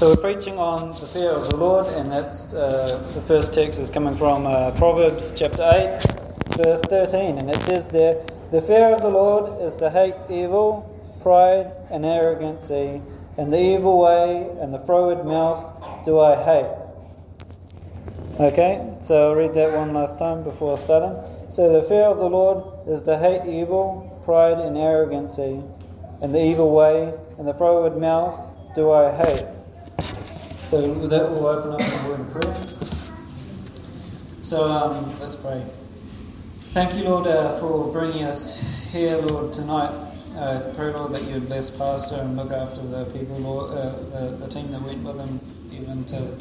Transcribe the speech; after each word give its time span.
So 0.00 0.08
we're 0.08 0.32
preaching 0.32 0.56
on 0.56 0.98
the 0.98 1.06
fear 1.08 1.28
of 1.28 1.50
the 1.50 1.58
Lord, 1.58 1.86
and 1.88 2.10
that's 2.10 2.54
uh, 2.54 3.12
the 3.12 3.20
first 3.20 3.52
text 3.52 3.78
is 3.78 3.90
coming 3.90 4.16
from 4.16 4.46
uh, 4.46 4.70
Proverbs 4.78 5.30
chapter 5.36 5.60
8, 5.60 6.56
verse 6.56 6.80
13, 6.88 7.36
and 7.36 7.50
it 7.50 7.62
says 7.64 7.84
there, 7.88 8.24
The 8.50 8.62
fear 8.62 8.94
of 8.94 9.02
the 9.02 9.10
Lord 9.10 9.60
is 9.60 9.76
to 9.76 9.90
hate 9.90 10.14
evil, 10.30 10.88
pride, 11.22 11.70
and 11.90 12.06
arrogancy, 12.06 13.02
and 13.36 13.52
the 13.52 13.60
evil 13.60 14.00
way 14.00 14.48
and 14.62 14.72
the 14.72 14.78
froward 14.86 15.26
mouth 15.26 16.06
do 16.06 16.18
I 16.18 16.34
hate. 16.44 16.74
Okay, 18.40 18.80
so 19.04 19.28
I'll 19.28 19.34
read 19.34 19.52
that 19.52 19.76
one 19.76 19.92
last 19.92 20.18
time 20.18 20.42
before 20.42 20.78
starting. 20.78 21.14
So 21.52 21.78
the 21.78 21.86
fear 21.88 22.04
of 22.04 22.16
the 22.16 22.24
Lord 22.24 22.88
is 22.88 23.02
to 23.02 23.18
hate 23.18 23.44
evil, 23.44 24.18
pride, 24.24 24.60
and 24.60 24.78
arrogancy, 24.78 25.60
and 26.22 26.34
the 26.34 26.42
evil 26.42 26.74
way 26.74 27.12
and 27.36 27.46
the 27.46 27.52
froward 27.52 27.98
mouth 27.98 28.40
do 28.74 28.92
I 28.92 29.14
hate. 29.14 29.59
So 30.70 30.88
with 30.88 31.10
that, 31.10 31.28
we'll 31.28 31.48
open 31.48 31.72
up 31.72 31.80
the 31.80 32.08
word 32.08 32.20
of 32.20 32.30
prayer. 32.30 32.66
So 34.40 34.62
um, 34.62 35.18
let's 35.18 35.34
pray. 35.34 35.66
Thank 36.72 36.94
you, 36.94 37.02
Lord, 37.08 37.26
uh, 37.26 37.58
for 37.58 37.90
bringing 37.90 38.22
us 38.22 38.56
here, 38.92 39.16
Lord, 39.16 39.52
tonight. 39.52 39.90
Uh, 40.36 40.72
pray, 40.76 40.92
Lord, 40.92 41.10
that 41.10 41.24
you'd 41.24 41.48
bless 41.48 41.70
Pastor 41.70 42.14
and 42.20 42.36
look 42.36 42.52
after 42.52 42.82
the 42.82 43.06
people, 43.06 43.36
Lord, 43.38 43.72
uh, 43.72 43.96
the, 44.30 44.36
the 44.36 44.46
team 44.46 44.70
that 44.70 44.80
went 44.82 45.02
with 45.02 45.16
him, 45.16 45.40
even 45.72 46.04
to 46.04 46.38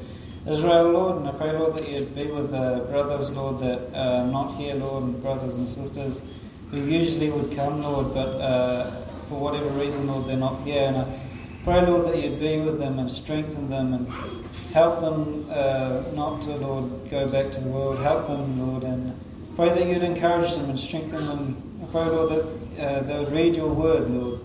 Israel, 0.48 0.92
Lord. 0.92 1.18
And 1.18 1.28
I 1.28 1.32
pray, 1.32 1.52
Lord, 1.54 1.74
that 1.78 1.90
you'd 1.90 2.14
be 2.14 2.28
with 2.28 2.52
the 2.52 2.86
brothers, 2.88 3.36
Lord, 3.36 3.58
that 3.62 3.92
are 3.96 4.28
not 4.28 4.58
here, 4.58 4.76
Lord, 4.76 5.06
and 5.06 5.20
brothers 5.24 5.58
and 5.58 5.68
sisters 5.68 6.22
who 6.70 6.78
usually 6.82 7.32
would 7.32 7.56
come, 7.56 7.82
Lord, 7.82 8.14
but 8.14 8.28
uh, 8.28 9.06
for 9.28 9.40
whatever 9.40 9.70
reason, 9.70 10.06
Lord, 10.06 10.28
they're 10.28 10.38
not 10.38 10.62
here. 10.62 10.84
And 10.84 10.98
I 10.98 11.29
Pray, 11.64 11.86
Lord, 11.86 12.06
that 12.06 12.22
you'd 12.22 12.40
be 12.40 12.62
with 12.62 12.80
them 12.80 13.00
and 13.00 13.12
strengthen 13.12 13.70
them 13.70 13.94
and 13.94 14.08
help 14.72 15.02
them 15.02 15.46
uh, 15.50 16.04
not 16.14 16.42
to, 16.44 16.52
Lord, 16.56 17.10
go 17.10 17.28
back 17.28 17.52
to 17.52 17.60
the 17.62 17.70
world. 17.70 17.98
Help 18.00 18.28
them, 18.28 18.60
Lord, 18.60 18.84
and 18.86 19.14
pray 19.58 19.70
that 19.70 19.86
you'd 19.86 20.04
encourage 20.04 20.56
them 20.56 20.70
and 20.70 20.80
strengthen 20.80 21.26
them. 21.28 21.90
Pray, 21.92 22.06
Lord, 22.06 22.30
that 22.30 22.82
uh, 22.82 23.02
they 23.04 23.20
would 23.20 23.34
read 23.34 23.56
your 23.58 23.68
word, 23.68 24.10
Lord. 24.10 24.40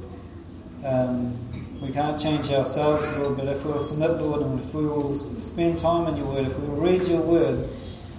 Um, 0.84 1.38
we 1.80 1.92
can't 1.92 2.20
change 2.20 2.50
ourselves, 2.50 3.12
Lord, 3.12 3.36
but 3.36 3.46
if 3.48 3.64
we'll 3.64 3.78
submit, 3.78 4.12
Lord, 4.12 4.42
and 4.42 4.60
if 4.60 4.74
we 4.74 4.84
will 4.84 5.14
spend 5.14 5.78
time 5.78 6.08
in 6.08 6.16
your 6.16 6.26
word, 6.26 6.46
if 6.46 6.58
we 6.58 6.66
will 6.66 6.80
read 6.80 7.06
your 7.06 7.20
word, 7.20 7.68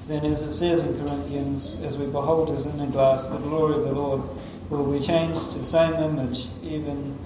then 0.08 0.24
as 0.24 0.42
it 0.42 0.54
says 0.54 0.84
in 0.84 0.98
Corinthians, 1.00 1.76
as 1.84 1.98
we 1.98 2.06
behold 2.06 2.50
as 2.52 2.66
in 2.66 2.80
a 2.80 2.88
glass 2.88 3.28
the 3.28 3.38
glory 3.40 3.76
of 3.76 3.84
the 3.84 3.92
Lord, 3.92 4.22
will 4.70 4.92
be 4.92 5.00
changed 5.00 5.52
to 5.52 5.60
the 5.60 5.66
same 5.66 5.94
image, 5.96 6.48
even 6.64 7.18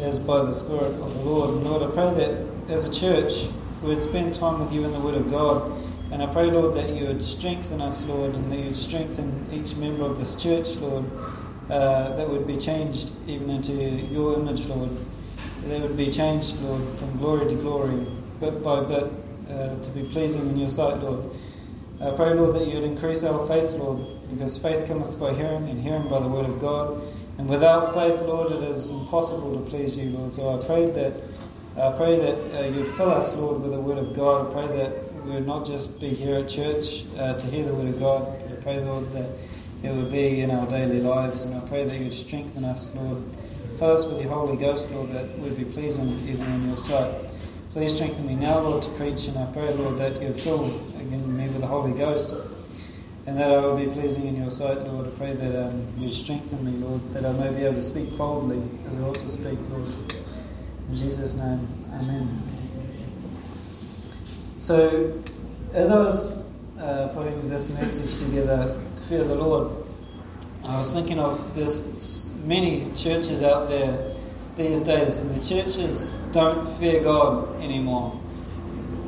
as 0.00 0.18
by 0.18 0.44
the 0.44 0.52
Spirit 0.52 0.94
of 0.94 1.14
the 1.14 1.20
Lord. 1.20 1.50
And 1.50 1.64
Lord, 1.64 1.82
I 1.82 1.94
pray 1.94 2.14
that 2.14 2.46
as 2.70 2.84
a 2.84 2.92
church, 2.92 3.48
we 3.82 3.88
would 3.88 4.02
spend 4.02 4.34
time 4.34 4.60
with 4.60 4.72
you 4.72 4.84
in 4.84 4.92
the 4.92 5.00
Word 5.00 5.14
of 5.14 5.30
God. 5.30 5.72
And 6.12 6.22
I 6.22 6.26
pray, 6.26 6.50
Lord, 6.50 6.74
that 6.74 6.90
you 6.90 7.06
would 7.06 7.22
strengthen 7.22 7.80
us, 7.80 8.04
Lord, 8.04 8.34
and 8.34 8.50
that 8.50 8.58
you 8.58 8.66
would 8.66 8.76
strengthen 8.76 9.46
each 9.52 9.76
member 9.76 10.04
of 10.04 10.18
this 10.18 10.36
church, 10.36 10.76
Lord, 10.76 11.04
uh, 11.68 12.14
that 12.16 12.28
would 12.28 12.46
be 12.46 12.56
changed 12.56 13.12
even 13.26 13.50
into 13.50 13.72
your 13.72 14.34
image, 14.34 14.66
Lord. 14.66 14.90
That 15.64 15.80
would 15.82 15.96
be 15.96 16.10
changed, 16.10 16.58
Lord, 16.60 16.98
from 16.98 17.18
glory 17.18 17.48
to 17.48 17.54
glory, 17.56 18.06
bit 18.40 18.62
by 18.62 18.84
bit, 18.84 19.10
uh, 19.50 19.76
to 19.82 19.90
be 19.90 20.04
pleasing 20.04 20.48
in 20.48 20.56
your 20.56 20.68
sight, 20.68 21.02
Lord. 21.02 21.30
I 22.00 22.10
pray, 22.10 22.34
Lord, 22.34 22.54
that 22.54 22.66
you 22.66 22.74
would 22.74 22.84
increase 22.84 23.24
our 23.24 23.46
faith, 23.48 23.72
Lord, 23.72 24.06
because 24.30 24.58
faith 24.58 24.86
cometh 24.86 25.18
by 25.18 25.32
hearing, 25.32 25.68
and 25.68 25.80
hearing 25.80 26.08
by 26.08 26.20
the 26.20 26.28
word 26.28 26.46
of 26.46 26.60
God. 26.60 27.00
And 27.38 27.48
without 27.48 27.92
faith, 27.92 28.20
Lord, 28.22 28.50
it 28.52 28.62
is 28.62 28.90
impossible 28.90 29.62
to 29.62 29.70
please 29.70 29.96
you, 29.98 30.10
Lord. 30.10 30.32
So 30.32 30.58
I 30.58 30.66
pray 30.66 30.90
that 30.90 31.12
I 31.76 31.92
pray 31.92 32.18
that 32.18 32.58
uh, 32.58 32.68
you'd 32.68 32.96
fill 32.96 33.10
us, 33.10 33.34
Lord, 33.34 33.60
with 33.60 33.72
the 33.72 33.80
Word 33.80 33.98
of 33.98 34.16
God. 34.16 34.48
I 34.48 34.52
pray 34.52 34.76
that 34.78 35.24
we 35.26 35.32
would 35.32 35.46
not 35.46 35.66
just 35.66 36.00
be 36.00 36.08
here 36.08 36.36
at 36.36 36.48
church 36.48 37.04
uh, 37.18 37.34
to 37.34 37.46
hear 37.48 37.66
the 37.66 37.74
Word 37.74 37.88
of 37.88 38.00
God, 38.00 38.24
but 38.40 38.58
I 38.58 38.62
pray, 38.62 38.80
Lord, 38.80 39.12
that 39.12 39.28
it 39.82 39.94
would 39.94 40.10
be 40.10 40.40
in 40.40 40.50
our 40.50 40.66
daily 40.66 41.00
lives. 41.00 41.42
And 41.42 41.54
I 41.54 41.60
pray 41.68 41.84
that 41.84 41.98
you'd 41.98 42.14
strengthen 42.14 42.64
us, 42.64 42.94
Lord. 42.94 43.22
Fill 43.78 43.90
us 43.90 44.06
with 44.06 44.22
your 44.22 44.32
Holy 44.32 44.56
Ghost, 44.56 44.90
Lord, 44.90 45.12
that 45.12 45.38
we'd 45.38 45.58
be 45.58 45.66
pleasing 45.66 46.18
even 46.26 46.50
in 46.50 46.68
your 46.68 46.78
sight. 46.78 47.12
Please 47.72 47.94
strengthen 47.94 48.26
me 48.26 48.36
now, 48.36 48.60
Lord, 48.60 48.82
to 48.84 48.90
preach. 48.92 49.26
And 49.26 49.36
I 49.36 49.52
pray, 49.52 49.70
Lord, 49.74 49.98
that 49.98 50.22
you'd 50.22 50.40
fill 50.40 50.64
again 50.96 51.36
me 51.36 51.46
with 51.48 51.60
the 51.60 51.66
Holy 51.66 51.92
Ghost 51.92 52.34
and 53.26 53.36
that 53.38 53.52
I 53.52 53.60
will 53.60 53.76
be 53.76 53.86
pleasing 53.86 54.26
in 54.26 54.36
your 54.36 54.50
sight, 54.50 54.78
Lord. 54.82 55.06
I 55.08 55.10
pray 55.18 55.34
that 55.34 55.66
um, 55.66 55.92
you 55.98 56.08
strengthen 56.08 56.64
me, 56.64 56.72
Lord, 56.72 57.12
that 57.12 57.26
I 57.26 57.32
may 57.32 57.50
be 57.50 57.64
able 57.64 57.74
to 57.74 57.82
speak 57.82 58.16
boldly 58.16 58.62
as 58.86 58.94
I 58.94 59.00
ought 59.00 59.18
to 59.18 59.28
speak, 59.28 59.58
Lord. 59.70 59.88
In 60.88 60.96
Jesus' 60.96 61.34
name, 61.34 61.66
Amen. 61.92 62.42
So, 64.58 65.20
as 65.72 65.90
I 65.90 65.98
was 65.98 66.28
uh, 66.78 67.08
putting 67.14 67.48
this 67.48 67.68
message 67.68 68.18
together, 68.24 68.80
Fear 69.08 69.22
the 69.22 69.36
Lord, 69.36 69.86
I 70.64 70.78
was 70.78 70.90
thinking 70.90 71.20
of 71.20 71.54
there's 71.54 72.24
many 72.44 72.92
churches 72.94 73.44
out 73.44 73.68
there 73.68 74.16
these 74.56 74.82
days, 74.82 75.16
and 75.16 75.30
the 75.30 75.40
churches 75.40 76.14
don't 76.32 76.76
fear 76.78 77.04
God 77.04 77.62
anymore. 77.62 78.20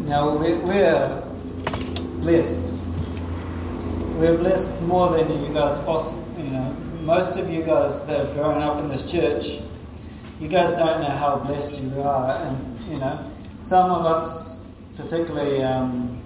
Now, 0.02 0.38
we're, 0.38 0.56
we're 0.58 1.22
blessed 2.20 2.72
we're 4.18 4.36
blessed 4.36 4.72
more 4.82 5.10
than 5.10 5.30
you 5.30 5.54
guys 5.54 5.78
you 6.36 6.50
know. 6.50 6.76
Most 7.02 7.36
of 7.36 7.48
you 7.48 7.62
guys 7.62 8.04
that 8.06 8.18
have 8.18 8.34
grown 8.34 8.60
up 8.60 8.80
in 8.80 8.88
this 8.88 9.08
church, 9.08 9.60
you 10.40 10.48
guys 10.48 10.72
don't 10.72 11.00
know 11.00 11.08
how 11.08 11.36
blessed 11.36 11.80
you 11.80 12.02
are, 12.02 12.36
and 12.44 12.80
you 12.90 12.98
know, 12.98 13.24
some 13.62 13.92
of 13.92 14.04
us, 14.04 14.56
particularly, 14.96 15.62
um, 15.62 16.20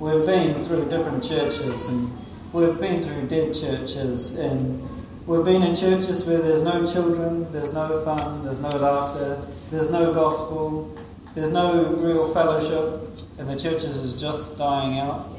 we've 0.00 0.26
been 0.26 0.60
through 0.64 0.88
different 0.88 1.22
churches, 1.22 1.86
and 1.86 2.10
we've 2.52 2.76
been 2.80 3.00
through 3.00 3.28
dead 3.28 3.54
churches, 3.54 4.32
and 4.32 4.82
we've 5.28 5.44
been 5.44 5.62
in 5.62 5.76
churches 5.76 6.24
where 6.24 6.40
there's 6.40 6.62
no 6.62 6.84
children, 6.84 7.48
there's 7.52 7.72
no 7.72 8.04
fun, 8.04 8.42
there's 8.42 8.58
no 8.58 8.70
laughter, 8.70 9.40
there's 9.70 9.88
no 9.88 10.12
gospel, 10.12 10.92
there's 11.36 11.50
no 11.50 11.94
real 11.94 12.34
fellowship, 12.34 13.00
and 13.38 13.48
the 13.48 13.56
churches 13.56 13.96
is 13.96 14.20
just 14.20 14.56
dying 14.58 14.98
out. 14.98 15.37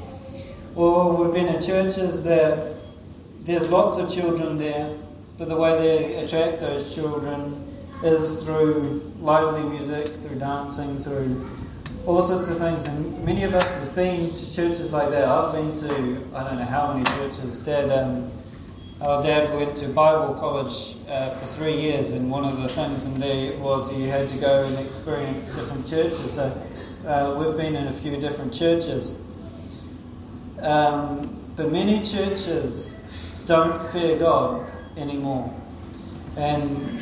Or 0.76 1.16
we've 1.16 1.32
been 1.32 1.48
in 1.48 1.60
churches 1.60 2.22
that 2.22 2.74
there's 3.40 3.68
lots 3.68 3.96
of 3.96 4.08
children 4.08 4.58
there, 4.58 4.96
but 5.38 5.48
the 5.48 5.56
way 5.56 5.76
they 5.78 6.14
attract 6.16 6.60
those 6.60 6.94
children 6.94 7.66
is 8.02 8.42
through 8.44 9.12
lively 9.20 9.62
music, 9.62 10.16
through 10.20 10.38
dancing, 10.38 10.98
through 10.98 11.48
all 12.06 12.22
sorts 12.22 12.48
of 12.48 12.58
things. 12.58 12.86
And 12.86 13.24
many 13.24 13.44
of 13.44 13.54
us 13.54 13.86
have 13.86 13.94
been 13.94 14.30
to 14.30 14.54
churches 14.54 14.92
like 14.92 15.10
that. 15.10 15.24
I've 15.24 15.52
been 15.52 15.74
to 15.80 16.24
I 16.34 16.44
don't 16.44 16.58
know 16.58 16.64
how 16.64 16.92
many 16.92 17.04
churches. 17.16 17.60
Dad, 17.60 17.90
um, 17.90 18.30
our 19.00 19.22
dad 19.22 19.52
went 19.54 19.76
to 19.78 19.88
Bible 19.88 20.34
college 20.34 20.96
uh, 21.08 21.38
for 21.38 21.46
three 21.46 21.74
years, 21.74 22.12
and 22.12 22.30
one 22.30 22.44
of 22.44 22.60
the 22.62 22.68
things 22.68 23.06
in 23.06 23.18
there 23.18 23.58
was 23.58 23.92
you 23.94 24.08
had 24.08 24.28
to 24.28 24.36
go 24.38 24.64
and 24.64 24.78
experience 24.78 25.48
different 25.48 25.86
churches. 25.86 26.34
So 26.34 26.62
uh, 27.06 27.34
we've 27.38 27.56
been 27.56 27.76
in 27.76 27.88
a 27.88 27.98
few 28.00 28.16
different 28.18 28.52
churches. 28.54 29.16
Um, 30.62 31.36
but 31.56 31.72
many 31.72 32.02
churches 32.02 32.94
don't 33.46 33.90
fear 33.92 34.18
God 34.18 34.70
anymore. 34.96 35.54
And 36.36 37.00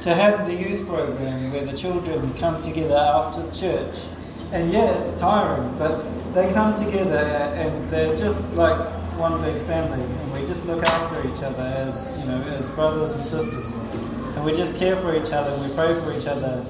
to 0.00 0.14
have 0.14 0.46
the 0.46 0.54
youth 0.54 0.86
program 0.88 1.52
where 1.52 1.64
the 1.64 1.76
children 1.76 2.32
come 2.34 2.60
together 2.60 2.96
after 2.96 3.50
church, 3.52 4.06
and 4.52 4.72
yeah, 4.72 4.98
it's 5.00 5.14
tiring, 5.14 5.76
but 5.76 6.04
they 6.34 6.48
come 6.52 6.74
together 6.74 7.18
and 7.18 7.88
they're 7.90 8.16
just 8.16 8.48
like 8.50 8.78
one 9.18 9.42
big 9.42 9.64
family, 9.66 10.02
and 10.02 10.32
we 10.32 10.44
just 10.46 10.64
look 10.64 10.82
after 10.84 11.28
each 11.28 11.42
other 11.42 11.62
as 11.62 12.16
you 12.18 12.24
know, 12.24 12.42
as 12.42 12.70
brothers 12.70 13.12
and 13.12 13.24
sisters, 13.24 13.74
and 13.74 14.44
we 14.44 14.52
just 14.52 14.74
care 14.76 14.96
for 15.02 15.14
each 15.14 15.32
other, 15.32 15.50
and 15.50 15.68
we 15.68 15.74
pray 15.76 15.94
for 16.00 16.16
each 16.16 16.26
other, 16.26 16.64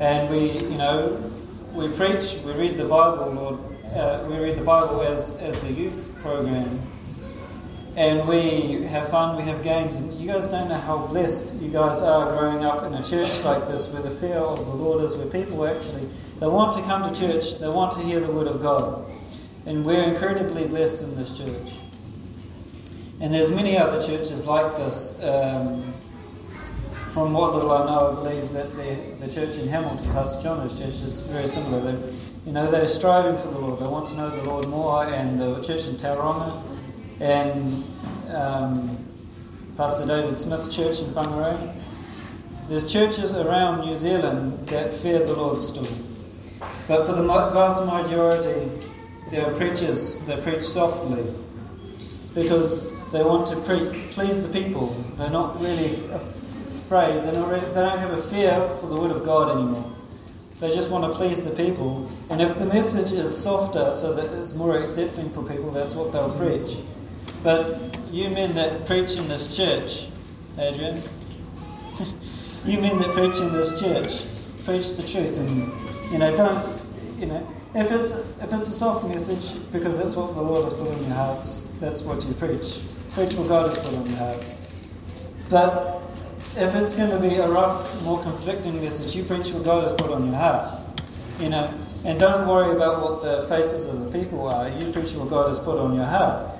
and 0.00 0.28
we, 0.28 0.52
you 0.68 0.76
know, 0.76 1.30
we 1.72 1.88
preach, 1.96 2.38
we 2.44 2.52
read 2.52 2.76
the 2.76 2.84
Bible, 2.84 3.30
Lord, 3.32 3.71
uh, 3.94 4.26
we 4.28 4.38
read 4.38 4.56
the 4.56 4.62
Bible 4.62 5.02
as, 5.02 5.34
as 5.34 5.58
the 5.60 5.72
youth 5.72 6.08
program. 6.22 6.80
And 7.94 8.26
we 8.26 8.84
have 8.86 9.10
fun, 9.10 9.36
we 9.36 9.42
have 9.42 9.62
games, 9.62 9.98
and 9.98 10.18
you 10.18 10.26
guys 10.26 10.48
don't 10.48 10.70
know 10.70 10.78
how 10.78 11.06
blessed 11.08 11.54
you 11.56 11.68
guys 11.68 12.00
are 12.00 12.38
growing 12.38 12.64
up 12.64 12.84
in 12.84 12.94
a 12.94 13.04
church 13.04 13.38
like 13.44 13.66
this 13.66 13.86
where 13.88 14.00
the 14.00 14.18
fear 14.18 14.36
of 14.36 14.64
the 14.64 14.72
Lord 14.72 15.04
is, 15.04 15.14
where 15.14 15.26
people 15.26 15.66
actually 15.66 16.08
they 16.40 16.48
want 16.48 16.74
to 16.74 16.82
come 16.82 17.12
to 17.12 17.20
church, 17.20 17.60
they 17.60 17.68
want 17.68 17.92
to 17.92 18.00
hear 18.00 18.18
the 18.18 18.32
word 18.32 18.48
of 18.48 18.62
God. 18.62 19.04
And 19.66 19.84
we're 19.84 20.02
incredibly 20.02 20.66
blessed 20.66 21.02
in 21.02 21.14
this 21.14 21.36
church. 21.36 21.74
And 23.20 23.32
there's 23.32 23.50
many 23.50 23.78
other 23.78 24.04
churches 24.04 24.44
like 24.46 24.72
this. 24.78 25.12
Um, 25.22 25.94
from 27.12 27.34
what 27.34 27.54
little 27.54 27.70
I 27.70 27.84
know, 27.84 28.10
I 28.10 28.14
believe 28.14 28.52
that 28.54 28.74
the, 28.74 29.24
the 29.24 29.30
church 29.30 29.56
in 29.56 29.68
Hamilton, 29.68 30.10
Pastor 30.12 30.40
John's 30.40 30.72
church, 30.72 31.02
is 31.02 31.20
very 31.20 31.46
similar. 31.46 31.92
They, 31.92 32.12
you 32.44 32.52
know, 32.52 32.70
they're 32.70 32.88
striving 32.88 33.40
for 33.40 33.48
the 33.48 33.58
Lord. 33.58 33.78
They 33.78 33.86
want 33.86 34.08
to 34.08 34.16
know 34.16 34.30
the 34.30 34.42
Lord 34.42 34.68
more. 34.68 35.06
And 35.06 35.38
the 35.38 35.62
church 35.62 35.86
in 35.86 35.96
Tauranga 35.96 36.62
and 37.20 37.84
um, 38.28 38.96
Pastor 39.76 40.04
David 40.04 40.36
Smith's 40.36 40.74
church 40.74 40.98
in 40.98 41.12
Whangarei. 41.14 41.80
There's 42.68 42.90
churches 42.90 43.32
around 43.32 43.86
New 43.86 43.94
Zealand 43.96 44.68
that 44.68 45.00
fear 45.00 45.20
the 45.20 45.34
Lord 45.34 45.62
still. 45.62 45.86
But 46.88 47.06
for 47.06 47.12
the 47.12 47.22
vast 47.22 47.84
majority, 47.84 48.70
there 49.30 49.46
are 49.46 49.56
preachers 49.56 50.16
that 50.26 50.42
preach 50.42 50.64
softly 50.64 51.24
because 52.34 52.84
they 53.12 53.22
want 53.22 53.46
to 53.48 53.56
pre- 53.62 54.08
please 54.12 54.40
the 54.40 54.48
people. 54.48 54.94
They're 55.16 55.30
not 55.30 55.60
really 55.60 56.04
afraid. 56.10 57.22
They're 57.24 57.34
not 57.34 57.48
really, 57.48 57.66
they 57.68 57.80
don't 57.80 57.98
have 57.98 58.10
a 58.10 58.22
fear 58.30 58.76
for 58.80 58.86
the 58.88 59.00
word 59.00 59.10
of 59.10 59.24
God 59.24 59.56
anymore. 59.56 59.92
They 60.62 60.72
just 60.72 60.90
want 60.90 61.02
to 61.12 61.18
please 61.18 61.42
the 61.42 61.50
people. 61.50 62.08
And 62.30 62.40
if 62.40 62.56
the 62.56 62.66
message 62.66 63.10
is 63.10 63.36
softer 63.36 63.90
so 63.90 64.14
that 64.14 64.32
it's 64.32 64.54
more 64.54 64.76
accepting 64.76 65.28
for 65.30 65.42
people, 65.42 65.72
that's 65.72 65.96
what 65.96 66.12
they'll 66.12 66.38
preach. 66.38 66.78
But 67.42 67.98
you 68.12 68.30
men 68.30 68.54
that 68.54 68.86
preach 68.86 69.16
in 69.16 69.26
this 69.26 69.56
church, 69.56 70.06
Adrian, 70.56 71.02
you 72.64 72.78
men 72.78 72.96
that 72.98 73.12
preach 73.12 73.38
in 73.38 73.52
this 73.52 73.80
church, 73.80 74.22
preach 74.64 74.92
the 74.92 75.02
truth 75.02 75.36
and 75.36 76.12
you 76.12 76.18
know, 76.18 76.36
don't 76.36 76.80
you 77.18 77.26
know 77.26 77.44
if 77.74 77.90
it's 77.90 78.12
if 78.12 78.52
it's 78.52 78.68
a 78.68 78.72
soft 78.72 79.04
message 79.08 79.60
because 79.72 79.98
that's 79.98 80.14
what 80.14 80.32
the 80.36 80.42
Lord 80.42 80.62
has 80.62 80.74
put 80.74 80.86
in 80.86 81.02
your 81.02 81.14
hearts, 81.14 81.62
that's 81.80 82.02
what 82.02 82.24
you 82.24 82.34
preach. 82.34 82.78
Preach 83.14 83.34
what 83.34 83.48
God 83.48 83.66
has 83.68 83.78
put 83.78 83.94
in 83.94 84.06
your 84.06 84.16
hearts. 84.16 84.54
But 85.50 86.01
if 86.56 86.74
it's 86.74 86.94
going 86.94 87.10
to 87.10 87.18
be 87.18 87.36
a 87.36 87.48
rough, 87.48 88.02
more 88.02 88.22
conflicting 88.22 88.80
message, 88.80 89.14
you 89.14 89.24
preach 89.24 89.50
what 89.50 89.64
God 89.64 89.82
has 89.84 89.92
put 89.92 90.10
on 90.10 90.26
your 90.26 90.36
heart. 90.36 90.80
You 91.38 91.48
know, 91.48 91.72
and 92.04 92.18
don't 92.20 92.46
worry 92.48 92.74
about 92.76 93.02
what 93.02 93.22
the 93.22 93.48
faces 93.48 93.84
of 93.84 94.04
the 94.04 94.18
people 94.18 94.46
are. 94.48 94.68
You 94.68 94.92
preach 94.92 95.12
what 95.12 95.28
God 95.28 95.48
has 95.48 95.58
put 95.58 95.78
on 95.78 95.94
your 95.94 96.04
heart. 96.04 96.58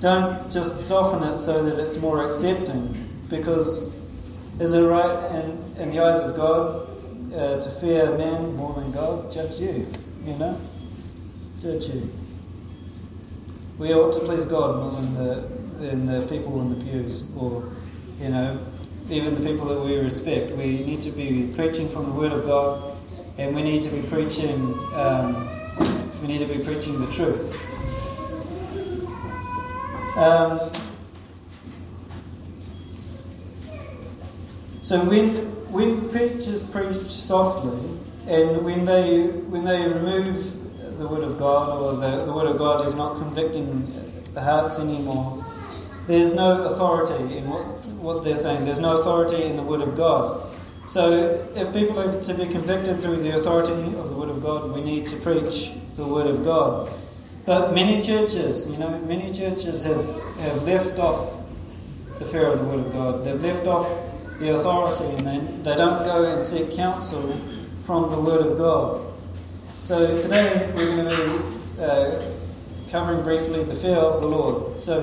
Don't 0.00 0.50
just 0.50 0.80
soften 0.80 1.22
it 1.28 1.36
so 1.36 1.64
that 1.64 1.78
it's 1.78 1.96
more 1.96 2.28
accepting, 2.28 3.08
because 3.28 3.90
is 4.60 4.74
it 4.74 4.82
right 4.82 5.34
in, 5.36 5.74
in 5.80 5.90
the 5.90 6.02
eyes 6.02 6.20
of 6.20 6.36
God 6.36 6.88
uh, 7.34 7.60
to 7.60 7.80
fear 7.80 8.16
man 8.18 8.54
more 8.56 8.74
than 8.74 8.92
God? 8.92 9.30
Judge 9.30 9.60
you, 9.60 9.86
you 10.24 10.34
know? 10.34 10.60
Judge 11.60 11.84
you. 11.84 12.10
We 13.78 13.94
ought 13.94 14.12
to 14.12 14.20
please 14.20 14.44
God 14.44 14.76
more 14.76 15.00
than 15.00 15.14
the, 15.14 15.48
than 15.78 16.06
the 16.06 16.26
people 16.28 16.60
in 16.60 16.78
the 16.78 16.84
pews, 16.84 17.24
or, 17.36 17.72
you 18.20 18.28
know, 18.28 18.60
even 19.10 19.34
the 19.34 19.40
people 19.48 19.66
that 19.66 19.80
we 19.80 19.96
respect. 19.96 20.52
We 20.52 20.84
need 20.84 21.00
to 21.02 21.10
be 21.10 21.52
preaching 21.54 21.88
from 21.88 22.06
the 22.06 22.12
Word 22.12 22.32
of 22.32 22.44
God, 22.46 22.96
and 23.38 23.54
we 23.54 23.62
need 23.62 23.82
to 23.82 23.90
be 23.90 24.02
preaching. 24.08 24.74
Um, 24.94 25.48
we 26.20 26.28
need 26.28 26.38
to 26.38 26.46
be 26.46 26.64
preaching 26.64 27.00
the 27.00 27.10
truth. 27.10 27.52
Um, 30.16 30.70
so 34.82 35.02
when 35.04 35.36
when 35.72 36.10
preachers 36.10 36.62
preach 36.62 36.96
softly, 37.06 37.98
and 38.26 38.62
when 38.64 38.84
they 38.84 39.22
when 39.26 39.64
they 39.64 39.88
remove 39.88 40.98
the 40.98 41.08
word 41.08 41.24
of 41.24 41.38
God 41.38 41.70
or 41.70 41.96
the, 41.98 42.24
the 42.26 42.32
word 42.32 42.46
of 42.46 42.58
God 42.58 42.86
is 42.86 42.94
not 42.94 43.16
convicting 43.16 44.24
the 44.34 44.40
hearts 44.40 44.78
anymore, 44.78 45.41
there's 46.12 46.32
no 46.32 46.64
authority 46.64 47.38
in 47.38 47.48
what 47.48 47.64
what 48.02 48.24
they're 48.24 48.36
saying. 48.36 48.64
There's 48.64 48.80
no 48.80 48.98
authority 48.98 49.44
in 49.44 49.56
the 49.56 49.62
word 49.62 49.80
of 49.80 49.96
God. 49.96 50.48
So 50.88 51.08
if 51.54 51.72
people 51.72 51.98
are 52.00 52.20
to 52.20 52.34
be 52.34 52.46
convicted 52.46 53.00
through 53.00 53.22
the 53.22 53.38
authority 53.38 53.72
of 53.96 54.10
the 54.10 54.16
word 54.16 54.28
of 54.28 54.42
God, 54.42 54.72
we 54.72 54.82
need 54.82 55.08
to 55.08 55.16
preach 55.16 55.70
the 55.96 56.04
word 56.04 56.26
of 56.26 56.44
God. 56.44 56.92
But 57.44 57.74
many 57.74 58.00
churches, 58.00 58.66
you 58.66 58.76
know, 58.76 58.98
many 59.00 59.32
churches 59.32 59.84
have, 59.84 60.04
have 60.38 60.62
left 60.62 60.98
off 60.98 61.42
the 62.18 62.26
fear 62.26 62.46
of 62.46 62.58
the 62.58 62.64
Word 62.64 62.86
of 62.86 62.92
God. 62.92 63.24
They've 63.24 63.40
left 63.40 63.66
off 63.66 63.88
the 64.38 64.54
authority 64.54 65.16
and 65.16 65.26
they, 65.26 65.70
they 65.70 65.76
don't 65.76 66.04
go 66.04 66.24
and 66.24 66.44
seek 66.44 66.72
counsel 66.72 67.40
from 67.84 68.10
the 68.10 68.20
Word 68.20 68.46
of 68.46 68.58
God. 68.58 69.12
So 69.80 70.18
today 70.18 70.72
we're 70.76 70.94
going 70.94 71.08
to 71.08 71.58
be 71.76 71.82
uh, 71.82 72.32
covering 72.90 73.22
briefly 73.24 73.64
the 73.64 73.74
fear 73.80 73.96
of 73.96 74.20
the 74.20 74.28
Lord. 74.28 74.78
So 74.78 75.02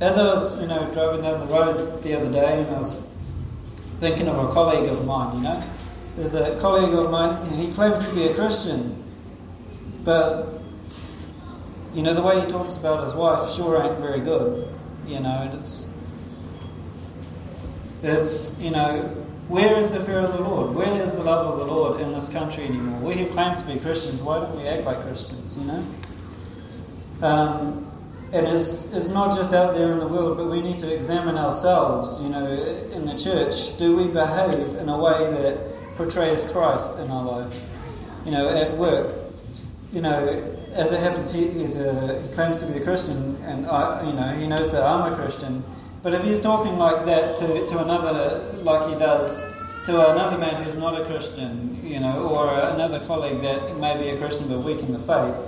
as 0.00 0.16
I 0.16 0.26
was, 0.26 0.60
you 0.60 0.66
know, 0.66 0.88
driving 0.92 1.22
down 1.22 1.40
the 1.40 1.46
road 1.46 2.02
the 2.02 2.16
other 2.16 2.30
day 2.30 2.62
and 2.62 2.74
I 2.74 2.78
was 2.78 3.00
thinking 3.98 4.28
of 4.28 4.38
a 4.38 4.52
colleague 4.52 4.88
of 4.88 5.04
mine, 5.04 5.36
you 5.36 5.42
know. 5.42 5.62
There's 6.16 6.34
a 6.34 6.58
colleague 6.60 6.94
of 6.94 7.10
mine 7.10 7.36
and 7.46 7.60
he 7.60 7.72
claims 7.72 8.06
to 8.08 8.14
be 8.14 8.24
a 8.28 8.34
Christian, 8.34 9.02
but 10.04 10.60
you 11.94 12.02
know, 12.02 12.14
the 12.14 12.22
way 12.22 12.40
he 12.40 12.46
talks 12.46 12.76
about 12.76 13.02
his 13.02 13.14
wife 13.14 13.54
sure 13.56 13.82
ain't 13.82 13.98
very 13.98 14.20
good. 14.20 14.68
You 15.06 15.20
know, 15.20 15.50
it's, 15.52 15.88
there's, 18.02 18.58
you 18.60 18.70
know, 18.70 19.02
where 19.48 19.78
is 19.78 19.90
the 19.90 20.04
fear 20.04 20.18
of 20.18 20.32
the 20.32 20.42
Lord? 20.42 20.74
Where 20.74 21.02
is 21.02 21.10
the 21.10 21.22
love 21.24 21.46
of 21.46 21.58
the 21.58 21.64
Lord 21.64 22.00
in 22.00 22.12
this 22.12 22.28
country 22.28 22.64
anymore? 22.64 23.00
We 23.00 23.14
who 23.14 23.32
claim 23.32 23.56
to 23.56 23.64
be 23.64 23.80
Christians, 23.80 24.22
why 24.22 24.38
don't 24.40 24.56
we 24.56 24.68
act 24.68 24.84
like 24.84 25.02
Christians, 25.02 25.56
you 25.56 25.64
know? 25.64 25.84
Um, 27.22 27.90
and 28.32 28.46
it's, 28.46 28.84
it's 28.92 29.08
not 29.08 29.34
just 29.34 29.54
out 29.54 29.74
there 29.74 29.92
in 29.92 29.98
the 29.98 30.06
world, 30.06 30.36
but 30.36 30.50
we 30.50 30.60
need 30.60 30.78
to 30.80 30.94
examine 30.94 31.38
ourselves, 31.38 32.20
you 32.20 32.28
know, 32.28 32.46
in 32.92 33.04
the 33.06 33.16
church. 33.16 33.76
Do 33.78 33.96
we 33.96 34.06
behave 34.06 34.76
in 34.76 34.88
a 34.88 34.98
way 34.98 35.30
that 35.42 35.94
portrays 35.96 36.44
Christ 36.44 36.98
in 36.98 37.10
our 37.10 37.24
lives? 37.24 37.68
You 38.24 38.32
know, 38.32 38.48
at 38.48 38.76
work, 38.76 39.14
you 39.92 40.02
know, 40.02 40.54
as 40.72 40.92
it 40.92 41.00
happens, 41.00 41.32
he, 41.32 41.46
a, 41.48 42.22
he 42.22 42.28
claims 42.34 42.58
to 42.58 42.66
be 42.66 42.78
a 42.78 42.84
Christian, 42.84 43.36
and 43.44 43.66
I, 43.66 44.06
you 44.06 44.12
know 44.12 44.28
he 44.34 44.46
knows 44.46 44.70
that 44.72 44.82
I'm 44.82 45.12
a 45.12 45.16
Christian. 45.16 45.64
But 46.02 46.14
if 46.14 46.22
he's 46.22 46.40
talking 46.40 46.76
like 46.78 47.06
that 47.06 47.38
to, 47.38 47.66
to 47.66 47.78
another, 47.78 48.52
like 48.62 48.88
he 48.90 48.98
does 48.98 49.42
to 49.84 50.10
another 50.12 50.36
man 50.36 50.62
who's 50.62 50.76
not 50.76 51.00
a 51.00 51.04
Christian, 51.06 51.80
you 51.82 51.98
know, 52.00 52.28
or 52.28 52.52
another 52.52 53.00
colleague 53.06 53.40
that 53.40 53.78
may 53.78 53.96
be 53.96 54.10
a 54.10 54.18
Christian 54.18 54.48
but 54.48 54.62
weak 54.62 54.80
in 54.80 54.92
the 54.92 54.98
faith, 55.00 55.47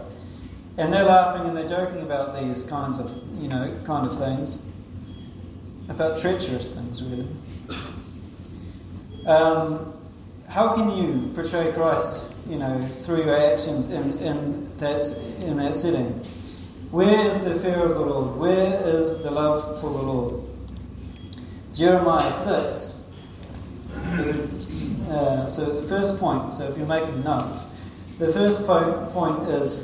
and 0.76 0.92
they're 0.92 1.04
laughing 1.04 1.46
and 1.46 1.56
they're 1.56 1.68
joking 1.68 2.02
about 2.02 2.40
these 2.40 2.64
kinds 2.64 2.98
of, 2.98 3.10
you 3.40 3.48
know, 3.48 3.78
kind 3.84 4.06
of 4.06 4.16
things, 4.16 4.58
about 5.88 6.18
treacherous 6.18 6.68
things, 6.68 7.02
really. 7.02 7.28
Um, 9.26 9.94
how 10.48 10.74
can 10.74 10.96
you 10.96 11.32
portray 11.34 11.72
Christ 11.72 12.24
you 12.50 12.58
know, 12.58 12.88
through 13.04 13.24
your 13.24 13.36
actions 13.36 13.86
in, 13.86 14.18
in, 14.18 14.76
that, 14.78 15.00
in 15.40 15.56
that 15.56 15.74
setting. 15.74 16.08
Where 16.90 17.26
is 17.28 17.38
the 17.38 17.60
fear 17.60 17.78
of 17.78 17.94
the 17.94 18.00
Lord? 18.00 18.36
Where 18.36 18.80
is 18.84 19.22
the 19.22 19.30
love 19.30 19.80
for 19.80 19.90
the 19.90 20.02
Lord? 20.02 20.44
Jeremiah 21.72 22.32
6. 22.32 22.94
Uh, 25.10 25.48
so 25.48 25.80
the 25.80 25.88
first 25.88 26.18
point, 26.18 26.52
so 26.52 26.68
if 26.68 26.76
you're 26.76 26.86
making 26.86 27.22
notes, 27.22 27.64
the 28.18 28.32
first 28.32 28.64
point 28.66 29.48
is 29.48 29.80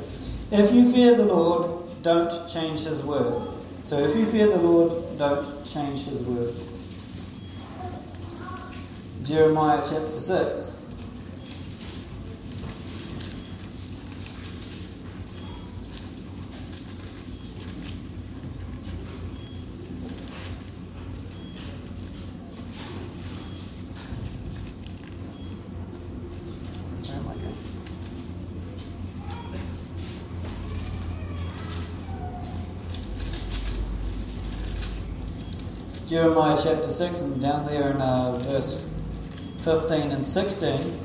if 0.51 0.73
you 0.73 0.91
fear 0.91 1.15
the 1.15 1.25
Lord, 1.25 2.03
don't 2.03 2.47
change 2.47 2.81
his 2.81 3.03
word. 3.03 3.47
So 3.83 3.99
if 3.99 4.15
you 4.15 4.25
fear 4.31 4.47
the 4.47 4.57
Lord, 4.57 5.17
don't 5.17 5.65
change 5.65 6.05
his 6.05 6.21
word. 6.21 6.57
Jeremiah 9.23 9.81
chapter 9.83 10.19
6. 10.19 10.76
Jeremiah 36.17 36.57
chapter 36.59 36.89
6 36.89 37.19
and 37.19 37.39
down 37.39 37.67
there 37.67 37.91
in 37.91 38.01
uh, 38.01 38.39
verse 38.39 38.87
15 39.63 40.09
and 40.09 40.25
16. 40.25 40.99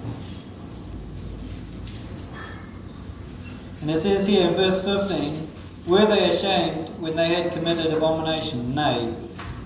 And 3.83 3.91
it 3.91 3.99
says 3.99 4.27
here 4.27 4.49
in 4.49 4.55
verse 4.55 4.81
15, 4.83 5.51
Were 5.87 6.07
they 6.07 6.31
ashamed 6.31 6.89
when 6.99 7.15
they 7.15 7.29
had 7.35 7.53
committed 7.53 7.93
abomination? 7.93 8.75
Nay, 8.75 9.15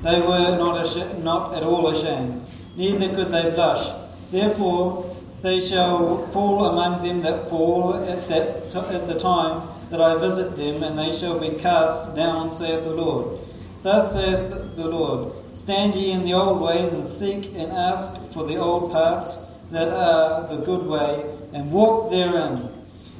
they 0.02 0.20
were 0.20 0.56
not, 0.58 1.22
not 1.22 1.54
at 1.54 1.62
all 1.62 1.90
ashamed, 1.90 2.44
neither 2.76 3.08
could 3.10 3.28
they 3.30 3.48
blush. 3.54 3.88
Therefore, 4.32 5.15
they 5.46 5.60
shall 5.60 6.26
fall 6.32 6.64
among 6.66 7.04
them 7.04 7.22
that 7.22 7.48
fall 7.48 7.94
at, 7.94 8.28
that 8.28 8.68
t- 8.68 8.78
at 8.78 9.06
the 9.06 9.16
time 9.16 9.68
that 9.90 10.00
I 10.00 10.18
visit 10.18 10.56
them, 10.56 10.82
and 10.82 10.98
they 10.98 11.16
shall 11.16 11.38
be 11.38 11.50
cast 11.50 12.16
down, 12.16 12.52
saith 12.52 12.82
the 12.82 12.90
Lord. 12.90 13.38
Thus 13.84 14.12
saith 14.12 14.74
the 14.74 14.88
Lord 14.88 15.32
Stand 15.54 15.94
ye 15.94 16.10
in 16.10 16.24
the 16.24 16.32
old 16.32 16.60
ways, 16.60 16.92
and 16.92 17.06
seek 17.06 17.54
and 17.54 17.70
ask 17.70 18.10
for 18.32 18.44
the 18.44 18.56
old 18.56 18.90
paths 18.90 19.38
that 19.70 19.88
are 19.88 20.48
the 20.48 20.64
good 20.64 20.84
way, 20.84 21.24
and 21.52 21.70
walk 21.70 22.10
therein. 22.10 22.68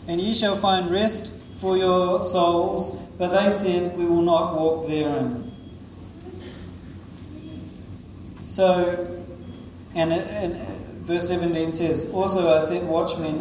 And 0.09 0.21
ye 0.21 0.35
shall 0.35 0.61
find 0.61 0.91
rest 0.91 1.33
for 1.61 1.77
your 1.77 2.25
souls. 2.25 2.99
But 3.19 3.29
they 3.29 3.51
said, 3.51 3.97
We 3.97 4.05
will 4.05 4.23
not 4.23 4.61
walk 4.61 4.89
therein. 4.89 5.51
So, 8.49 9.23
and, 9.95 10.13
and 10.13 10.77
verse 11.07 11.29
17 11.29 11.73
says, 11.73 12.11
Also 12.13 12.49
I 12.49 12.61
set 12.61 12.83
watchmen 12.83 13.41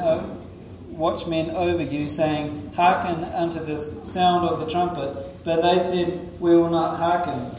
watchmen 0.91 1.51
over 1.51 1.83
you, 1.83 2.05
saying, 2.05 2.71
Hearken 2.75 3.23
unto 3.25 3.59
the 3.59 3.77
sound 4.05 4.47
of 4.47 4.59
the 4.59 4.69
trumpet. 4.69 5.43
But 5.43 5.61
they 5.61 5.79
said, 5.79 6.39
We 6.39 6.55
will 6.55 6.69
not 6.69 6.97
hearken. 6.97 7.51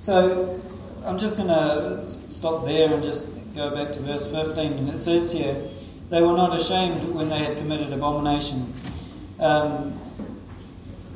So 0.00 0.60
I'm 1.04 1.18
just 1.18 1.36
going 1.36 1.48
to 1.48 2.06
stop 2.28 2.64
there 2.64 2.92
and 2.92 3.02
just 3.02 3.26
go 3.54 3.74
back 3.74 3.92
to 3.92 4.00
verse 4.00 4.26
15. 4.26 4.72
And 4.72 4.88
it 4.90 4.98
says 4.98 5.32
here, 5.32 5.56
They 6.10 6.22
were 6.22 6.36
not 6.36 6.58
ashamed 6.58 7.14
when 7.14 7.28
they 7.28 7.38
had 7.38 7.56
committed 7.56 7.92
abomination. 7.92 8.72
Um, 9.40 9.98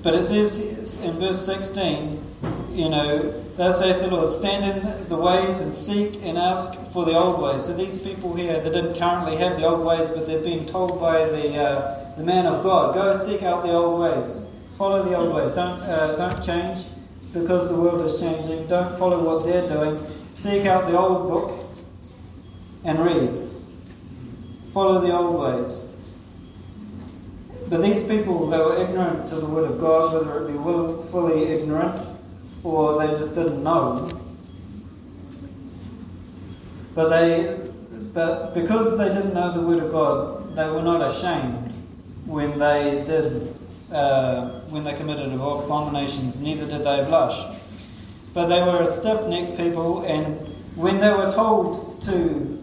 but 0.02 0.14
it 0.14 0.22
says 0.24 0.56
in 1.02 1.18
verse 1.18 1.44
16, 1.44 2.24
you 2.78 2.88
know, 2.88 3.34
thus 3.56 3.80
saith 3.80 3.98
the 3.98 4.06
Lord, 4.06 4.30
stand 4.30 4.64
in 4.64 5.08
the 5.08 5.16
ways 5.16 5.58
and 5.58 5.74
seek 5.74 6.14
and 6.22 6.38
ask 6.38 6.72
for 6.92 7.04
the 7.04 7.18
old 7.18 7.42
ways. 7.42 7.64
So 7.64 7.76
these 7.76 7.98
people 7.98 8.32
here, 8.34 8.60
they 8.60 8.70
didn't 8.70 8.96
currently 8.96 9.36
have 9.36 9.58
the 9.58 9.66
old 9.66 9.84
ways, 9.84 10.12
but 10.12 10.28
they've 10.28 10.44
been 10.44 10.64
told 10.64 11.00
by 11.00 11.24
the, 11.26 11.56
uh, 11.56 12.14
the 12.16 12.22
man 12.22 12.46
of 12.46 12.62
God, 12.62 12.94
go 12.94 13.18
seek 13.18 13.42
out 13.42 13.64
the 13.64 13.72
old 13.72 14.00
ways. 14.00 14.46
Follow 14.78 15.02
the 15.02 15.16
old 15.16 15.34
ways. 15.34 15.50
Don't, 15.56 15.80
uh, 15.80 16.14
don't 16.14 16.44
change 16.46 16.86
because 17.32 17.68
the 17.68 17.74
world 17.74 18.06
is 18.06 18.20
changing. 18.20 18.68
Don't 18.68 18.96
follow 18.96 19.24
what 19.24 19.44
they're 19.44 19.66
doing. 19.66 20.06
Seek 20.34 20.64
out 20.66 20.86
the 20.86 20.96
old 20.96 21.26
book 21.26 21.66
and 22.84 22.96
read. 23.00 23.50
Follow 24.72 25.00
the 25.00 25.12
old 25.12 25.40
ways. 25.40 25.80
But 27.68 27.82
these 27.82 28.04
people, 28.04 28.48
they 28.48 28.58
were 28.58 28.76
ignorant 28.76 29.26
to 29.30 29.34
the 29.34 29.46
Word 29.46 29.68
of 29.68 29.80
God, 29.80 30.14
whether 30.14 30.44
it 30.44 30.52
be 30.52 31.10
fully 31.10 31.42
ignorant 31.48 32.17
or 32.64 32.98
they 32.98 33.18
just 33.18 33.34
didn't 33.34 33.62
know. 33.62 34.10
But 36.94 37.08
they, 37.10 37.70
but 38.12 38.54
because 38.54 38.98
they 38.98 39.08
didn't 39.08 39.34
know 39.34 39.52
the 39.52 39.66
Word 39.66 39.82
of 39.82 39.92
God, 39.92 40.56
they 40.56 40.68
were 40.68 40.82
not 40.82 41.12
ashamed 41.12 41.72
when 42.26 42.58
they 42.58 43.04
did, 43.06 43.54
uh, 43.92 44.60
when 44.70 44.84
they 44.84 44.94
committed 44.94 45.32
abominations. 45.32 46.40
Neither 46.40 46.66
did 46.66 46.80
they 46.80 47.04
blush. 47.04 47.56
But 48.34 48.46
they 48.46 48.60
were 48.60 48.82
a 48.82 48.86
stiff-necked 48.86 49.56
people, 49.56 50.02
and 50.02 50.48
when 50.76 51.00
they 51.00 51.10
were 51.10 51.30
told 51.30 52.02
to 52.02 52.62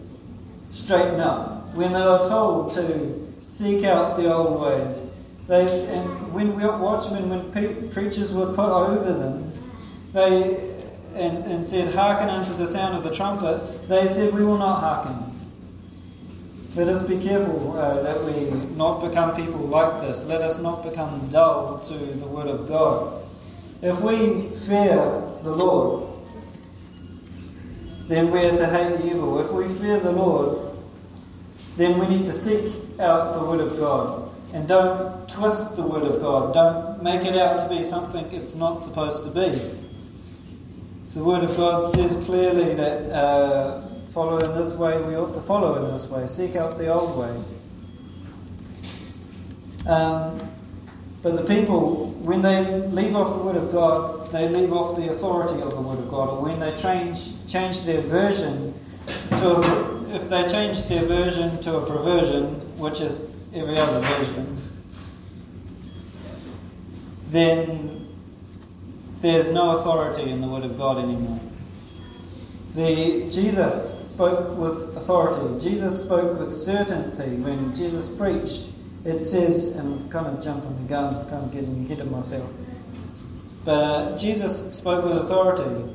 straighten 0.72 1.20
up, 1.20 1.74
when 1.74 1.92
they 1.92 2.00
were 2.00 2.28
told 2.28 2.72
to 2.74 3.26
seek 3.50 3.84
out 3.84 4.16
the 4.16 4.32
old 4.32 4.60
ways. 4.60 5.02
They, 5.48 5.62
and 5.88 6.32
when 6.34 6.58
watchmen, 6.58 7.30
when 7.30 7.90
preachers 7.90 8.32
were 8.32 8.52
put 8.52 8.68
over 8.68 9.12
them, 9.12 9.52
they 10.16 10.76
and, 11.14 11.44
and 11.44 11.64
said, 11.64 11.94
Hearken 11.94 12.28
unto 12.28 12.54
the 12.54 12.66
sound 12.66 12.96
of 12.96 13.04
the 13.04 13.14
trumpet, 13.14 13.88
they 13.88 14.06
said, 14.08 14.34
We 14.34 14.44
will 14.44 14.58
not 14.58 14.80
hearken. 14.80 15.32
Let 16.74 16.88
us 16.88 17.06
be 17.06 17.18
careful 17.18 17.76
uh, 17.76 18.02
that 18.02 18.22
we 18.24 18.50
not 18.76 19.00
become 19.00 19.34
people 19.34 19.60
like 19.60 20.02
this. 20.02 20.24
Let 20.24 20.42
us 20.42 20.58
not 20.58 20.82
become 20.82 21.28
dull 21.30 21.78
to 21.86 21.94
the 21.94 22.26
Word 22.26 22.48
of 22.48 22.68
God. 22.68 23.24
If 23.82 23.98
we 24.00 24.50
fear 24.66 24.96
the 25.42 25.54
Lord, 25.54 26.12
then 28.08 28.30
we 28.30 28.40
are 28.40 28.56
to 28.56 28.66
hate 28.66 29.10
evil. 29.10 29.40
If 29.40 29.50
we 29.52 29.72
fear 29.78 29.98
the 29.98 30.12
Lord, 30.12 30.76
then 31.76 31.98
we 31.98 32.06
need 32.06 32.24
to 32.26 32.32
seek 32.32 32.74
out 33.00 33.34
the 33.34 33.44
Word 33.44 33.60
of 33.60 33.78
God. 33.78 34.30
And 34.52 34.68
don't 34.68 35.28
twist 35.28 35.76
the 35.76 35.82
Word 35.82 36.02
of 36.02 36.20
God. 36.20 36.52
Don't 36.52 37.02
make 37.02 37.24
it 37.26 37.36
out 37.36 37.58
to 37.60 37.74
be 37.74 37.82
something 37.82 38.24
it's 38.32 38.54
not 38.54 38.82
supposed 38.82 39.24
to 39.24 39.30
be. 39.30 39.85
The 41.14 41.24
Word 41.24 41.44
of 41.44 41.56
God 41.56 41.90
says 41.90 42.16
clearly 42.26 42.74
that 42.74 43.10
uh, 43.10 43.88
follow 44.12 44.38
in 44.38 44.58
this 44.58 44.74
way, 44.74 45.00
we 45.02 45.16
ought 45.16 45.32
to 45.34 45.40
follow 45.42 45.84
in 45.84 45.90
this 45.90 46.04
way. 46.06 46.26
Seek 46.26 46.56
out 46.56 46.76
the 46.76 46.92
old 46.92 47.18
way. 47.18 47.44
Um, 49.86 50.50
but 51.22 51.36
the 51.36 51.44
people, 51.44 52.10
when 52.20 52.42
they 52.42 52.62
leave 52.88 53.14
off 53.16 53.38
the 53.38 53.42
Word 53.42 53.56
of 53.56 53.72
God, 53.72 54.30
they 54.30 54.48
leave 54.48 54.72
off 54.72 54.96
the 54.96 55.10
authority 55.10 55.60
of 55.62 55.72
the 55.72 55.80
Word 55.80 55.98
of 55.98 56.08
God. 56.08 56.28
Or 56.28 56.42
when 56.42 56.58
they 56.58 56.74
change, 56.76 57.46
change 57.46 57.82
their 57.82 58.02
version 58.02 58.74
to 59.30 59.56
a 59.56 59.96
if 60.16 60.28
they 60.30 60.46
change 60.46 60.84
their 60.84 61.04
version 61.04 61.60
to 61.60 61.76
a 61.76 61.86
perversion, 61.86 62.54
which 62.78 63.00
is 63.00 63.20
every 63.54 63.76
other 63.76 64.00
version, 64.00 64.62
then 67.30 68.05
there's 69.20 69.48
no 69.48 69.78
authority 69.78 70.30
in 70.30 70.40
the 70.40 70.48
Word 70.48 70.64
of 70.64 70.76
God 70.76 70.98
anymore. 70.98 71.40
The, 72.74 73.28
Jesus 73.30 73.96
spoke 74.06 74.56
with 74.58 74.96
authority. 74.96 75.58
Jesus 75.58 76.02
spoke 76.02 76.38
with 76.38 76.56
certainty 76.56 77.36
when 77.36 77.74
Jesus 77.74 78.08
preached. 78.16 78.70
It 79.04 79.22
says, 79.22 79.68
and 79.68 79.94
I'm 79.94 80.08
kind 80.10 80.26
of 80.26 80.42
jumping 80.42 80.76
the 80.82 80.88
gun, 80.88 81.28
kind 81.30 81.44
of 81.44 81.52
getting 81.52 81.84
ahead 81.86 82.00
of 82.00 82.10
myself. 82.10 82.50
But 83.64 83.80
uh, 83.80 84.18
Jesus 84.18 84.76
spoke 84.76 85.04
with 85.04 85.16
authority 85.16 85.92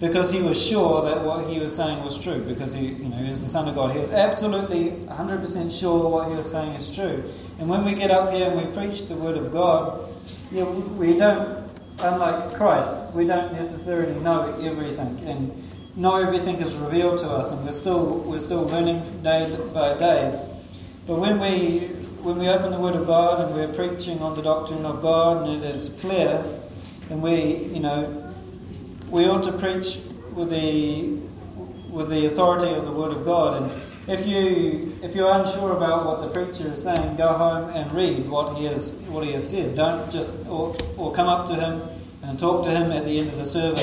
because 0.00 0.30
he 0.30 0.40
was 0.40 0.60
sure 0.60 1.02
that 1.02 1.24
what 1.24 1.46
he 1.46 1.60
was 1.60 1.74
saying 1.74 2.02
was 2.02 2.18
true, 2.18 2.40
because 2.40 2.72
he, 2.72 2.86
you 2.86 3.08
know, 3.08 3.16
he 3.16 3.28
was 3.28 3.42
the 3.42 3.48
Son 3.48 3.68
of 3.68 3.74
God. 3.74 3.92
He 3.92 3.98
was 3.98 4.10
absolutely 4.10 4.90
100% 5.08 5.80
sure 5.80 6.08
what 6.08 6.28
he 6.28 6.34
was 6.34 6.50
saying 6.50 6.72
is 6.72 6.94
true. 6.94 7.22
And 7.58 7.68
when 7.68 7.84
we 7.84 7.94
get 7.94 8.10
up 8.10 8.32
here 8.32 8.50
and 8.50 8.56
we 8.56 8.74
preach 8.74 9.06
the 9.06 9.16
Word 9.16 9.36
of 9.36 9.52
God, 9.52 10.08
yeah, 10.54 10.64
we 10.64 11.16
don't, 11.16 11.68
unlike 11.98 12.54
Christ, 12.54 13.12
we 13.12 13.26
don't 13.26 13.52
necessarily 13.52 14.14
know 14.20 14.54
everything, 14.62 15.18
and 15.26 15.52
not 15.96 16.22
everything 16.22 16.60
is 16.60 16.76
revealed 16.76 17.18
to 17.20 17.28
us, 17.28 17.50
and 17.50 17.64
we're 17.64 17.72
still 17.72 18.20
we're 18.20 18.38
still 18.38 18.62
learning 18.62 19.02
day 19.24 19.52
by 19.74 19.98
day. 19.98 20.40
But 21.08 21.16
when 21.16 21.40
we 21.40 21.88
when 22.22 22.38
we 22.38 22.48
open 22.48 22.70
the 22.70 22.78
Word 22.78 22.94
of 22.94 23.06
God 23.08 23.44
and 23.44 23.54
we're 23.54 23.74
preaching 23.74 24.20
on 24.20 24.36
the 24.36 24.42
doctrine 24.42 24.86
of 24.86 25.02
God, 25.02 25.48
and 25.48 25.64
it 25.64 25.74
is 25.74 25.88
clear, 26.00 26.44
and 27.10 27.20
we, 27.20 27.56
you 27.74 27.80
know, 27.80 28.32
we 29.10 29.26
ought 29.26 29.42
to 29.44 29.52
preach 29.58 29.98
with 30.34 30.50
the 30.50 31.18
with 31.90 32.10
the 32.10 32.26
authority 32.26 32.72
of 32.72 32.84
the 32.84 32.92
Word 32.92 33.10
of 33.10 33.24
God. 33.24 33.60
And 33.60 33.82
if 34.06 34.26
you 34.26 34.96
if 35.02 35.14
you're 35.14 35.30
unsure 35.32 35.76
about 35.76 36.06
what 36.06 36.20
the 36.20 36.28
preacher 36.28 36.72
is 36.72 36.82
saying, 36.82 37.16
go 37.16 37.28
home 37.28 37.70
and 37.70 37.90
read 37.92 38.28
what 38.28 38.56
he 38.56 38.64
has 38.66 38.92
what 39.08 39.24
he 39.24 39.32
has 39.32 39.48
said. 39.48 39.74
Don't 39.76 40.10
just 40.10 40.32
or, 40.48 40.76
or 40.96 41.12
come 41.12 41.28
up 41.28 41.46
to 41.48 41.54
him 41.54 41.82
and 42.22 42.38
talk 42.38 42.64
to 42.64 42.70
him 42.70 42.92
at 42.92 43.04
the 43.04 43.18
end 43.18 43.30
of 43.30 43.36
the 43.36 43.46
service. 43.46 43.82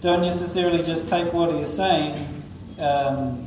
Don't 0.00 0.22
necessarily 0.22 0.82
just 0.84 1.08
take 1.08 1.32
what 1.32 1.52
he 1.52 1.60
is 1.60 1.74
saying 1.74 2.42
um, 2.78 3.46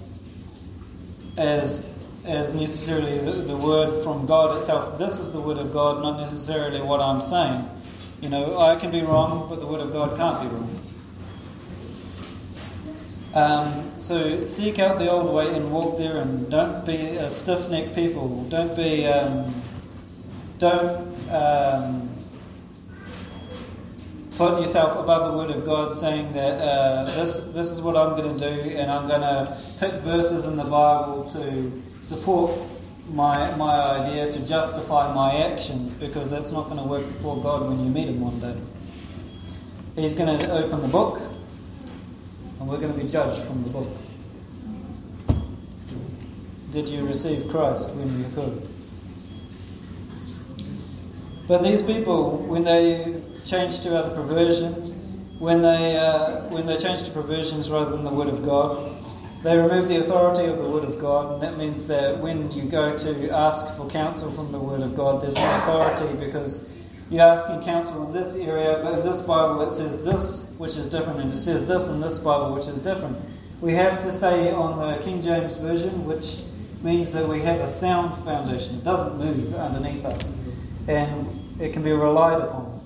as 1.37 1.87
as 2.25 2.53
necessarily 2.53 3.17
the, 3.19 3.31
the 3.31 3.57
word 3.57 4.03
from 4.03 4.25
God 4.25 4.57
itself. 4.57 4.99
This 4.99 5.17
is 5.19 5.31
the 5.31 5.39
word 5.39 5.57
of 5.57 5.73
God, 5.73 6.01
not 6.03 6.19
necessarily 6.19 6.81
what 6.81 6.99
I'm 7.01 7.21
saying. 7.21 7.67
You 8.21 8.29
know, 8.29 8.59
I 8.59 8.75
can 8.75 8.91
be 8.91 9.01
wrong, 9.01 9.49
but 9.49 9.59
the 9.59 9.65
Word 9.65 9.81
of 9.81 9.91
God 9.91 10.15
can't 10.15 10.47
be 10.47 10.55
wrong. 10.55 10.79
Um, 13.33 13.91
so 13.95 14.43
seek 14.43 14.79
out 14.79 14.97
the 14.99 15.09
old 15.09 15.33
way 15.33 15.55
and 15.55 15.71
walk 15.71 15.97
there, 15.97 16.17
and 16.17 16.49
don't 16.49 16.85
be 16.85 16.97
a 16.97 17.29
stiff-necked 17.29 17.95
people. 17.95 18.43
Don't 18.49 18.75
be, 18.75 19.05
um, 19.07 19.63
don't 20.57 21.17
um, 21.29 22.09
put 24.37 24.59
yourself 24.59 24.99
above 24.99 25.31
the 25.31 25.37
Word 25.37 25.51
of 25.51 25.65
God, 25.65 25.95
saying 25.95 26.33
that 26.33 26.55
uh, 26.59 27.05
this 27.15 27.37
this 27.53 27.69
is 27.69 27.81
what 27.81 27.95
I'm 27.95 28.17
going 28.17 28.37
to 28.37 28.53
do, 28.53 28.69
and 28.71 28.91
I'm 28.91 29.07
going 29.07 29.21
to 29.21 29.57
pick 29.79 29.93
verses 30.01 30.43
in 30.43 30.57
the 30.57 30.65
Bible 30.65 31.23
to 31.29 31.81
support 32.01 32.59
my, 33.13 33.55
my 33.55 34.01
idea 34.01 34.29
to 34.29 34.45
justify 34.45 35.13
my 35.13 35.37
actions 35.37 35.93
because 35.93 36.29
that's 36.29 36.51
not 36.51 36.65
going 36.65 36.77
to 36.77 36.87
work 36.87 37.07
before 37.07 37.41
God 37.41 37.67
when 37.67 37.79
you 37.79 37.89
meet 37.89 38.09
Him 38.09 38.19
one 38.19 38.41
day. 38.41 38.59
He's 39.95 40.15
going 40.15 40.37
to 40.37 40.51
open 40.51 40.81
the 40.81 40.87
book 40.87 41.21
and 42.61 42.69
we're 42.69 42.77
going 42.77 42.93
to 42.93 42.99
be 43.03 43.09
judged 43.09 43.43
from 43.47 43.63
the 43.63 43.69
book. 43.71 43.87
Did 46.69 46.87
you 46.87 47.07
receive 47.07 47.49
Christ 47.49 47.89
when 47.95 48.19
you 48.19 48.25
could? 48.35 48.69
But 51.47 51.63
these 51.63 51.81
people, 51.81 52.37
when 52.37 52.63
they 52.63 53.19
change 53.45 53.79
to 53.79 53.95
other 53.95 54.13
perversions, 54.13 54.93
when 55.39 55.63
they, 55.63 55.97
uh, 55.97 56.49
when 56.49 56.67
they 56.67 56.77
change 56.77 57.03
to 57.05 57.11
perversions 57.11 57.71
rather 57.71 57.89
than 57.89 58.03
the 58.03 58.13
Word 58.13 58.27
of 58.27 58.45
God, 58.45 58.95
they 59.43 59.57
remove 59.57 59.87
the 59.87 59.99
authority 59.99 60.45
of 60.45 60.59
the 60.59 60.69
Word 60.69 60.83
of 60.83 60.99
God, 60.99 61.33
and 61.33 61.41
that 61.41 61.57
means 61.57 61.87
that 61.87 62.19
when 62.19 62.51
you 62.51 62.69
go 62.69 62.95
to 62.95 63.29
ask 63.31 63.75
for 63.75 63.89
counsel 63.89 64.31
from 64.35 64.51
the 64.51 64.59
Word 64.59 64.81
of 64.81 64.93
God, 64.93 65.23
there's 65.23 65.33
no 65.33 65.55
authority 65.63 66.15
because 66.23 66.63
you're 67.11 67.27
asking 67.27 67.61
counsel 67.61 68.07
in 68.07 68.13
this 68.13 68.35
area, 68.35 68.79
but 68.81 68.97
in 68.97 69.05
this 69.05 69.19
Bible 69.21 69.61
it 69.63 69.71
says 69.71 70.01
this, 70.03 70.45
which 70.57 70.77
is 70.77 70.87
different, 70.87 71.19
and 71.19 71.33
it 71.33 71.41
says 71.41 71.65
this 71.65 71.89
in 71.89 71.99
this 71.99 72.19
Bible, 72.19 72.55
which 72.55 72.69
is 72.69 72.79
different. 72.79 73.17
We 73.59 73.73
have 73.73 73.99
to 73.99 74.11
stay 74.11 74.49
on 74.51 74.79
the 74.79 74.97
King 75.03 75.21
James 75.21 75.57
Version, 75.57 76.05
which 76.05 76.37
means 76.81 77.11
that 77.11 77.27
we 77.27 77.41
have 77.41 77.59
a 77.59 77.69
sound 77.69 78.23
foundation. 78.23 78.75
It 78.75 78.85
doesn't 78.85 79.17
move 79.17 79.53
underneath 79.53 80.05
us, 80.05 80.33
and 80.87 81.27
it 81.59 81.73
can 81.73 81.83
be 81.83 81.91
relied 81.91 82.41
upon. 82.41 82.79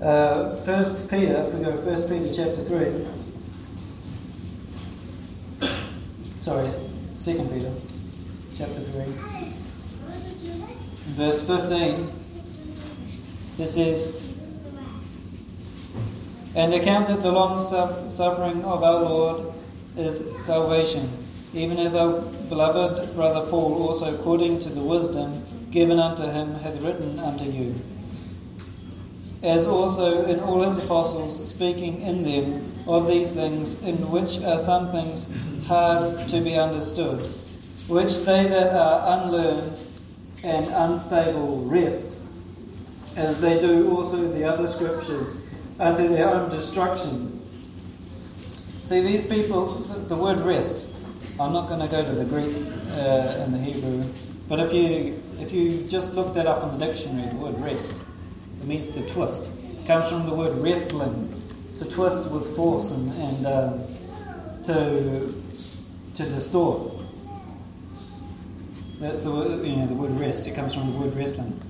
Uh, 0.00 0.64
First 0.64 1.10
Peter, 1.10 1.46
if 1.46 1.54
we 1.54 1.62
go 1.62 1.72
to 1.72 1.82
First 1.82 2.08
Peter 2.08 2.32
chapter 2.32 2.62
three. 2.64 3.06
sorry, 6.40 6.72
Second 7.18 7.50
Peter, 7.50 7.72
chapter 8.56 8.82
three, 8.82 9.12
verse 11.16 11.46
fifteen. 11.46 12.15
It 13.58 13.76
is 13.78 14.12
"And 16.54 16.74
account 16.74 17.08
that 17.08 17.22
the 17.22 17.32
long 17.32 17.62
suffering 18.10 18.62
of 18.64 18.82
our 18.82 19.02
Lord 19.02 19.46
is 19.96 20.22
salvation, 20.44 21.08
even 21.54 21.78
as 21.78 21.94
our 21.94 22.20
beloved 22.50 23.14
brother 23.14 23.46
Paul 23.48 23.82
also, 23.82 24.14
according 24.14 24.58
to 24.60 24.68
the 24.68 24.82
wisdom 24.82 25.42
given 25.70 25.98
unto 25.98 26.24
him, 26.24 26.54
hath 26.62 26.78
written 26.82 27.18
unto 27.18 27.46
you." 27.46 27.74
as 29.42 29.66
also 29.66 30.24
in 30.26 30.40
all 30.40 30.60
his 30.62 30.78
apostles, 30.78 31.48
speaking 31.48 32.00
in 32.02 32.22
them 32.24 32.72
of 32.86 33.06
these 33.06 33.30
things, 33.32 33.76
in 33.82 33.96
which 34.10 34.42
are 34.42 34.58
some 34.58 34.90
things 34.92 35.26
hard 35.66 36.28
to 36.28 36.40
be 36.40 36.56
understood, 36.56 37.30
which 37.88 38.18
they 38.24 38.46
that 38.48 38.74
are 38.74 39.18
unlearned 39.18 39.78
and 40.42 40.66
unstable 40.74 41.62
wrest, 41.64 42.18
as 43.16 43.40
they 43.40 43.58
do 43.58 43.90
also 43.90 44.30
the 44.32 44.44
other 44.44 44.68
scriptures, 44.68 45.36
unto 45.80 46.06
their 46.08 46.28
own 46.28 46.50
destruction. 46.50 47.32
See, 48.82 49.00
these 49.00 49.24
people, 49.24 49.74
the 50.06 50.16
word 50.16 50.38
wrest, 50.40 50.86
I'm 51.40 51.52
not 51.52 51.68
going 51.68 51.80
to 51.80 51.88
go 51.88 52.04
to 52.04 52.12
the 52.12 52.24
Greek 52.24 52.54
uh, 52.90 53.42
and 53.42 53.52
the 53.52 53.58
Hebrew, 53.58 54.04
but 54.48 54.60
if 54.60 54.72
you 54.72 55.22
if 55.38 55.52
you 55.52 55.86
just 55.86 56.12
look 56.12 56.32
that 56.34 56.46
up 56.46 56.62
in 56.62 56.78
the 56.78 56.86
dictionary, 56.86 57.28
the 57.28 57.36
word 57.36 57.60
wrest, 57.60 57.94
it 58.60 58.66
means 58.66 58.86
to 58.88 59.06
twist. 59.06 59.50
It 59.80 59.86
comes 59.86 60.08
from 60.08 60.24
the 60.24 60.34
word 60.34 60.56
wrestling, 60.58 61.42
to 61.74 61.84
twist 61.84 62.30
with 62.30 62.54
force 62.56 62.90
and, 62.90 63.12
and 63.12 63.46
uh, 63.46 63.78
to 64.64 65.42
to 66.14 66.22
distort. 66.24 66.92
That's 68.98 69.20
the 69.20 69.30
word, 69.30 69.66
you 69.66 69.76
know, 69.76 69.86
the 69.86 69.94
word 69.94 70.18
rest. 70.18 70.46
It 70.46 70.54
comes 70.54 70.72
from 70.72 70.92
the 70.92 70.98
word 70.98 71.14
wrestling. 71.14 71.60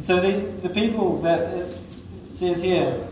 And 0.00 0.06
so 0.06 0.18
the, 0.18 0.46
the 0.66 0.70
people 0.70 1.20
that 1.20 1.76
says 2.30 2.62
here 2.62 3.06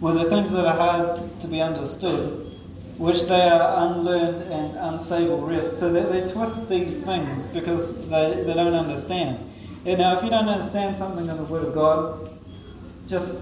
were 0.00 0.14
the 0.14 0.28
things 0.28 0.50
that 0.50 0.66
are 0.66 0.74
hard 0.74 1.40
to 1.40 1.46
be 1.46 1.60
understood, 1.60 2.58
which 2.96 3.22
they 3.26 3.48
are 3.48 3.86
unlearned 3.86 4.42
and 4.50 4.76
unstable 4.78 5.46
wrest. 5.46 5.76
So 5.76 5.92
they, 5.92 6.02
they 6.20 6.26
twist 6.26 6.68
these 6.68 6.96
things 6.96 7.46
because 7.46 7.94
they, 8.08 8.42
they 8.44 8.54
don't 8.54 8.74
understand. 8.74 9.48
And 9.86 9.98
now, 9.98 10.18
if 10.18 10.24
you 10.24 10.30
don't 10.30 10.48
understand 10.48 10.96
something 10.96 11.28
in 11.28 11.36
the 11.36 11.44
Word 11.44 11.64
of 11.64 11.72
God, 11.72 12.36
just 13.06 13.38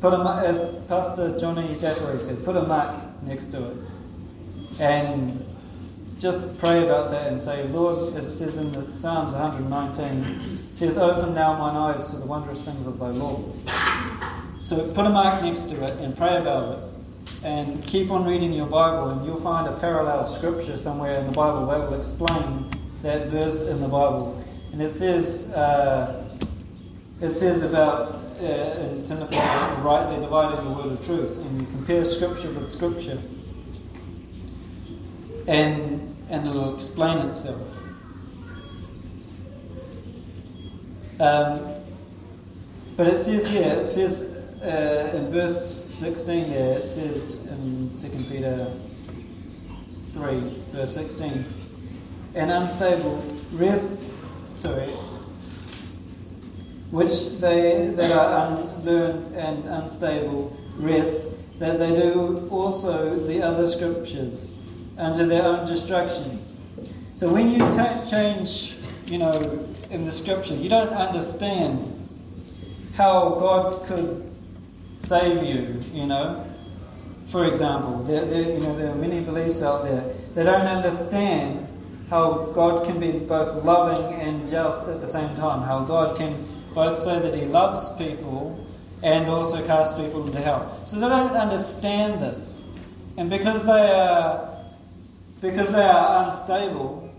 put 0.00 0.14
a 0.14 0.44
as 0.46 0.82
Pastor 0.88 1.38
Johnny 1.38 1.74
Dattery 1.74 2.18
said, 2.22 2.42
put 2.42 2.56
a 2.56 2.62
mark 2.62 3.22
next 3.22 3.48
to 3.48 3.70
it, 3.70 3.76
and 4.80 5.43
just 6.18 6.58
pray 6.58 6.84
about 6.84 7.10
that 7.10 7.32
and 7.32 7.42
say, 7.42 7.66
Lord, 7.68 8.14
as 8.14 8.26
it 8.26 8.32
says 8.32 8.58
in 8.58 8.72
the 8.72 8.92
Psalms 8.92 9.32
119, 9.32 10.58
it 10.70 10.76
says, 10.76 10.96
"Open 10.96 11.34
thou 11.34 11.58
mine 11.58 11.76
eyes 11.76 12.10
to 12.10 12.16
the 12.16 12.26
wondrous 12.26 12.60
things 12.60 12.86
of 12.86 12.98
thy 12.98 13.08
law." 13.08 13.40
So 14.60 14.90
put 14.92 15.06
a 15.06 15.10
mark 15.10 15.42
next 15.42 15.68
to 15.70 15.84
it 15.84 15.98
and 15.98 16.16
pray 16.16 16.36
about 16.36 16.78
it, 16.78 16.78
and 17.44 17.84
keep 17.86 18.10
on 18.10 18.24
reading 18.24 18.52
your 18.52 18.66
Bible, 18.66 19.10
and 19.10 19.26
you'll 19.26 19.40
find 19.40 19.68
a 19.68 19.78
parallel 19.78 20.26
scripture 20.26 20.76
somewhere 20.76 21.18
in 21.18 21.26
the 21.26 21.32
Bible 21.32 21.66
that 21.66 21.90
will 21.90 22.00
explain 22.00 22.70
that 23.02 23.28
verse 23.28 23.60
in 23.60 23.80
the 23.80 23.88
Bible. 23.88 24.42
And 24.72 24.80
it 24.80 24.94
says, 24.94 25.42
uh, 25.52 26.24
it 27.20 27.34
says 27.34 27.62
about 27.62 28.24
uh, 28.40 28.44
in 28.44 29.04
Timothy, 29.06 29.36
rightly 29.36 30.20
dividing 30.20 30.64
the 30.64 30.70
word 30.72 30.92
of 30.92 31.06
truth, 31.06 31.38
and 31.38 31.60
you 31.60 31.66
compare 31.68 32.04
Scripture 32.04 32.52
with 32.52 32.68
Scripture, 32.68 33.18
and 35.46 36.16
and 36.30 36.48
it'll 36.48 36.74
explain 36.74 37.18
itself. 37.28 37.60
Um, 41.20 41.74
but 42.96 43.06
it 43.06 43.24
says 43.24 43.46
here, 43.46 43.72
it 43.72 43.94
says 43.94 44.22
uh, 44.62 45.16
in 45.16 45.30
verse 45.30 45.84
16 45.88 46.50
there, 46.50 46.78
it 46.78 46.88
says 46.88 47.36
in 47.46 47.90
2 48.00 48.08
Peter 48.30 48.72
3, 50.14 50.62
verse 50.72 50.94
16, 50.94 51.44
an 52.34 52.50
unstable 52.50 53.22
rest 53.52 53.98
sorry, 54.54 54.88
which 56.90 57.38
they 57.40 57.92
that 57.96 58.12
are 58.12 58.56
unlearned 58.56 59.36
and 59.36 59.64
unstable 59.64 60.56
wrest, 60.78 61.32
that 61.58 61.78
they 61.78 61.90
do 61.90 62.48
also 62.50 63.16
the 63.26 63.42
other 63.42 63.68
scriptures 63.70 64.54
unto 64.98 65.26
their 65.26 65.42
own 65.42 65.66
destruction. 65.66 66.40
So 67.16 67.32
when 67.32 67.50
you 67.50 67.58
change, 68.04 68.76
you 69.06 69.18
know, 69.18 69.66
in 69.90 70.04
the 70.04 70.12
scripture, 70.12 70.54
you 70.54 70.68
don't 70.68 70.92
understand 70.92 71.90
how 72.94 73.36
God 73.40 73.86
could 73.86 74.30
save 74.96 75.42
you, 75.42 75.80
you 75.92 76.06
know. 76.06 76.44
For 77.30 77.46
example, 77.46 78.02
there, 78.04 78.24
there, 78.24 78.42
you 78.42 78.60
know, 78.60 78.76
there 78.76 78.90
are 78.90 78.94
many 78.94 79.20
beliefs 79.20 79.62
out 79.62 79.84
there 79.84 80.14
that 80.34 80.44
don't 80.44 80.66
understand 80.66 81.66
how 82.10 82.50
God 82.54 82.84
can 82.84 83.00
be 83.00 83.12
both 83.12 83.64
loving 83.64 84.20
and 84.20 84.46
just 84.46 84.86
at 84.86 85.00
the 85.00 85.06
same 85.06 85.34
time, 85.36 85.62
how 85.62 85.84
God 85.84 86.16
can 86.16 86.46
both 86.74 86.98
say 86.98 87.18
that 87.20 87.34
He 87.34 87.46
loves 87.46 87.88
people 87.96 88.64
and 89.02 89.26
also 89.26 89.64
cast 89.66 89.96
people 89.96 90.26
into 90.26 90.40
hell. 90.40 90.80
So 90.86 90.96
they 90.98 91.08
don't 91.08 91.36
understand 91.36 92.22
this. 92.22 92.66
And 93.16 93.30
because 93.30 93.64
they 93.64 93.90
are 93.90 94.53
because 95.44 95.70
they 95.70 95.82
are 95.82 96.30
unstable 96.30 97.10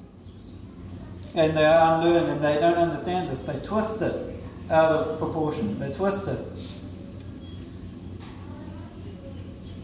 and 1.36 1.56
they 1.56 1.64
are 1.64 2.00
unlearned 2.02 2.28
and 2.28 2.44
they 2.44 2.60
don't 2.60 2.74
understand 2.74 3.30
this, 3.30 3.42
they 3.42 3.60
twist 3.60 4.02
it 4.02 4.42
out 4.72 4.92
of 4.92 5.20
proportion. 5.20 5.78
They 5.78 5.94
twist 5.94 6.28
it. 6.28 6.40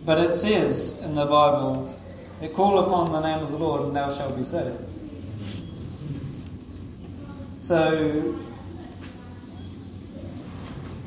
But 0.05 0.19
it 0.21 0.29
says 0.29 0.93
in 1.03 1.13
the 1.13 1.25
Bible, 1.27 1.95
they 2.39 2.47
call 2.47 2.79
upon 2.79 3.11
the 3.11 3.21
name 3.21 3.43
of 3.43 3.51
the 3.51 3.59
Lord 3.59 3.83
and 3.83 3.95
thou 3.95 4.11
shalt 4.11 4.35
be 4.35 4.43
saved. 4.43 4.79
So 7.61 8.39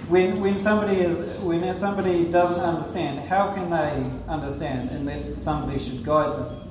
when 0.08 0.40
when 0.40 0.56
somebody 0.56 1.00
is 1.00 1.40
when 1.40 1.74
somebody 1.74 2.26
doesn't 2.26 2.60
understand, 2.60 3.18
how 3.28 3.52
can 3.52 3.70
they 3.70 4.08
understand 4.32 4.90
unless 4.90 5.36
somebody 5.36 5.80
should 5.80 6.04
guide 6.04 6.36
them? 6.36 6.63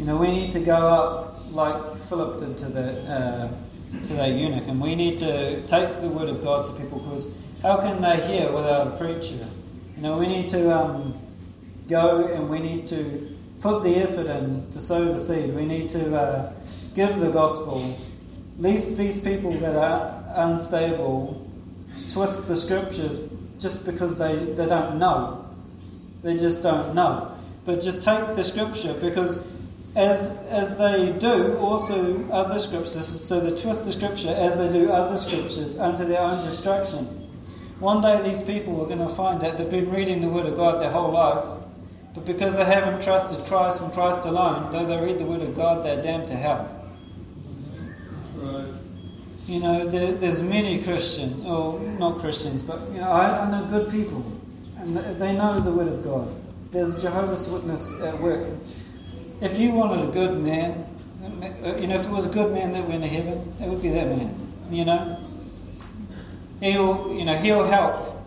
You 0.00 0.06
know, 0.06 0.16
we 0.16 0.28
need 0.28 0.50
to 0.52 0.60
go 0.60 0.74
up 0.74 1.36
like 1.50 1.76
Philip 2.08 2.38
did 2.38 2.56
to 2.56 2.68
the 2.70 3.02
uh, 3.02 3.50
to 4.04 4.14
that 4.14 4.30
eunuch, 4.30 4.66
and 4.66 4.80
we 4.80 4.94
need 4.94 5.18
to 5.18 5.60
take 5.66 6.00
the 6.00 6.08
word 6.08 6.30
of 6.30 6.42
God 6.42 6.64
to 6.64 6.72
people 6.72 7.00
because 7.00 7.36
how 7.60 7.82
can 7.82 8.00
they 8.00 8.16
hear 8.26 8.50
without 8.50 8.86
a 8.86 8.96
preacher? 8.96 9.46
You 9.96 10.02
know, 10.02 10.16
we 10.16 10.26
need 10.26 10.48
to 10.48 10.74
um, 10.74 11.20
go 11.86 12.24
and 12.24 12.48
we 12.48 12.60
need 12.60 12.86
to 12.86 13.36
put 13.60 13.82
the 13.82 13.94
effort 13.96 14.26
in 14.26 14.70
to 14.70 14.80
sow 14.80 15.04
the 15.04 15.18
seed. 15.18 15.54
We 15.54 15.66
need 15.66 15.90
to 15.90 16.16
uh, 16.16 16.52
give 16.94 17.20
the 17.20 17.28
gospel 17.28 17.94
these, 18.58 18.96
these 18.96 19.18
people 19.18 19.52
that 19.58 19.76
are 19.76 20.24
unstable 20.34 21.46
twist 22.10 22.48
the 22.48 22.56
scriptures 22.56 23.20
just 23.58 23.84
because 23.84 24.16
they, 24.16 24.34
they 24.54 24.66
don't 24.66 24.98
know. 24.98 25.44
They 26.22 26.36
just 26.36 26.62
don't 26.62 26.94
know. 26.94 27.36
But 27.66 27.82
just 27.82 28.02
take 28.02 28.34
the 28.34 28.44
scripture 28.44 28.94
because 28.98 29.38
as 29.96 30.28
as 30.48 30.76
they 30.78 31.12
do 31.18 31.56
also 31.58 32.24
other 32.30 32.58
scriptures, 32.58 33.20
so 33.20 33.40
they 33.40 33.56
twist 33.56 33.84
the 33.84 33.92
scripture 33.92 34.28
as 34.36 34.56
they 34.56 34.70
do 34.70 34.90
other 34.90 35.16
scriptures 35.16 35.78
unto 35.78 36.04
their 36.04 36.20
own 36.20 36.44
destruction. 36.44 37.06
One 37.80 38.00
day 38.00 38.20
these 38.22 38.42
people 38.42 38.80
are 38.82 38.86
going 38.86 39.06
to 39.06 39.14
find 39.14 39.40
that 39.40 39.56
they've 39.58 39.70
been 39.70 39.90
reading 39.90 40.20
the 40.20 40.28
Word 40.28 40.46
of 40.46 40.54
God 40.54 40.80
their 40.80 40.90
whole 40.90 41.10
life, 41.10 41.44
but 42.14 42.24
because 42.26 42.54
they 42.54 42.64
haven't 42.64 43.02
trusted 43.02 43.46
Christ 43.46 43.80
and 43.80 43.92
Christ 43.92 44.26
alone, 44.26 44.70
though 44.70 44.86
they 44.86 44.96
read 44.98 45.18
the 45.18 45.24
Word 45.24 45.42
of 45.42 45.56
God, 45.56 45.84
they're 45.84 46.02
damned 46.02 46.28
to 46.28 46.34
hell. 46.34 46.68
Right. 48.36 48.66
You 49.46 49.60
know, 49.60 49.88
there, 49.88 50.12
there's 50.12 50.42
many 50.42 50.84
Christians, 50.84 51.44
or 51.46 51.80
not 51.80 52.20
Christians, 52.20 52.62
but 52.62 52.80
you 52.92 53.00
know, 53.00 53.10
I, 53.10 53.44
I 53.44 53.50
know 53.50 53.66
good 53.68 53.90
people, 53.90 54.24
and 54.76 54.96
they 54.96 55.32
know 55.32 55.58
the 55.58 55.72
Word 55.72 55.88
of 55.88 56.04
God. 56.04 56.28
There's 56.70 56.94
a 56.94 57.00
Jehovah's 57.00 57.48
Witness 57.48 57.90
at 58.02 58.20
work. 58.20 58.46
If 59.40 59.58
you 59.58 59.70
wanted 59.70 60.08
a 60.08 60.12
good 60.12 60.38
man, 60.38 60.84
you 61.80 61.86
know, 61.86 61.94
if 61.98 62.06
it 62.06 62.10
was 62.10 62.26
a 62.26 62.28
good 62.28 62.52
man 62.52 62.72
that 62.72 62.86
went 62.86 63.02
to 63.02 63.08
heaven, 63.08 63.54
it 63.60 63.68
would 63.68 63.80
be 63.80 63.88
that 63.88 64.08
man. 64.08 64.36
You 64.70 64.84
know, 64.84 65.18
he'll, 66.60 67.12
you 67.16 67.24
know, 67.24 67.36
he'll 67.36 67.64
help. 67.64 68.18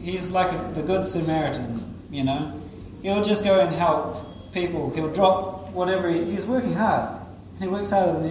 He's 0.00 0.30
like 0.30 0.52
a, 0.52 0.72
the 0.74 0.82
good 0.82 1.06
Samaritan. 1.06 2.02
You 2.10 2.24
know, 2.24 2.60
he'll 3.02 3.22
just 3.22 3.44
go 3.44 3.60
and 3.60 3.74
help 3.74 4.52
people. 4.52 4.90
He'll 4.94 5.12
drop 5.12 5.70
whatever. 5.70 6.08
He, 6.10 6.24
he's 6.24 6.46
working 6.46 6.72
hard. 6.72 7.20
He 7.58 7.68
works 7.68 7.90
harder 7.90 8.18
than 8.18 8.30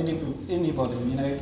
anybody. 0.50 0.96
You 0.96 1.16
know, 1.16 1.40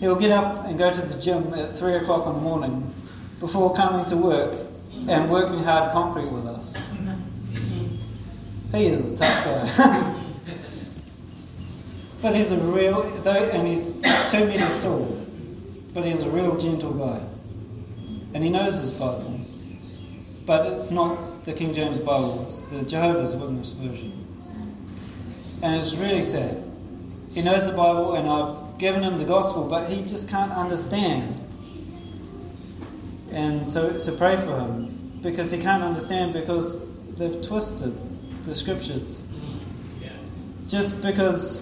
He'll 0.00 0.16
get 0.16 0.30
up 0.30 0.66
and 0.66 0.76
go 0.78 0.92
to 0.92 1.00
the 1.00 1.18
gym 1.18 1.54
at 1.54 1.74
3 1.74 1.94
o'clock 1.94 2.26
in 2.26 2.34
the 2.34 2.40
morning 2.40 2.94
before 3.40 3.74
coming 3.74 4.04
to 4.06 4.16
work 4.16 4.66
and 5.08 5.30
working 5.30 5.58
hard 5.58 5.92
concrete 5.92 6.30
with 6.30 6.46
us. 6.46 6.74
He 8.74 8.86
is 8.88 9.12
a 9.12 9.16
tough 9.16 9.44
guy. 9.44 10.22
but 12.26 12.34
he's 12.34 12.50
a 12.50 12.56
real, 12.56 13.02
and 13.24 13.68
he's 13.68 13.92
two 14.28 14.44
metres 14.46 14.78
tall, 14.78 15.16
but 15.94 16.04
he's 16.04 16.24
a 16.24 16.28
real 16.28 16.56
gentle 16.56 16.92
guy. 16.92 17.24
And 18.34 18.42
he 18.42 18.50
knows 18.50 18.78
his 18.78 18.90
Bible. 18.90 19.40
But 20.44 20.66
it's 20.72 20.90
not 20.90 21.44
the 21.44 21.52
King 21.52 21.72
James 21.72 22.00
Bible, 22.00 22.42
it's 22.42 22.56
the 22.72 22.82
Jehovah's 22.82 23.36
Witness 23.36 23.70
version. 23.74 24.26
And 25.62 25.76
it's 25.76 25.94
really 25.94 26.24
sad. 26.24 26.64
He 27.30 27.42
knows 27.42 27.64
the 27.64 27.70
Bible, 27.70 28.16
and 28.16 28.28
I've 28.28 28.76
given 28.78 29.04
him 29.04 29.18
the 29.18 29.24
gospel, 29.24 29.62
but 29.68 29.88
he 29.88 30.02
just 30.02 30.28
can't 30.28 30.50
understand. 30.50 31.40
And 33.30 33.68
so, 33.68 33.98
so 33.98 34.16
pray 34.16 34.34
for 34.34 34.58
him 34.58 35.20
because 35.22 35.52
he 35.52 35.58
can't 35.58 35.84
understand 35.84 36.32
because 36.32 36.80
they've 37.18 37.40
twisted 37.46 37.96
the 38.44 38.52
scriptures. 38.56 39.22
Mm, 39.32 39.60
just 40.66 41.00
because 41.02 41.60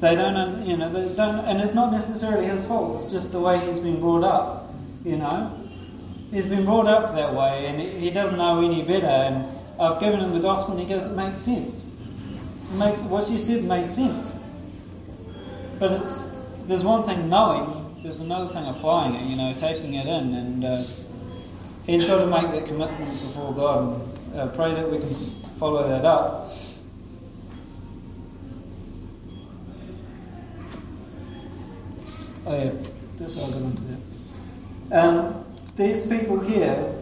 they 0.00 0.14
don't, 0.14 0.64
you 0.64 0.76
know, 0.76 0.92
they 0.92 1.14
don't, 1.14 1.40
and 1.40 1.60
it's 1.60 1.74
not 1.74 1.92
necessarily 1.92 2.46
his 2.46 2.64
fault. 2.66 3.02
It's 3.02 3.10
just 3.10 3.32
the 3.32 3.40
way 3.40 3.58
he's 3.66 3.80
been 3.80 4.00
brought 4.00 4.22
up, 4.22 4.72
you 5.04 5.16
know. 5.16 5.52
He's 6.30 6.46
been 6.46 6.64
brought 6.64 6.86
up 6.86 7.14
that 7.14 7.34
way, 7.34 7.66
and 7.66 7.80
he 7.80 8.10
doesn't 8.10 8.38
know 8.38 8.60
any 8.60 8.82
better. 8.82 9.06
And 9.06 9.46
I've 9.80 9.98
given 9.98 10.20
him 10.20 10.32
the 10.34 10.40
gospel, 10.40 10.72
and 10.72 10.80
he 10.80 10.86
goes, 10.86 11.06
"It 11.06 11.16
makes 11.16 11.40
sense. 11.40 11.86
It 12.70 12.74
makes 12.74 13.00
what 13.02 13.28
you 13.30 13.38
said 13.38 13.64
made 13.64 13.92
sense." 13.92 14.34
But 15.80 15.92
it's 15.92 16.30
there's 16.66 16.84
one 16.84 17.04
thing 17.04 17.28
knowing, 17.28 17.96
there's 18.02 18.20
another 18.20 18.52
thing 18.52 18.66
applying 18.66 19.14
it. 19.14 19.28
You 19.28 19.36
know, 19.36 19.54
taking 19.56 19.94
it 19.94 20.06
in, 20.06 20.34
and 20.34 20.64
uh, 20.64 20.84
he's 21.84 22.04
got 22.04 22.18
to 22.18 22.26
make 22.26 22.52
that 22.52 22.66
commitment 22.66 23.20
before 23.26 23.52
God. 23.54 24.00
And 24.32 24.40
uh, 24.40 24.48
pray 24.54 24.74
that 24.74 24.88
we 24.88 24.98
can 24.98 25.42
follow 25.58 25.88
that 25.88 26.04
up. 26.04 26.52
Yeah, 32.50 32.72
that's 33.18 33.34
how 33.36 33.44
I 33.44 33.50
got 33.50 33.62
into 33.62 33.82
that. 33.82 34.98
Um, 35.00 35.44
these 35.76 36.06
people 36.06 36.38
here, 36.40 36.94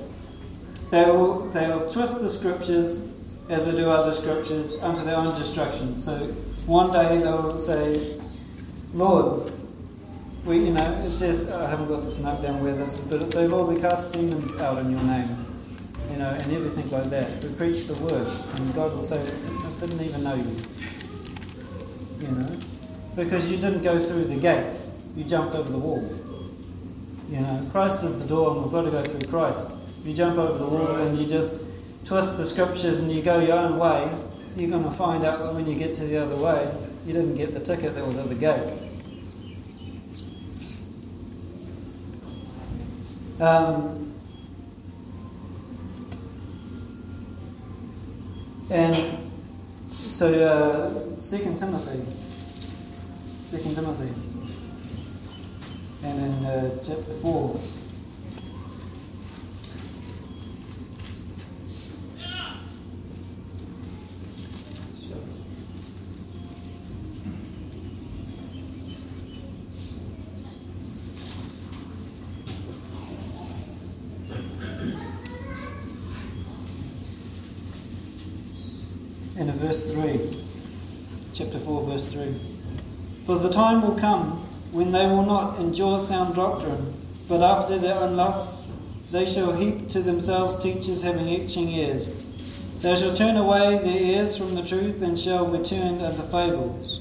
they 0.90 1.04
will 1.04 1.48
they 1.50 1.66
will 1.68 1.92
twist 1.92 2.20
the 2.20 2.30
scriptures 2.30 3.06
as 3.48 3.64
they 3.64 3.72
do 3.72 3.88
other 3.88 4.14
scriptures 4.14 4.74
unto 4.82 5.04
their 5.04 5.16
own 5.16 5.38
destruction. 5.38 5.98
So 5.98 6.26
one 6.66 6.92
day 6.92 7.18
they 7.18 7.30
will 7.30 7.56
say, 7.56 8.20
Lord, 8.92 9.52
we 10.44 10.58
you 10.58 10.72
know 10.72 10.92
it 11.04 11.12
says 11.12 11.48
I 11.48 11.68
haven't 11.70 11.88
got 11.88 12.02
this 12.02 12.18
marked 12.18 12.42
down 12.42 12.62
where 12.62 12.74
this 12.74 12.98
is, 12.98 13.04
but 13.04 13.22
it 13.22 13.30
says, 13.30 13.50
Lord, 13.50 13.74
we 13.74 13.80
cast 13.80 14.12
demons 14.12 14.52
out 14.54 14.78
in 14.78 14.90
your 14.90 15.02
name. 15.02 15.44
You 16.10 16.18
know, 16.18 16.30
and 16.30 16.52
everything 16.52 16.88
like 16.90 17.10
that. 17.10 17.42
We 17.42 17.48
preach 17.50 17.88
the 17.88 17.94
word, 17.94 18.28
and 18.54 18.74
God 18.74 18.94
will 18.94 19.02
say, 19.02 19.20
I 19.20 19.80
didn't 19.80 20.00
even 20.00 20.22
know 20.22 20.36
you. 20.36 20.62
You 22.20 22.28
know, 22.28 22.58
because 23.16 23.48
you 23.48 23.56
didn't 23.56 23.82
go 23.82 23.98
through 23.98 24.24
the 24.24 24.36
gate, 24.36 24.72
you 25.16 25.24
jumped 25.24 25.54
over 25.54 25.70
the 25.70 25.78
wall. 25.78 26.02
You 27.28 27.40
know, 27.40 27.68
Christ 27.72 28.04
is 28.04 28.12
the 28.14 28.26
door, 28.26 28.52
and 28.52 28.62
we've 28.62 28.72
got 28.72 28.82
to 28.82 28.90
go 28.90 29.04
through 29.04 29.28
Christ. 29.28 29.68
If 30.00 30.06
you 30.06 30.14
jump 30.14 30.38
over 30.38 30.58
the 30.58 30.66
wall 30.66 30.94
and 30.96 31.18
you 31.18 31.26
just 31.26 31.54
twist 32.04 32.36
the 32.36 32.46
scriptures 32.46 33.00
and 33.00 33.10
you 33.10 33.22
go 33.22 33.40
your 33.40 33.58
own 33.58 33.78
way, 33.78 34.08
you're 34.56 34.70
going 34.70 34.84
to 34.84 34.92
find 34.92 35.24
out 35.24 35.40
that 35.40 35.54
when 35.54 35.66
you 35.66 35.74
get 35.74 35.94
to 35.94 36.04
the 36.04 36.16
other 36.16 36.36
way, 36.36 36.72
you 37.04 37.12
didn't 37.12 37.34
get 37.34 37.52
the 37.52 37.60
ticket 37.60 37.94
that 37.94 38.06
was 38.06 38.18
at 38.18 38.28
the 38.28 38.34
gate. 38.34 38.82
Um, 43.40 44.14
and 48.70 49.18
so, 50.08 50.32
uh, 50.32 51.20
Second 51.20 51.58
Timothy, 51.58 52.06
Second 53.44 53.74
Timothy, 53.74 54.12
and 56.02 56.20
in 56.20 56.44
uh, 56.44 56.82
chapter 56.82 57.14
four. 57.20 57.60
And 79.38 79.50
in 79.50 79.58
verse 79.58 79.92
3, 79.92 80.44
chapter 81.34 81.60
4, 81.60 81.86
verse 81.86 82.10
3. 82.10 82.34
For 83.26 83.38
the 83.38 83.50
time 83.50 83.82
will 83.82 83.98
come 83.98 84.45
when 84.76 84.92
they 84.92 85.06
will 85.06 85.24
not 85.24 85.58
endure 85.58 85.98
sound 85.98 86.34
doctrine, 86.34 86.92
but 87.28 87.40
after 87.40 87.78
their 87.78 87.94
own 87.94 88.14
lusts 88.14 88.74
they 89.10 89.24
shall 89.24 89.52
heap 89.52 89.88
to 89.88 90.02
themselves 90.02 90.62
teachers 90.62 91.00
having 91.00 91.28
itching 91.28 91.68
ears. 91.70 92.12
They 92.82 92.94
shall 92.94 93.16
turn 93.16 93.38
away 93.38 93.78
their 93.78 93.98
ears 93.98 94.36
from 94.36 94.54
the 94.54 94.62
truth 94.62 95.00
and 95.00 95.18
shall 95.18 95.50
be 95.50 95.64
turned 95.64 96.02
unto 96.02 96.22
fables. 96.30 97.00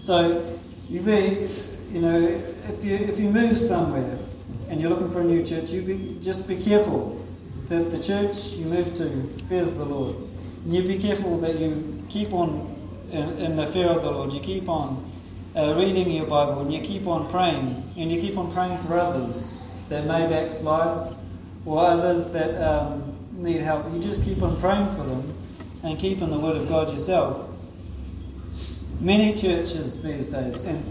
So, 0.00 0.58
you 0.88 1.00
be, 1.00 1.50
you 1.92 2.00
know, 2.00 2.42
if 2.68 2.82
you 2.82 2.96
if 2.96 3.18
you 3.18 3.28
move 3.28 3.58
somewhere 3.58 4.18
and 4.70 4.80
you're 4.80 4.88
looking 4.88 5.10
for 5.10 5.20
a 5.20 5.24
new 5.24 5.44
church, 5.44 5.68
you 5.70 5.82
be, 5.82 6.16
just 6.22 6.48
be 6.48 6.56
careful 6.56 7.20
that 7.68 7.90
the 7.90 8.02
church 8.02 8.52
you 8.52 8.64
move 8.64 8.94
to 8.94 9.28
fears 9.46 9.74
the 9.74 9.84
Lord. 9.84 10.16
And 10.64 10.74
you 10.74 10.82
be 10.84 10.98
careful 10.98 11.38
that 11.40 11.58
you 11.58 12.02
keep 12.08 12.32
on 12.32 12.74
in, 13.10 13.28
in 13.38 13.56
the 13.56 13.66
fear 13.72 13.88
of 13.88 14.02
the 14.02 14.10
Lord. 14.10 14.32
You 14.32 14.40
keep 14.40 14.70
on 14.70 15.09
uh, 15.56 15.74
reading 15.76 16.10
your 16.10 16.26
Bible 16.26 16.60
and 16.60 16.72
you 16.72 16.80
keep 16.80 17.06
on 17.06 17.30
praying. 17.30 17.92
And 17.96 18.10
you 18.10 18.20
keep 18.20 18.36
on 18.38 18.52
praying 18.52 18.78
for 18.86 18.98
others 18.98 19.48
that 19.88 20.06
may 20.06 20.26
backslide 20.28 21.16
or 21.64 21.84
others 21.84 22.28
that 22.28 22.60
um, 22.62 23.16
need 23.32 23.60
help. 23.60 23.92
You 23.92 24.00
just 24.00 24.22
keep 24.22 24.42
on 24.42 24.58
praying 24.60 24.88
for 24.96 25.02
them 25.02 25.34
and 25.82 25.98
keep 25.98 26.22
in 26.22 26.30
the 26.30 26.38
Word 26.38 26.56
of 26.56 26.68
God 26.68 26.90
yourself. 26.90 27.48
Many 29.00 29.34
churches 29.34 30.02
these 30.02 30.28
days, 30.28 30.60
and 30.62 30.84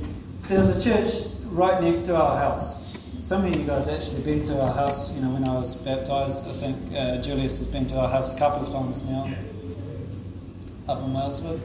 there's 0.47 0.67
a 0.69 0.79
church 0.79 1.31
right 1.51 1.81
next 1.81 2.03
to 2.07 2.15
our 2.15 2.35
house. 2.37 2.75
Some 3.21 3.45
of 3.45 3.55
you 3.55 3.63
guys 3.65 3.87
actually 3.87 4.23
been 4.23 4.43
to 4.45 4.59
our 4.59 4.73
house. 4.73 5.11
You 5.11 5.21
know, 5.21 5.29
when 5.29 5.47
I 5.47 5.53
was 5.53 5.75
baptized, 5.75 6.39
I 6.39 6.57
think 6.59 6.93
uh, 6.95 7.21
Julius 7.21 7.59
has 7.59 7.67
been 7.67 7.85
to 7.87 7.99
our 7.99 8.09
house 8.09 8.31
a 8.31 8.37
couple 8.37 8.65
of 8.65 8.73
times 8.73 9.03
now, 9.03 9.31
up 10.87 11.03
in 11.03 11.13
Wellswood. 11.13 11.61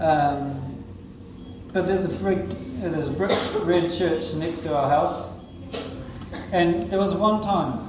Um, 0.00 0.71
but 1.72 1.86
there's 1.86 2.04
a 2.04 2.08
brick, 2.08 2.48
there's 2.80 3.08
a 3.08 3.12
brick 3.12 3.36
red 3.64 3.90
church 3.90 4.34
next 4.34 4.60
to 4.62 4.76
our 4.76 4.88
house, 4.88 5.28
and 6.52 6.90
there 6.90 6.98
was 6.98 7.14
one 7.14 7.40
time 7.40 7.88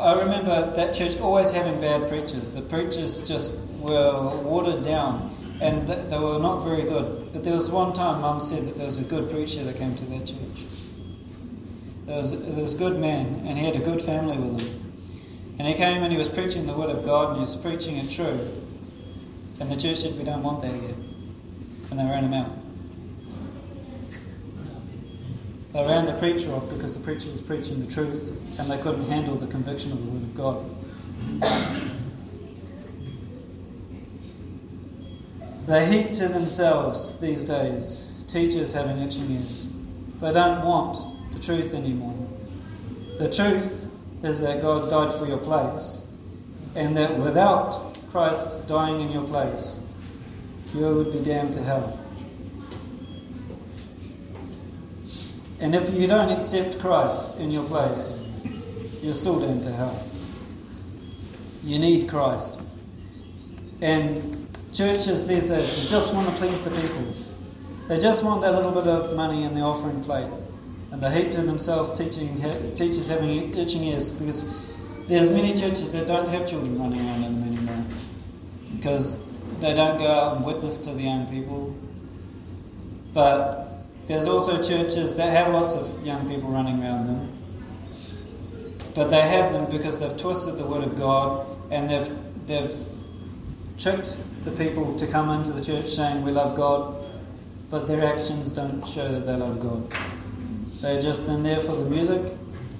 I 0.00 0.18
remember 0.18 0.72
that 0.76 0.94
church 0.94 1.18
always 1.18 1.50
having 1.50 1.78
bad 1.78 2.08
preachers. 2.08 2.48
The 2.48 2.62
preachers 2.62 3.20
just 3.20 3.52
were 3.80 4.40
watered 4.42 4.82
down, 4.82 5.30
and 5.60 5.86
th- 5.86 6.08
they 6.08 6.18
were 6.18 6.38
not 6.38 6.64
very 6.64 6.84
good. 6.84 7.34
But 7.34 7.44
there 7.44 7.52
was 7.52 7.68
one 7.68 7.92
time 7.92 8.22
Mum 8.22 8.40
said 8.40 8.66
that 8.66 8.76
there 8.76 8.86
was 8.86 8.96
a 8.96 9.04
good 9.04 9.28
preacher 9.28 9.62
that 9.62 9.76
came 9.76 9.94
to 9.96 10.04
that 10.06 10.26
church. 10.26 10.64
There 12.06 12.16
was, 12.16 12.74
a 12.74 12.78
good 12.78 12.98
man, 12.98 13.42
and 13.46 13.58
he 13.58 13.64
had 13.66 13.76
a 13.76 13.84
good 13.84 14.00
family 14.00 14.38
with 14.38 14.62
him. 14.62 14.92
And 15.58 15.68
he 15.68 15.74
came 15.74 16.02
and 16.02 16.10
he 16.10 16.16
was 16.16 16.30
preaching 16.30 16.64
the 16.64 16.72
word 16.72 16.88
of 16.88 17.04
God, 17.04 17.28
and 17.28 17.36
he 17.36 17.40
was 17.42 17.56
preaching 17.56 17.96
it 17.96 18.10
true. 18.10 18.40
And 19.60 19.70
the 19.70 19.76
church 19.76 19.98
said, 19.98 20.16
"We 20.16 20.24
don't 20.24 20.42
want 20.42 20.62
that 20.62 20.74
here," 20.74 20.96
and 21.90 22.00
they 22.00 22.04
ran 22.04 22.24
him 22.24 22.32
out. 22.32 22.59
They 25.72 25.86
ran 25.86 26.04
the 26.04 26.14
preacher 26.14 26.52
off 26.52 26.68
because 26.68 26.96
the 26.96 27.00
preacher 27.04 27.30
was 27.30 27.40
preaching 27.42 27.78
the 27.80 27.90
truth 27.92 28.32
and 28.58 28.68
they 28.70 28.78
couldn't 28.78 29.08
handle 29.08 29.36
the 29.36 29.46
conviction 29.46 29.92
of 29.92 30.04
the 30.04 30.10
Word 30.10 30.22
of 30.22 30.34
God. 30.34 30.64
They 35.68 35.86
heap 35.86 36.12
to 36.14 36.26
themselves 36.26 37.18
these 37.20 37.44
days 37.44 38.06
teachers 38.26 38.72
having 38.72 38.98
itching 38.98 39.30
ears. 39.30 39.66
They 40.20 40.32
don't 40.32 40.64
want 40.64 41.32
the 41.32 41.38
truth 41.38 41.74
anymore. 41.74 42.16
The 43.18 43.32
truth 43.32 43.86
is 44.24 44.40
that 44.40 44.62
God 44.62 44.90
died 44.90 45.18
for 45.20 45.26
your 45.26 45.38
place 45.38 46.02
and 46.74 46.96
that 46.96 47.16
without 47.16 47.96
Christ 48.10 48.66
dying 48.66 49.00
in 49.00 49.10
your 49.10 49.26
place, 49.26 49.80
you 50.74 50.80
would 50.80 51.12
be 51.12 51.20
damned 51.20 51.54
to 51.54 51.62
hell. 51.62 51.99
And 55.60 55.74
if 55.74 55.92
you 55.92 56.06
don't 56.06 56.30
accept 56.30 56.80
Christ 56.80 57.34
in 57.36 57.50
your 57.50 57.66
place, 57.66 58.18
you're 59.02 59.14
still 59.14 59.40
damned 59.40 59.62
to 59.64 59.72
hell. 59.72 60.02
You 61.62 61.78
need 61.78 62.08
Christ. 62.08 62.58
And 63.82 64.48
churches 64.72 65.26
these 65.26 65.46
days, 65.46 65.70
they 65.76 65.86
just 65.86 66.14
want 66.14 66.28
to 66.28 66.34
please 66.36 66.60
the 66.62 66.70
people. 66.70 67.14
They 67.88 67.98
just 67.98 68.24
want 68.24 68.40
that 68.42 68.54
little 68.54 68.72
bit 68.72 68.86
of 68.86 69.14
money 69.16 69.44
in 69.44 69.54
the 69.54 69.60
offering 69.60 70.02
plate. 70.02 70.30
And 70.92 71.02
they 71.02 71.10
heap 71.12 71.32
to 71.32 71.42
themselves 71.42 71.96
teaching, 71.98 72.36
teachers 72.74 73.06
having 73.06 73.56
itching 73.56 73.84
ears 73.84 74.10
because 74.10 74.44
there's 75.08 75.28
many 75.28 75.54
churches 75.54 75.90
that 75.90 76.06
don't 76.06 76.28
have 76.28 76.48
children 76.48 76.78
running 76.78 77.00
around 77.06 77.24
in 77.24 77.40
them 77.40 77.52
anymore. 77.52 77.84
because 78.76 79.22
they 79.60 79.74
don't 79.74 79.98
go 79.98 80.06
out 80.06 80.36
and 80.36 80.46
witness 80.46 80.78
to 80.78 80.92
the 80.92 81.02
young 81.02 81.26
people. 81.26 81.74
But 83.12 83.69
there's 84.10 84.26
also 84.26 84.60
churches 84.60 85.14
that 85.14 85.30
have 85.30 85.52
lots 85.52 85.74
of 85.74 86.04
young 86.04 86.28
people 86.28 86.50
running 86.50 86.82
around 86.82 87.06
them. 87.06 87.38
But 88.92 89.08
they 89.08 89.20
have 89.20 89.52
them 89.52 89.70
because 89.70 90.00
they've 90.00 90.16
twisted 90.16 90.58
the 90.58 90.66
word 90.66 90.82
of 90.82 90.96
God 90.96 91.46
and 91.70 91.88
they've 91.88 92.10
they've 92.48 92.76
tricked 93.78 94.16
the 94.44 94.50
people 94.50 94.96
to 94.96 95.06
come 95.06 95.30
into 95.30 95.52
the 95.52 95.64
church 95.64 95.88
saying 95.90 96.24
we 96.24 96.32
love 96.32 96.56
God, 96.56 97.08
but 97.70 97.86
their 97.86 98.04
actions 98.04 98.50
don't 98.50 98.84
show 98.84 99.12
that 99.12 99.26
they 99.26 99.36
love 99.36 99.60
God. 99.60 99.88
They're 100.82 101.00
just 101.00 101.22
in 101.22 101.44
there 101.44 101.62
for 101.62 101.76
the 101.76 101.88
music 101.88 102.32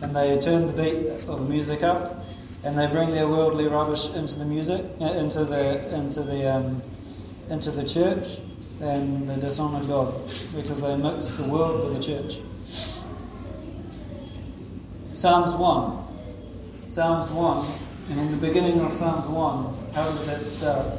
and 0.03 0.17
they 0.17 0.37
turn 0.41 0.67
the 0.67 0.73
beat 0.73 1.29
of 1.29 1.39
the 1.39 1.45
music 1.45 1.85
up 1.85 2.25
and 2.65 2.77
they 2.77 2.89
bring 2.89 3.13
their 3.13 3.29
worldly 3.29 3.69
rubbish 3.69 4.11
into 4.15 4.35
the 4.35 4.45
music, 4.45 4.85
uh, 5.01 5.13
into 5.13 5.45
the 5.45 5.95
into 5.95 6.25
the 6.25 6.53
um, 6.53 6.83
into 7.51 7.71
the 7.71 7.85
church, 7.85 8.41
and 8.81 9.29
they 9.29 9.39
dishonour 9.39 9.87
God 9.87 10.15
because 10.55 10.81
they 10.81 10.97
mix 10.97 11.31
the 11.31 11.49
world 11.49 11.85
with 11.85 12.01
the 12.01 12.03
church. 12.03 12.41
Psalms 15.13 15.53
one, 15.53 16.07
Psalms 16.89 17.31
one, 17.31 17.79
and 18.09 18.19
in 18.21 18.31
the 18.31 18.37
beginning 18.39 18.81
of 18.81 18.93
Psalms 18.93 19.29
one, 19.29 19.77
how 19.93 20.11
does 20.13 20.25
that 20.27 20.47
start? 20.47 20.99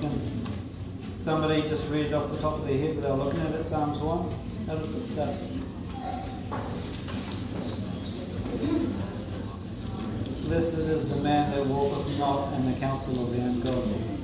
Can 0.00 0.18
somebody 1.22 1.60
just 1.62 1.86
read 1.90 2.06
it 2.06 2.14
off 2.14 2.30
the 2.30 2.38
top 2.38 2.60
of 2.60 2.66
their 2.66 2.78
head 2.78 2.96
without 2.96 3.18
looking 3.18 3.40
at 3.40 3.52
it? 3.52 3.66
Psalms 3.66 3.98
one. 3.98 4.32
How 4.66 4.76
does 4.76 4.94
it 4.94 5.06
start? 5.06 5.34
Blessed 10.42 10.78
is 10.78 11.14
the 11.14 11.22
man 11.22 11.50
that 11.50 11.66
walketh 11.66 12.18
not 12.18 12.54
in 12.54 12.72
the 12.72 12.78
counsel 12.80 13.24
of 13.24 13.32
the 13.32 13.40
ungodly. 13.40 14.17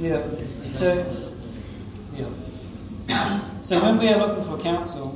Yeah. 0.00 0.22
So, 0.70 1.30
yeah. 2.14 3.60
So 3.60 3.82
when 3.82 3.98
we 3.98 4.08
are 4.08 4.16
looking 4.16 4.44
for 4.44 4.56
counsel, 4.58 5.14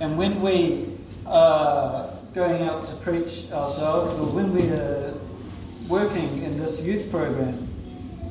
and 0.00 0.18
when 0.18 0.42
we 0.42 0.98
are 1.24 2.10
going 2.34 2.62
out 2.62 2.82
to 2.84 2.96
preach 2.96 3.50
ourselves, 3.52 4.16
or 4.18 4.26
when 4.26 4.52
we 4.52 4.70
are 4.70 5.14
working 5.88 6.42
in 6.42 6.58
this 6.58 6.80
youth 6.80 7.10
program, 7.12 7.68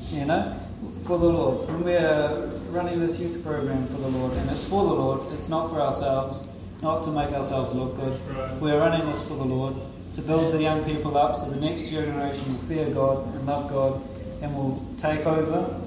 you 0.10 0.26
know, 0.26 0.60
for 1.08 1.18
the 1.18 1.26
Lord, 1.26 1.66
when 1.70 1.86
we 1.86 1.96
are 1.96 2.48
running 2.70 3.00
this 3.00 3.18
youth 3.18 3.42
program 3.42 3.88
for 3.88 3.98
the 3.98 4.10
Lord, 4.10 4.34
and 4.34 4.50
it's 4.50 4.66
for 4.66 4.84
the 4.84 4.94
Lord, 4.94 5.32
it's 5.32 5.48
not 5.48 5.70
for 5.70 5.80
ourselves, 5.80 6.44
not 6.82 7.02
to 7.04 7.12
make 7.12 7.32
ourselves 7.32 7.74
look 7.74 7.96
good. 7.96 8.20
Right. 8.36 8.62
We're 8.62 8.78
running 8.78 9.08
this 9.08 9.22
for 9.22 9.36
the 9.36 9.46
Lord, 9.46 9.76
to 10.12 10.22
build 10.22 10.54
the 10.54 10.62
young 10.62 10.84
people 10.84 11.18
up 11.18 11.38
so 11.38 11.50
the 11.50 11.62
next 11.62 11.90
generation 11.90 12.54
will 12.54 12.68
fear 12.68 12.90
God 12.90 13.34
and 13.34 13.46
love 13.46 13.70
God 13.70 14.04
and 14.42 14.54
will 14.54 14.86
take 15.02 15.26
over 15.26 15.82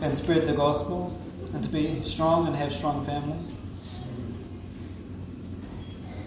and 0.00 0.14
spread 0.14 0.46
the 0.46 0.54
gospel 0.54 1.20
and 1.54 1.64
to 1.64 1.70
be 1.70 2.04
strong 2.04 2.46
and 2.46 2.54
have 2.54 2.72
strong 2.72 3.04
families. 3.04 3.56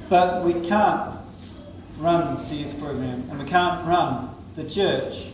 But 0.09 0.43
we 0.43 0.53
can't 0.67 1.19
run 1.99 2.49
the 2.49 2.55
youth 2.55 2.77
program 2.79 3.29
and 3.29 3.39
we 3.39 3.45
can't 3.45 3.87
run 3.87 4.35
the 4.55 4.69
church 4.69 5.27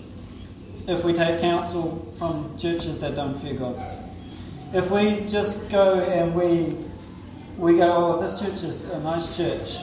if 0.88 1.04
we 1.04 1.14
take 1.14 1.40
counsel 1.40 2.14
from 2.18 2.58
churches 2.58 3.00
that 3.00 3.16
don't 3.16 3.40
fear 3.42 3.54
God. 3.54 3.76
If 4.74 4.90
we 4.92 5.26
just 5.28 5.70
go 5.70 6.00
and 6.00 6.36
we 6.36 6.78
we 7.58 7.76
go, 7.76 8.18
oh, 8.18 8.22
this 8.22 8.40
church 8.40 8.64
is 8.64 8.84
a 8.86 9.00
nice 9.02 9.38
church. 9.38 9.78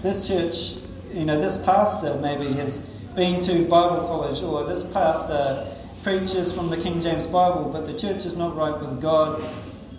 This 0.00 0.26
church, 0.26 0.82
you 1.12 1.26
know, 1.26 1.38
this 1.38 1.58
pastor 1.58 2.14
maybe 2.14 2.50
has 2.54 2.78
been 3.14 3.40
to 3.42 3.66
Bible 3.66 4.06
college, 4.06 4.42
or 4.42 4.64
this 4.64 4.82
pastor 4.84 5.76
preaches 6.02 6.52
from 6.52 6.70
the 6.70 6.78
King 6.78 7.00
James 7.00 7.26
Bible, 7.26 7.68
but 7.70 7.84
the 7.84 7.96
church 7.98 8.24
is 8.24 8.36
not 8.36 8.56
right 8.56 8.80
with 8.80 9.02
God, 9.02 9.42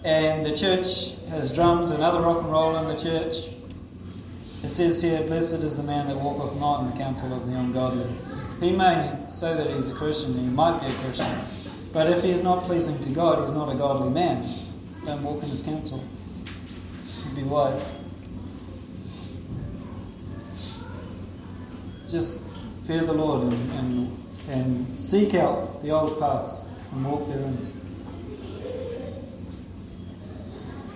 and 0.04 0.44
the 0.44 0.56
church 0.56 1.14
has 1.30 1.52
drums 1.52 1.92
and 1.92 2.02
other 2.02 2.22
rock 2.22 2.42
and 2.42 2.52
roll 2.52 2.76
in 2.78 2.88
the 2.88 2.96
church. 3.02 3.36
It 4.64 4.70
says 4.70 5.02
here, 5.02 5.22
Blessed 5.28 5.64
is 5.64 5.78
the 5.78 5.84
man 5.84 6.08
that 6.08 6.18
walketh 6.18 6.58
not 6.58 6.82
in 6.82 6.92
the 6.92 6.98
counsel 6.98 7.34
of 7.34 7.46
the 7.48 7.56
ungodly. 7.56 8.16
He 8.62 8.70
may 8.70 9.18
say 9.34 9.56
that 9.56 9.72
he's 9.72 9.90
a 9.90 9.96
Christian, 9.96 10.36
he 10.36 10.46
might 10.46 10.80
be 10.80 10.86
a 10.86 10.94
Christian, 11.00 11.36
but 11.92 12.06
if 12.06 12.24
he's 12.24 12.42
not 12.42 12.66
pleasing 12.66 13.04
to 13.04 13.10
God, 13.10 13.42
he's 13.42 13.52
not 13.52 13.74
a 13.74 13.76
godly 13.76 14.12
man. 14.12 14.48
Don't 15.04 15.24
walk 15.24 15.42
in 15.42 15.50
his 15.50 15.64
counsel. 15.64 16.04
Be 17.34 17.42
wise. 17.42 17.92
Just 22.08 22.38
fear 22.86 23.02
the 23.02 23.14
Lord 23.14 23.52
and, 23.52 23.72
and, 23.72 24.26
and 24.50 25.02
seek 25.02 25.34
out 25.34 25.82
the 25.82 25.90
old 25.90 26.20
paths 26.20 26.64
and 26.92 27.04
walk 27.04 27.28
therein. 27.30 27.74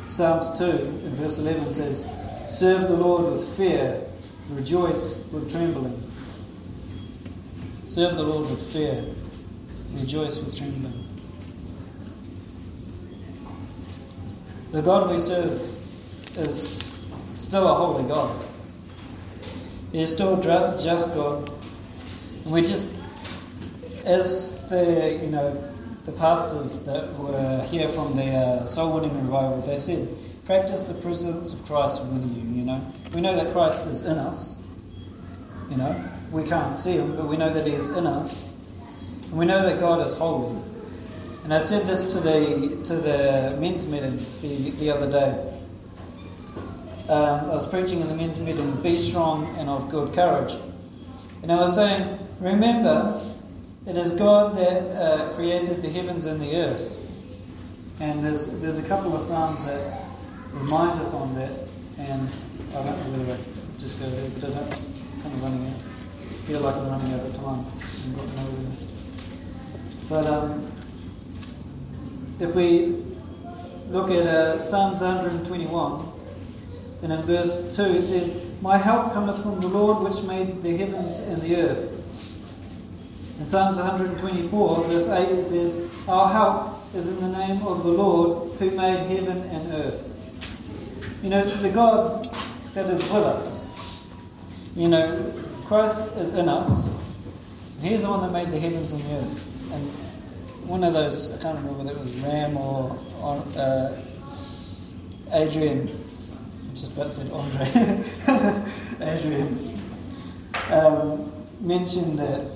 Psalms 0.08 0.56
2 0.60 0.66
in 0.66 1.16
verse 1.16 1.40
11 1.40 1.74
says, 1.74 2.08
Serve 2.48 2.84
the 2.84 2.96
Lord 2.96 3.34
with 3.34 3.58
fear, 3.58 4.06
rejoice 4.52 5.18
with 5.32 5.50
trembling. 5.50 6.12
Serve 7.86 8.16
the 8.16 8.24
Lord 8.24 8.50
with 8.50 8.74
fear, 8.74 9.06
rejoice 9.94 10.38
with 10.38 10.58
trembling. 10.58 11.06
The 14.72 14.82
God 14.82 15.12
we 15.12 15.20
serve 15.20 15.62
is 16.36 16.84
still 17.38 17.68
a 17.68 17.74
holy 17.76 18.04
God. 18.08 18.44
He 19.92 20.02
is 20.02 20.10
still 20.10 20.42
just 20.42 21.14
God. 21.14 21.50
And 22.44 22.52
we 22.52 22.64
just, 22.64 22.88
as 24.04 24.60
the, 24.70 25.20
you 25.22 25.30
know, 25.30 25.72
the 26.06 26.12
pastors 26.12 26.80
that 26.82 27.18
were 27.18 27.64
here 27.68 27.88
from 27.90 28.16
the 28.16 28.26
uh, 28.26 28.66
soul 28.66 28.96
winning 28.96 29.16
revival, 29.16 29.62
they 29.62 29.78
said, 29.78 30.10
practice 30.46 30.82
the 30.82 30.96
presence 30.96 31.54
of 31.54 31.64
Christ 31.66 32.04
with 32.04 32.26
you, 32.36 32.42
you 32.42 32.66
know. 32.66 32.86
We 33.14 33.22
know 33.22 33.36
that 33.36 33.54
Christ 33.54 33.82
is 33.82 34.02
in 34.02 34.18
us, 34.18 34.56
you 35.70 35.78
know. 35.78 36.12
We 36.32 36.44
can't 36.44 36.78
see 36.78 36.94
him, 36.94 37.16
but 37.16 37.28
we 37.28 37.38
know 37.38 37.54
that 37.54 37.66
he 37.66 37.74
is 37.74 37.88
in 37.90 38.06
us. 38.06 38.44
And 39.24 39.34
we 39.34 39.46
know 39.46 39.64
that 39.64 39.80
God 39.80 40.06
is 40.06 40.14
holy. 40.14 40.62
And 41.44 41.54
I 41.54 41.64
said 41.64 41.86
this 41.86 42.12
to 42.14 42.20
the 42.20 42.82
to 42.86 42.96
the 42.98 43.56
men's 43.60 43.86
meeting 43.86 44.18
the, 44.42 44.72
the 44.72 44.90
other 44.90 45.12
day. 45.12 45.52
Um, 47.08 47.52
I 47.52 47.54
was 47.54 47.68
preaching 47.68 48.02
in 48.02 48.08
the 48.08 48.16
men's 48.16 48.40
meeting, 48.40 48.82
be 48.82 48.98
strong 48.98 49.56
and 49.58 49.70
of 49.70 49.90
good 49.90 50.16
courage. 50.16 50.56
And 51.44 51.52
I 51.52 51.58
was 51.58 51.76
saying, 51.76 52.18
remember, 52.40 53.32
it 53.86 53.96
is 53.96 54.14
God 54.14 54.58
that 54.58 54.82
uh, 55.00 55.36
created 55.36 55.84
the 55.84 55.90
heavens 55.90 56.26
and 56.26 56.42
the 56.42 56.56
earth. 56.56 56.98
And 58.00 58.26
there's 58.26 58.48
there's 58.60 58.80
a 58.80 58.88
couple 58.88 59.16
of 59.16 59.22
psalms 59.22 59.64
that 59.66 60.04
remind 60.52 61.00
us 61.00 61.14
on 61.14 61.36
that. 61.36 61.52
And 62.00 62.30
I 62.72 62.84
don't 62.84 63.12
know 63.12 63.20
whether 63.20 63.34
I 63.34 63.80
just 63.80 64.00
go 64.00 64.10
there, 64.10 64.30
but 64.34 64.46
I 64.46 64.54
don't 64.54 64.72
kind 65.22 65.36
of 65.36 65.44
running 65.44 65.68
out. 65.68 65.95
Feel 66.48 66.62
like 66.62 66.76
I'm 66.76 66.90
running 66.90 67.14
out 67.14 67.26
of 67.26 67.36
time. 67.38 67.66
Got. 68.16 68.30
But 70.08 70.28
um, 70.28 70.72
if 72.40 72.54
we 72.54 73.04
look 73.90 74.12
at 74.12 74.28
uh, 74.28 74.62
Psalms 74.62 75.02
121, 75.02 76.12
and 77.02 77.14
in 77.14 77.22
verse 77.24 77.76
2 77.76 77.82
it 77.82 78.06
says, 78.06 78.62
My 78.62 78.78
help 78.78 79.14
cometh 79.14 79.42
from 79.42 79.60
the 79.60 79.68
Lord 79.68 80.04
which 80.04 80.24
made 80.26 80.62
the 80.62 80.78
heavens 80.78 81.20
and 81.22 81.42
the 81.42 81.56
earth. 81.56 81.92
In 83.40 83.50
Psalms 83.50 83.78
124, 83.78 84.84
verse 84.84 85.10
8, 85.10 85.40
it 85.40 85.50
says, 85.50 85.92
Our 86.08 86.32
help 86.32 86.96
is 86.96 87.08
in 87.08 87.20
the 87.22 87.38
name 87.40 87.66
of 87.66 87.84
the 87.84 87.90
Lord 87.90 88.54
who 88.60 88.70
made 88.70 89.00
heaven 89.18 89.42
and 89.50 89.74
earth. 89.74 90.04
You 91.24 91.32
know, 91.32 91.44
the 91.44 91.72
God 91.72 92.30
that 92.76 92.88
is 92.88 93.02
with 93.02 93.24
us. 93.24 93.68
You 94.76 94.90
know, 94.90 95.34
Christ 95.66 96.00
is 96.18 96.32
in 96.32 96.48
us. 96.48 96.88
He's 97.82 98.04
the 98.04 98.10
one 98.10 98.22
that 98.22 98.32
made 98.32 98.52
the 98.52 98.60
heavens 98.60 98.92
and 98.92 99.04
the 99.04 99.16
earth. 99.16 99.48
And 99.72 99.92
one 100.68 100.84
of 100.84 100.94
those, 100.94 101.32
I 101.32 101.42
can't 101.42 101.58
remember 101.58 101.84
whether 101.84 102.00
it 102.00 102.04
was 102.04 102.20
Ram 102.22 102.58
or, 102.58 102.98
or 103.20 103.44
uh, 103.56 104.02
Adrian, 105.32 106.04
just 106.74 106.94
about 106.94 107.12
said 107.12 107.32
Andre, 107.32 107.66
Adrian, 109.02 109.82
um, 110.70 111.32
mentioned 111.62 112.20
that, 112.20 112.52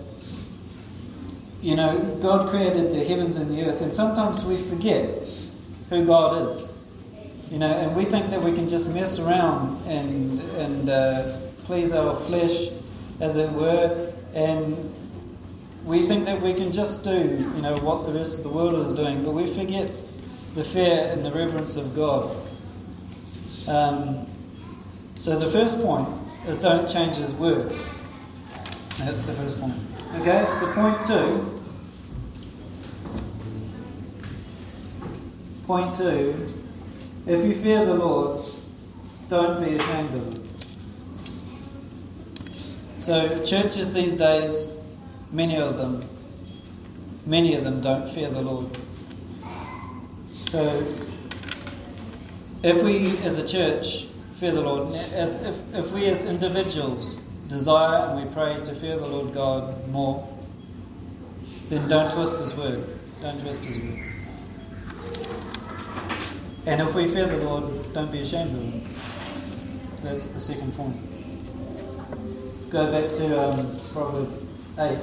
you 1.61 1.75
know, 1.75 2.17
God 2.21 2.49
created 2.49 2.93
the 2.93 3.03
heavens 3.03 3.35
and 3.37 3.49
the 3.51 3.65
earth, 3.65 3.81
and 3.81 3.93
sometimes 3.93 4.43
we 4.43 4.67
forget 4.69 5.23
who 5.89 6.05
God 6.05 6.49
is. 6.49 6.69
You 7.49 7.57
know, 7.57 7.71
and 7.71 7.95
we 7.95 8.05
think 8.05 8.29
that 8.29 8.41
we 8.41 8.51
can 8.53 8.69
just 8.69 8.87
mess 8.89 9.17
around 9.17 9.81
and, 9.87 10.39
and 10.39 10.89
uh, 10.89 11.39
please 11.63 11.91
our 11.91 12.15
flesh, 12.25 12.69
as 13.19 13.37
it 13.37 13.51
were, 13.51 14.13
and 14.33 14.93
we 15.85 16.07
think 16.07 16.25
that 16.25 16.41
we 16.41 16.53
can 16.53 16.71
just 16.71 17.03
do, 17.03 17.11
you 17.11 17.61
know, 17.61 17.77
what 17.79 18.05
the 18.05 18.13
rest 18.13 18.37
of 18.37 18.43
the 18.43 18.49
world 18.49 18.73
is 18.85 18.93
doing, 18.93 19.23
but 19.23 19.31
we 19.31 19.53
forget 19.53 19.91
the 20.55 20.63
fear 20.63 21.09
and 21.11 21.25
the 21.25 21.31
reverence 21.31 21.75
of 21.75 21.95
God. 21.95 22.35
Um, 23.67 24.27
so 25.15 25.37
the 25.37 25.51
first 25.51 25.77
point 25.81 26.07
is 26.47 26.57
don't 26.57 26.89
change 26.89 27.15
His 27.15 27.33
word. 27.33 27.73
That's 28.99 29.25
the 29.25 29.33
first 29.33 29.59
point. 29.59 29.79
Okay, 30.15 30.45
so 30.59 30.71
point 30.73 31.05
two. 31.05 31.61
Point 35.65 35.93
two 35.93 36.49
if 37.29 37.45
you 37.45 37.61
fear 37.61 37.85
the 37.85 37.93
Lord, 37.93 38.43
don't 39.27 39.63
be 39.63 39.75
ashamed 39.75 40.15
of 40.15 40.33
Him. 40.33 40.38
So, 42.99 43.43
churches 43.45 43.93
these 43.93 44.13
days, 44.13 44.67
many 45.31 45.55
of 45.55 45.77
them, 45.77 46.07
many 47.25 47.55
of 47.55 47.63
them 47.63 47.81
don't 47.81 48.13
fear 48.13 48.29
the 48.29 48.41
Lord. 48.41 48.77
So, 50.49 50.85
if 52.61 52.83
we 52.83 53.17
as 53.19 53.37
a 53.37 53.47
church 53.47 54.07
fear 54.39 54.51
the 54.51 54.61
Lord, 54.61 54.93
as 54.95 55.35
if, 55.35 55.55
if 55.73 55.91
we 55.93 56.07
as 56.07 56.25
individuals 56.25 57.21
desire 57.47 58.09
and 58.09 58.25
we 58.25 58.33
pray 58.33 58.59
to 58.61 58.75
fear 58.75 58.97
the 58.97 59.07
Lord 59.07 59.33
God 59.33 59.87
more, 59.89 60.27
then 61.69 61.87
don't 61.87 62.11
twist 62.11 62.39
His 62.39 62.53
word. 62.53 62.99
Don't 63.21 63.39
twist 63.39 63.63
His 63.63 63.77
word. 63.81 64.05
And 66.65 66.81
if 66.81 66.93
we 66.93 67.13
fear 67.13 67.27
the 67.27 67.37
Lord, 67.37 67.93
don't 67.93 68.11
be 68.11 68.19
ashamed 68.19 68.55
of 68.55 68.61
Him. 68.61 68.95
That's 70.03 70.27
the 70.27 70.39
second 70.39 70.75
point. 70.75 71.18
Go 72.69 72.91
back 72.91 73.09
to 73.17 73.49
um, 73.49 73.79
Proverbs 73.93 74.31
8. 74.77 74.99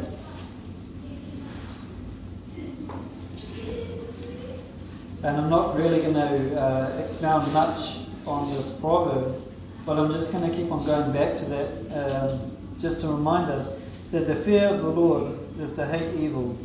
And 5.24 5.36
I'm 5.36 5.50
not 5.50 5.76
really 5.76 6.00
going 6.00 6.14
to 6.14 6.60
uh, 6.60 7.02
expound 7.04 7.52
much 7.52 8.02
on 8.24 8.54
this 8.54 8.70
proverb, 8.70 9.42
but 9.84 9.98
I'm 9.98 10.12
just 10.12 10.30
going 10.30 10.48
to 10.48 10.56
keep 10.56 10.70
on 10.70 10.86
going 10.86 11.12
back 11.12 11.34
to 11.34 11.44
that 11.46 12.30
um, 12.30 12.56
just 12.78 13.00
to 13.00 13.08
remind 13.08 13.50
us 13.50 13.72
that 14.12 14.28
the 14.28 14.36
fear 14.36 14.68
of 14.68 14.82
the 14.82 14.88
Lord 14.88 15.36
is 15.58 15.72
to 15.72 15.84
hate 15.88 16.14
evil, 16.20 16.56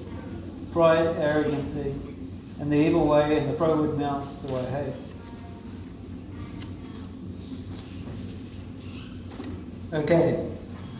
pride, 0.72 1.08
arrogancy, 1.18 1.96
and 2.60 2.72
the 2.72 2.78
evil 2.78 3.08
way 3.08 3.40
and 3.40 3.50
the 3.50 3.54
froward 3.54 3.98
mouth 3.98 4.30
do 4.48 4.56
I 4.56 4.66
hate. 4.66 4.94
Okay, 9.94 10.52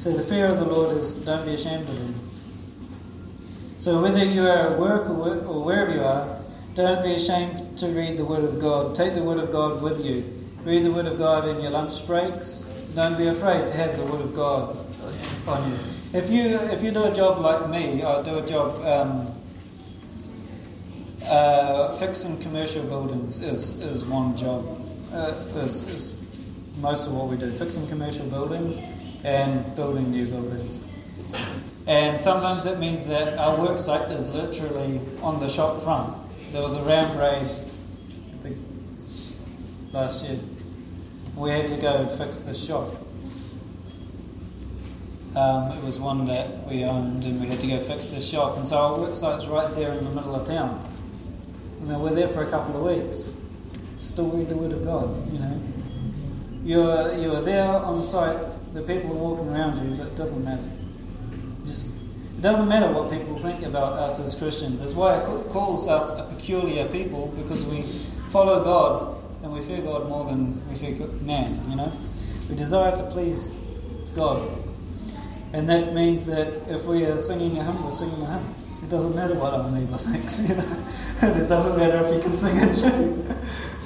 so 0.02 0.12
the 0.12 0.24
fear 0.24 0.48
of 0.48 0.58
the 0.58 0.66
Lord 0.66 0.98
is 0.98 1.14
don't 1.14 1.46
be 1.46 1.54
ashamed 1.54 1.88
of 1.88 1.96
Him. 1.96 2.16
So 3.78 4.02
whether 4.02 4.26
you 4.26 4.42
are 4.42 4.74
at 4.74 4.80
work 4.80 5.08
or, 5.08 5.46
or 5.46 5.64
wherever 5.64 5.94
you 5.94 6.02
are, 6.02 6.40
don't 6.74 7.04
be 7.04 7.14
ashamed 7.14 7.78
to 7.78 7.86
read 7.90 8.18
the 8.18 8.26
Word 8.26 8.44
of 8.44 8.60
God. 8.60 8.96
Take 8.96 9.14
the 9.14 9.22
Word 9.22 9.38
of 9.38 9.52
God 9.52 9.84
with 9.84 10.04
you. 10.04 10.24
Read 10.64 10.86
the 10.86 10.92
Word 10.92 11.06
of 11.06 11.20
God 11.20 11.48
in 11.48 11.62
your 11.62 11.70
lunch 11.70 12.04
breaks. 12.08 12.66
Don't 12.96 13.16
be 13.16 13.28
afraid 13.28 13.68
to 13.68 13.74
have 13.76 13.96
the 13.96 14.04
Word 14.06 14.22
of 14.22 14.34
God 14.34 14.76
on 15.46 15.72
you. 15.72 15.78
If 16.14 16.32
you 16.32 16.46
if 16.48 16.82
you 16.82 16.90
do 16.90 17.04
a 17.04 17.14
job 17.14 17.38
like 17.38 17.70
me, 17.70 18.02
I 18.02 18.24
do 18.24 18.40
a 18.40 18.48
job 18.48 18.84
um, 18.84 19.36
uh, 21.26 21.96
fixing 22.00 22.40
commercial 22.40 22.84
buildings 22.86 23.38
is, 23.38 23.74
is 23.74 24.04
one 24.04 24.36
job. 24.36 24.66
Uh, 25.14 25.36
is, 25.58 25.84
is 25.84 26.14
most 26.78 27.06
of 27.06 27.14
what 27.14 27.28
we 27.28 27.38
do, 27.38 27.52
fixing 27.60 27.88
commercial 27.88 28.26
buildings 28.26 28.78
and 29.24 29.76
building 29.76 30.12
new 30.12 30.28
buildings. 30.28 30.82
And 31.88 32.20
sometimes 32.20 32.66
it 32.66 32.80
means 32.80 33.06
that 33.08 33.38
our 33.38 33.60
work 33.60 33.80
site 33.80 34.12
is 34.12 34.30
literally 34.32 35.02
on 35.22 35.40
the 35.40 35.50
shop 35.50 35.84
front. 35.84 36.18
There 36.52 36.62
was 36.62 36.76
a 36.76 36.84
ram 36.84 37.18
raid 37.18 37.72
last 39.92 40.26
year. 40.26 40.40
We 41.36 41.50
had 41.50 41.68
to 41.68 41.78
go 41.78 42.16
fix 42.18 42.40
the 42.40 42.54
shop. 42.54 42.90
Um, 45.36 45.72
it 45.78 45.84
was 45.84 45.98
one 45.98 46.26
that 46.26 46.68
we 46.68 46.84
owned, 46.84 47.26
and 47.26 47.40
we 47.40 47.48
had 47.48 47.60
to 47.62 47.68
go 47.68 47.80
fix 47.88 48.08
the 48.08 48.20
shop. 48.20 48.58
And 48.58 48.68
so 48.68 48.78
our 48.78 49.00
work 49.00 49.16
site's 49.16 49.48
right 49.48 49.74
there 49.76 49.94
in 49.94 50.04
the 50.04 50.12
middle 50.12 50.36
of 50.36 50.46
town. 50.46 50.88
Know, 51.82 52.00
we're 52.00 52.14
there 52.14 52.30
for 52.30 52.44
a 52.44 52.50
couple 52.50 52.78
of 52.78 52.98
weeks. 52.98 53.30
Still 53.98 54.30
read 54.30 54.50
the 54.50 54.58
Word 54.58 54.72
of 54.74 54.84
God, 54.84 55.32
you 55.32 55.40
know. 55.40 55.62
You're, 56.64 57.18
you're 57.18 57.42
there 57.42 57.64
on 57.64 58.02
site, 58.02 58.38
the 58.74 58.82
people 58.82 59.12
are 59.12 59.22
walking 59.22 59.50
around 59.50 59.78
you, 59.90 59.98
but 59.98 60.08
it 60.08 60.16
doesn't 60.16 60.44
matter. 60.44 60.64
Just, 61.66 61.88
it 61.88 62.42
doesn't 62.42 62.68
matter 62.68 62.92
what 62.92 63.12
people 63.12 63.38
think 63.40 63.64
about 63.64 63.94
us 63.94 64.20
as 64.20 64.36
Christians. 64.36 64.80
That's 64.80 64.94
why 64.94 65.18
it 65.18 65.50
calls 65.50 65.88
us 65.88 66.10
a 66.10 66.24
peculiar 66.34 66.88
people, 66.90 67.28
because 67.38 67.66
we 67.66 68.06
follow 68.32 68.64
God 68.64 69.22
and 69.44 69.52
we 69.52 69.62
fear 69.66 69.82
God 69.82 70.08
more 70.08 70.26
than 70.26 70.68
we 70.70 70.78
fear 70.78 71.08
man, 71.22 71.64
you 71.70 71.76
know. 71.76 71.92
We 72.50 72.56
desire 72.56 72.96
to 72.96 73.04
please 73.12 73.50
God. 74.16 74.50
And 75.54 75.68
that 75.68 75.94
means 75.94 76.26
that 76.28 76.48
if 76.70 76.86
we 76.86 77.06
are 77.06 77.18
singing 77.18 77.58
a 77.58 77.64
hymn, 77.64 77.84
we're 77.84 77.92
singing 77.92 78.22
a 78.22 78.40
hymn. 78.40 78.56
It 78.84 78.90
doesn't 78.90 79.16
matter 79.16 79.36
what 79.36 79.54
our 79.54 79.70
neighbour 79.70 79.98
thinks, 79.98 80.40
you 80.48 80.56
know. 80.56 80.86
And 81.22 81.42
it 81.42 81.48
doesn't 81.48 81.78
matter 81.78 82.06
if 82.06 82.14
he 82.14 82.22
can 82.22 82.38
sing 82.38 82.58
a 82.58 82.74
tune. 82.74 83.38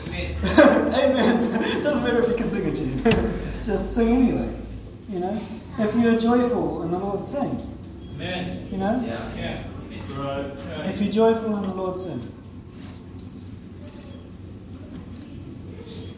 Amen. 0.07 0.35
Amen. 0.93 1.53
It 1.63 1.83
doesn't 1.83 2.03
matter 2.03 2.19
if 2.19 2.27
you 2.27 2.35
can 2.35 2.49
sing 2.49 2.65
a 2.65 2.75
tune. 2.75 3.33
Just 3.63 3.93
sing 3.93 4.09
anyway. 4.09 4.64
You 5.09 5.19
know? 5.19 5.41
If 5.77 5.93
you're 5.95 6.17
joyful 6.19 6.83
in 6.83 6.91
the 6.91 6.97
Lord, 6.97 7.27
sing. 7.27 7.77
Amen. 8.15 8.67
You 8.71 8.77
know? 8.77 9.03
Yeah. 9.05 9.35
yeah. 9.35 9.63
Right. 10.17 10.51
If 10.87 11.01
you're 11.01 11.11
joyful 11.11 11.57
in 11.57 11.63
the 11.63 11.73
Lord, 11.73 11.99
sing. 11.99 12.31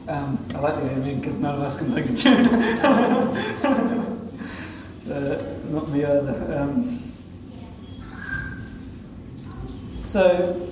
Um, 0.08 0.46
I 0.56 0.60
like 0.60 0.76
the 0.76 0.92
amen 0.92 1.20
because 1.20 1.36
none 1.36 1.56
of 1.56 1.62
us 1.62 1.76
can 1.76 1.90
sing 1.90 2.08
a 2.08 2.16
tune. 2.16 2.46
uh, 5.12 5.60
not 5.66 5.90
me 5.90 6.06
either. 6.06 6.58
Um, 6.58 7.14
so, 10.06 10.64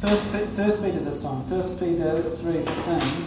First, 0.00 0.28
First 0.56 0.82
Peter 0.82 0.98
this 1.00 1.20
time. 1.20 1.46
First 1.50 1.78
Peter 1.78 2.22
three 2.36 2.52
three 2.52 2.64
fifteen. 2.64 3.26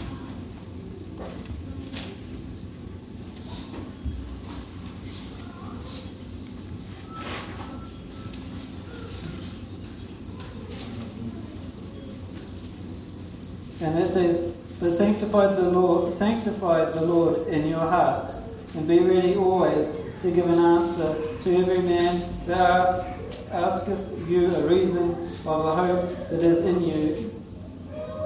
Says, 14.13 14.53
But 14.79 14.93
sanctify 14.93 15.53
the 15.55 15.69
Lord 15.69 16.13
sanctify 16.13 16.91
the 16.91 17.01
Lord 17.01 17.47
in 17.47 17.67
your 17.67 17.79
hearts, 17.79 18.39
and 18.75 18.87
be 18.87 18.99
ready 18.99 19.35
always 19.35 19.91
to 20.21 20.31
give 20.31 20.47
an 20.47 20.59
answer 20.59 21.15
to 21.41 21.55
every 21.57 21.81
man 21.81 22.31
that 22.47 23.17
asketh 23.51 23.99
you 24.27 24.53
a 24.55 24.67
reason 24.67 25.11
of 25.45 25.63
the 25.65 25.75
hope 25.75 26.29
that 26.29 26.41
is 26.41 26.59
in 26.59 26.81
you 26.83 27.31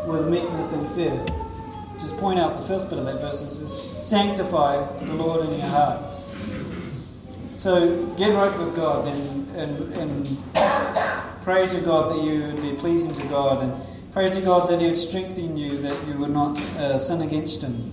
with 0.07 0.27
meekness 0.29 0.71
and 0.73 0.95
fear. 0.95 1.25
Just 1.99 2.15
point 2.17 2.39
out 2.39 2.61
the 2.61 2.67
first 2.67 2.89
bit 2.89 2.99
of 2.99 3.05
that 3.05 3.19
verse 3.19 3.41
It 3.41 3.49
says, 3.49 4.07
sanctify 4.07 4.85
the 4.99 5.13
Lord 5.13 5.45
in 5.45 5.59
your 5.59 5.67
hearts. 5.67 6.21
So 7.57 8.05
get 8.15 8.29
right 8.29 8.57
with 8.59 8.75
God 8.75 9.07
and, 9.07 9.49
and, 9.55 9.93
and 9.95 11.43
pray 11.43 11.67
to 11.67 11.81
God 11.81 12.15
that 12.15 12.23
you 12.23 12.43
would 12.43 12.61
be 12.61 12.73
pleasing 12.79 13.13
to 13.15 13.23
God 13.23 13.63
and 13.63 13.96
pray 14.11 14.29
to 14.29 14.41
God 14.41 14.69
that 14.69 14.79
He 14.79 14.87
would 14.87 14.97
strengthen 14.97 15.57
you, 15.57 15.77
that 15.79 16.07
you 16.07 16.17
would 16.17 16.31
not 16.31 16.57
uh, 16.77 16.99
sin 16.99 17.21
against 17.21 17.61
Him. 17.61 17.91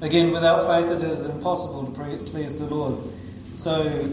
Again, 0.00 0.32
without 0.32 0.66
faith 0.66 0.90
it 0.90 1.04
is 1.04 1.26
impossible 1.26 1.92
to 1.92 2.18
please 2.30 2.56
the 2.56 2.64
Lord. 2.64 2.98
So 3.54 4.10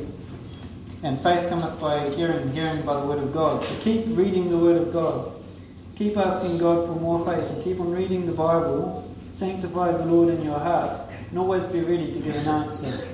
and 1.03 1.21
faith 1.21 1.47
cometh 1.47 1.79
by 1.79 2.09
hearing, 2.09 2.49
hearing 2.49 2.83
by 2.83 2.99
the 2.99 3.05
word 3.05 3.19
of 3.19 3.31
God. 3.31 3.63
So 3.63 3.77
keep 3.79 4.05
reading 4.09 4.49
the 4.49 4.57
word 4.57 4.81
of 4.81 4.91
God. 4.91 5.33
Keep 5.95 6.17
asking 6.17 6.57
God 6.57 6.87
for 6.87 6.93
more 6.93 7.25
faith, 7.25 7.49
and 7.49 7.63
keep 7.63 7.79
on 7.79 7.91
reading 7.91 8.25
the 8.25 8.31
Bible. 8.31 9.03
Sanctify 9.33 9.91
the 9.91 10.05
Lord 10.05 10.29
in 10.29 10.43
your 10.43 10.57
hearts, 10.57 10.99
and 11.29 11.37
always 11.37 11.67
be 11.67 11.81
ready 11.81 12.11
to 12.11 12.19
give 12.19 12.35
an 12.35 12.47
answer. 12.47 13.07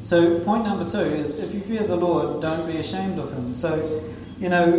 So, 0.00 0.40
point 0.40 0.64
number 0.64 0.88
two 0.88 0.98
is 0.98 1.38
if 1.38 1.54
you 1.54 1.60
fear 1.62 1.82
the 1.82 1.96
Lord, 1.96 2.40
don't 2.40 2.66
be 2.66 2.78
ashamed 2.78 3.18
of 3.18 3.30
Him. 3.32 3.54
So, 3.54 4.02
you 4.38 4.48
know, 4.48 4.70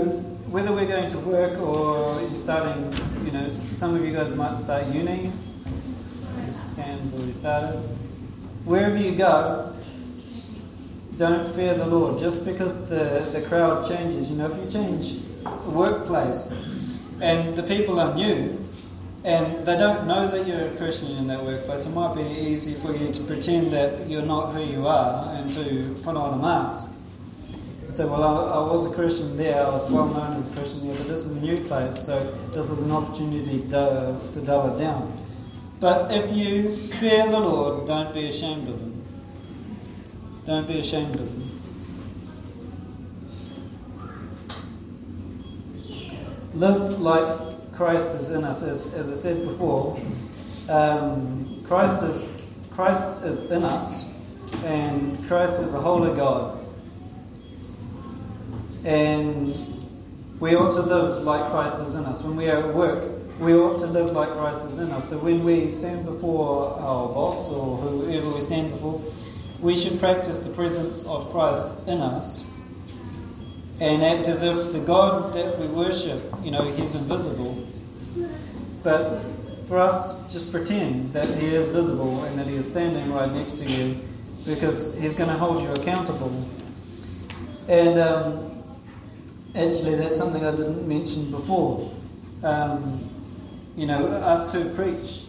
whether 0.49 0.71
we're 0.71 0.87
going 0.87 1.09
to 1.09 1.19
work 1.19 1.59
or 1.59 2.21
you're 2.21 2.37
starting, 2.37 2.93
you 3.25 3.31
know, 3.31 3.49
some 3.73 3.95
of 3.95 4.05
you 4.05 4.13
guys 4.13 4.33
might 4.33 4.57
start 4.57 4.87
uni. 4.87 5.31
Stan's 6.67 7.13
already 7.13 7.33
started. 7.33 7.79
Wherever 8.65 8.97
you 8.97 9.15
go, 9.15 9.73
don't 11.17 11.55
fear 11.55 11.73
the 11.73 11.87
Lord 11.87 12.19
just 12.19 12.43
because 12.43 12.77
the, 12.89 13.27
the 13.31 13.45
crowd 13.47 13.87
changes. 13.87 14.29
You 14.29 14.35
know, 14.35 14.51
if 14.51 14.57
you 14.61 14.69
change 14.69 15.21
workplace 15.67 16.47
and 17.21 17.55
the 17.55 17.63
people 17.63 17.99
are 17.99 18.13
new 18.13 18.57
and 19.23 19.65
they 19.65 19.77
don't 19.77 20.05
know 20.05 20.29
that 20.29 20.45
you're 20.45 20.67
a 20.67 20.77
Christian 20.77 21.11
in 21.11 21.27
that 21.27 21.43
workplace, 21.43 21.85
it 21.85 21.89
might 21.89 22.13
be 22.13 22.21
easy 22.21 22.75
for 22.75 22.93
you 22.95 23.11
to 23.11 23.23
pretend 23.23 23.71
that 23.71 24.09
you're 24.09 24.21
not 24.21 24.51
who 24.53 24.63
you 24.63 24.85
are 24.85 25.33
and 25.33 25.51
to 25.53 25.95
put 26.03 26.15
on 26.15 26.37
a 26.37 26.41
mask. 26.41 26.91
Say, 27.95 28.03
well, 28.03 28.23
I, 28.25 28.55
I 28.55 28.73
was 28.73 28.83
a 28.83 28.93
Christian 28.93 29.37
there, 29.37 29.65
I 29.65 29.69
was 29.69 29.89
well 29.89 30.07
known 30.07 30.35
as 30.35 30.45
a 30.49 30.51
Christian 30.51 30.85
there, 30.85 30.97
but 30.97 31.07
this 31.07 31.23
is 31.23 31.31
a 31.31 31.39
new 31.39 31.57
place, 31.61 31.97
so 31.97 32.29
this 32.51 32.69
is 32.69 32.79
an 32.79 32.91
opportunity 32.91 33.61
to, 33.69 34.19
to 34.33 34.41
dull 34.41 34.75
it 34.75 34.77
down. 34.77 35.17
But 35.79 36.11
if 36.11 36.29
you 36.29 36.91
fear 36.99 37.25
the 37.25 37.39
Lord, 37.39 37.87
don't 37.87 38.13
be 38.13 38.27
ashamed 38.27 38.67
of 38.67 38.81
him. 38.81 39.01
Don't 40.43 40.67
be 40.67 40.79
ashamed 40.79 41.15
of 41.15 41.21
him. 41.21 41.61
Live 46.53 46.99
like 46.99 47.71
Christ 47.71 48.09
is 48.09 48.27
in 48.27 48.43
us. 48.43 48.61
As, 48.61 48.93
as 48.93 49.09
I 49.09 49.13
said 49.13 49.47
before, 49.47 49.97
um, 50.67 51.63
Christ, 51.65 52.03
is, 52.03 52.25
Christ 52.71 53.05
is 53.23 53.39
in 53.39 53.63
us, 53.63 54.03
and 54.65 55.25
Christ 55.29 55.59
is 55.59 55.73
a 55.73 55.79
holy 55.79 56.13
God. 56.13 56.54
And 58.85 59.55
we 60.39 60.55
ought 60.55 60.71
to 60.73 60.81
live 60.81 61.23
like 61.23 61.49
Christ 61.49 61.75
is 61.79 61.95
in 61.95 62.05
us. 62.05 62.21
When 62.21 62.35
we 62.35 62.47
are 62.49 62.69
at 62.69 62.75
work, 62.75 63.11
we 63.39 63.53
ought 63.53 63.79
to 63.79 63.87
live 63.87 64.11
like 64.11 64.31
Christ 64.33 64.67
is 64.69 64.77
in 64.77 64.91
us. 64.91 65.09
So 65.09 65.17
when 65.17 65.43
we 65.43 65.71
stand 65.71 66.05
before 66.05 66.79
our 66.79 67.07
boss 67.07 67.49
or 67.49 67.77
whoever 67.77 68.29
we 68.29 68.41
stand 68.41 68.71
before, 68.71 69.01
we 69.59 69.75
should 69.75 69.99
practice 69.99 70.37
the 70.37 70.51
presence 70.51 71.01
of 71.01 71.31
Christ 71.31 71.69
in 71.87 71.99
us 71.99 72.43
and 73.79 74.03
act 74.03 74.27
as 74.27 74.41
if 74.41 74.71
the 74.71 74.79
God 74.79 75.33
that 75.33 75.59
we 75.59 75.67
worship, 75.67 76.21
you 76.43 76.51
know, 76.51 76.71
He's 76.71 76.95
invisible. 76.95 77.67
But 78.83 79.23
for 79.67 79.79
us, 79.79 80.13
just 80.31 80.51
pretend 80.51 81.11
that 81.13 81.37
He 81.37 81.55
is 81.55 81.67
visible 81.69 82.23
and 82.25 82.37
that 82.37 82.47
He 82.47 82.55
is 82.55 82.67
standing 82.67 83.11
right 83.11 83.31
next 83.33 83.57
to 83.59 83.65
you 83.65 83.99
because 84.45 84.93
He's 84.95 85.13
going 85.13 85.29
to 85.29 85.37
hold 85.37 85.63
you 85.63 85.69
accountable. 85.71 86.47
And 87.67 87.97
um, 87.97 88.54
actually, 89.55 89.95
that's 89.95 90.17
something 90.17 90.45
I 90.45 90.51
didn't 90.51 90.87
mention 90.87 91.31
before. 91.31 91.91
Um, 92.43 93.09
you 93.75 93.85
know, 93.85 94.05
us 94.07 94.51
who 94.51 94.69
preach, 94.73 95.23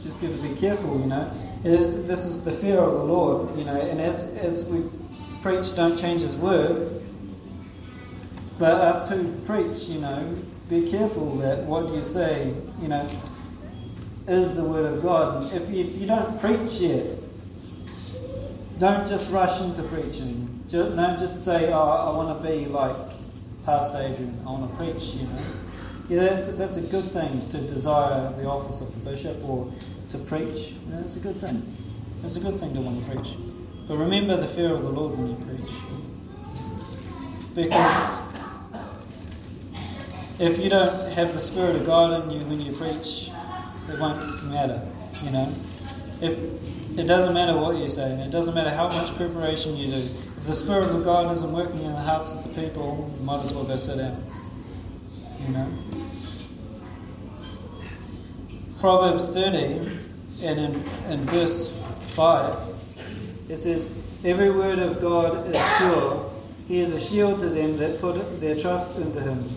just 0.00 0.20
got 0.20 0.30
to 0.30 0.42
be 0.42 0.54
careful, 0.54 0.98
you 1.00 1.06
know. 1.06 1.30
Uh, 1.64 2.06
this 2.06 2.24
is 2.24 2.42
the 2.42 2.52
fear 2.52 2.78
of 2.78 2.92
the 2.92 3.04
Lord, 3.04 3.56
you 3.56 3.64
know, 3.64 3.80
and 3.80 4.00
as, 4.00 4.24
as 4.24 4.64
we 4.64 4.82
preach, 5.42 5.74
don't 5.76 5.96
change 5.96 6.22
His 6.22 6.36
word. 6.36 7.02
But 8.58 8.76
us 8.76 9.08
who 9.08 9.32
preach, 9.44 9.88
you 9.88 10.00
know, 10.00 10.36
be 10.68 10.90
careful 10.90 11.36
that 11.38 11.64
what 11.64 11.92
you 11.92 12.02
say, 12.02 12.54
you 12.80 12.88
know, 12.88 13.08
is 14.28 14.54
the 14.54 14.64
word 14.64 14.86
of 14.86 15.02
God. 15.02 15.52
If 15.52 15.68
you, 15.70 15.84
if 15.84 16.00
you 16.00 16.06
don't 16.06 16.40
preach 16.40 16.74
yet, 16.74 17.06
don't 18.78 19.06
just 19.06 19.30
rush 19.30 19.60
into 19.60 19.82
preaching. 19.84 20.64
Don't 20.68 21.18
just 21.18 21.44
say, 21.44 21.72
oh, 21.72 21.82
I 21.82 22.16
want 22.16 22.40
to 22.42 22.48
be 22.48 22.66
like 22.66 23.21
Pastor 23.64 23.98
Adrian, 23.98 24.44
want 24.44 24.70
to 24.70 24.76
preach, 24.76 25.14
you 25.14 25.24
know. 25.24 25.44
Yeah, 26.08 26.34
that's, 26.34 26.48
that's 26.48 26.76
a 26.76 26.80
good 26.80 27.12
thing 27.12 27.48
to 27.50 27.60
desire 27.60 28.32
the 28.32 28.44
office 28.44 28.80
of 28.80 28.92
the 28.92 29.10
bishop 29.10 29.42
or 29.48 29.72
to 30.08 30.18
preach. 30.18 30.74
Yeah, 30.88 31.00
that's 31.00 31.16
a 31.16 31.20
good 31.20 31.40
thing. 31.40 31.62
It's 32.24 32.36
a 32.36 32.40
good 32.40 32.58
thing 32.58 32.74
to 32.74 32.80
want 32.80 33.04
to 33.04 33.14
preach. 33.14 33.36
But 33.86 33.98
remember 33.98 34.36
the 34.36 34.48
fear 34.48 34.74
of 34.74 34.82
the 34.82 34.88
Lord 34.88 35.16
when 35.18 35.30
you 35.30 35.36
preach. 35.46 35.70
Because 37.54 38.18
if 40.40 40.58
you 40.58 40.68
don't 40.68 41.12
have 41.12 41.32
the 41.32 41.40
Spirit 41.40 41.76
of 41.76 41.86
God 41.86 42.24
in 42.24 42.30
you 42.30 42.46
when 42.46 42.60
you 42.60 42.76
preach, 42.76 43.30
it 43.88 44.00
won't 44.00 44.44
matter, 44.44 44.82
you 45.22 45.30
know. 45.30 45.54
If 46.20 46.38
it 46.98 47.06
doesn't 47.06 47.32
matter 47.32 47.58
what 47.58 47.76
you 47.76 47.88
say, 47.88 48.10
and 48.10 48.20
it 48.20 48.30
doesn't 48.30 48.54
matter 48.54 48.70
how 48.70 48.88
much 48.88 49.14
preparation 49.16 49.76
you 49.76 49.90
do. 49.90 50.08
If 50.38 50.46
the 50.46 50.54
Spirit 50.54 50.90
of 50.90 51.04
God 51.04 51.32
isn't 51.32 51.52
working 51.52 51.78
in 51.78 51.92
the 51.92 52.00
hearts 52.00 52.32
of 52.32 52.42
the 52.42 52.50
people, 52.50 53.12
you 53.18 53.24
might 53.24 53.44
as 53.44 53.52
well 53.52 53.64
go 53.64 53.76
sit 53.76 53.98
down. 53.98 54.22
You 55.40 55.48
know? 55.48 55.68
Proverbs 58.80 59.28
30 59.30 60.00
and 60.42 60.58
in, 60.58 60.88
in 61.08 61.24
verse 61.26 61.72
5 62.14 62.72
it 63.48 63.56
says, 63.56 63.88
Every 64.24 64.50
word 64.50 64.78
of 64.78 65.00
God 65.00 65.48
is 65.48 65.56
pure. 65.78 66.30
He 66.68 66.80
is 66.80 66.92
a 66.92 67.00
shield 67.00 67.40
to 67.40 67.48
them 67.48 67.76
that 67.78 68.00
put 68.00 68.40
their 68.40 68.58
trust 68.58 68.98
into 68.98 69.20
him. 69.20 69.48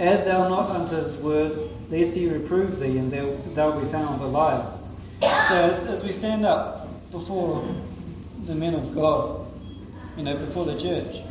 Add 0.00 0.26
thou 0.26 0.48
not 0.48 0.70
unto 0.70 0.96
his 0.96 1.16
words, 1.16 1.60
lest 1.90 2.14
he 2.14 2.28
reprove 2.28 2.78
thee, 2.78 2.98
and 2.98 3.10
thou, 3.10 3.36
thou 3.54 3.80
be 3.80 3.90
found 3.90 4.20
a 4.20 4.26
liar. 4.26 4.75
So 5.20 5.26
as, 5.54 5.84
as 5.84 6.02
we 6.04 6.12
stand 6.12 6.44
up 6.44 6.88
before 7.10 7.66
the 8.46 8.54
men 8.54 8.74
of 8.74 8.94
God, 8.94 9.46
you 10.16 10.22
know, 10.22 10.36
before 10.36 10.64
the 10.64 10.78
church, 10.78 11.22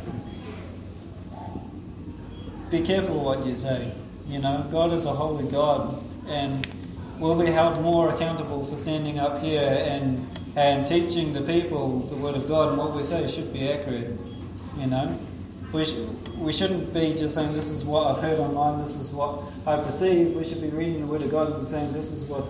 be 2.70 2.82
careful 2.82 3.22
what 3.22 3.46
you 3.46 3.54
say. 3.54 3.92
You 4.26 4.40
know, 4.40 4.66
God 4.70 4.92
is 4.92 5.06
a 5.06 5.12
holy 5.12 5.48
God, 5.50 6.02
and 6.26 6.66
we'll 7.20 7.40
be 7.40 7.50
held 7.50 7.80
more 7.80 8.12
accountable 8.12 8.66
for 8.66 8.76
standing 8.76 9.18
up 9.18 9.40
here 9.40 9.84
and 9.86 10.26
and 10.56 10.86
teaching 10.88 11.32
the 11.34 11.42
people 11.42 12.00
the 12.08 12.16
Word 12.16 12.34
of 12.34 12.48
God 12.48 12.70
and 12.70 12.78
what 12.78 12.94
we 12.96 13.02
say 13.02 13.28
should 13.28 13.52
be 13.52 13.70
accurate. 13.70 14.18
You 14.78 14.86
know, 14.86 15.18
we 15.72 15.84
sh- 15.84 15.94
we 16.38 16.52
shouldn't 16.52 16.92
be 16.92 17.14
just 17.14 17.34
saying 17.34 17.52
this 17.52 17.68
is 17.70 17.84
what 17.84 18.06
I've 18.06 18.22
heard 18.22 18.38
online, 18.38 18.78
this 18.80 18.96
is 18.96 19.10
what 19.10 19.42
I 19.66 19.76
perceive. 19.76 20.34
We 20.34 20.42
should 20.44 20.60
be 20.60 20.70
reading 20.70 21.00
the 21.00 21.06
Word 21.06 21.22
of 21.22 21.30
God 21.30 21.52
and 21.52 21.64
saying 21.64 21.92
this 21.92 22.06
is 22.06 22.24
what 22.24 22.46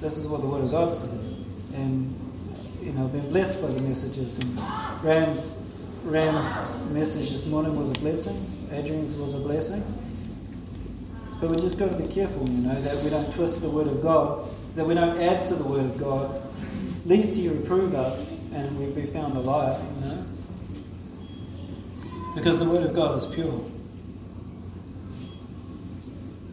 this 0.00 0.16
is 0.16 0.26
what 0.26 0.40
the 0.40 0.46
Word 0.46 0.64
of 0.64 0.70
God 0.70 0.94
says, 0.94 1.28
and 1.74 2.14
you 2.80 2.92
know, 2.92 3.06
been 3.08 3.28
blessed 3.30 3.60
by 3.60 3.68
the 3.68 3.80
messages. 3.80 4.38
And 4.38 4.58
Ram's 5.02 5.58
Ram's 6.04 6.76
message 6.92 7.30
this 7.30 7.46
morning 7.46 7.76
was 7.76 7.90
a 7.90 7.94
blessing. 7.94 8.68
Adrian's 8.72 9.14
was 9.14 9.34
a 9.34 9.38
blessing. 9.38 9.82
But 11.40 11.50
we 11.50 11.56
just 11.56 11.78
got 11.78 11.90
to 11.90 11.96
be 11.96 12.08
careful, 12.08 12.48
you 12.48 12.58
know, 12.58 12.80
that 12.82 13.02
we 13.02 13.10
don't 13.10 13.32
twist 13.34 13.60
the 13.60 13.68
Word 13.68 13.86
of 13.86 14.02
God, 14.02 14.48
that 14.76 14.86
we 14.86 14.94
don't 14.94 15.18
add 15.20 15.44
to 15.44 15.54
the 15.54 15.64
Word 15.64 15.84
of 15.84 15.98
God, 15.98 16.42
lest 17.04 17.34
He 17.34 17.48
reprove 17.48 17.94
us 17.94 18.32
and 18.52 18.78
we 18.78 18.86
be 18.86 19.10
found 19.10 19.36
a 19.36 19.40
liar, 19.40 19.82
you 19.96 20.06
know. 20.06 20.26
Because 22.34 22.58
the 22.58 22.68
Word 22.68 22.84
of 22.84 22.94
God 22.94 23.18
is 23.18 23.26
pure. 23.26 23.64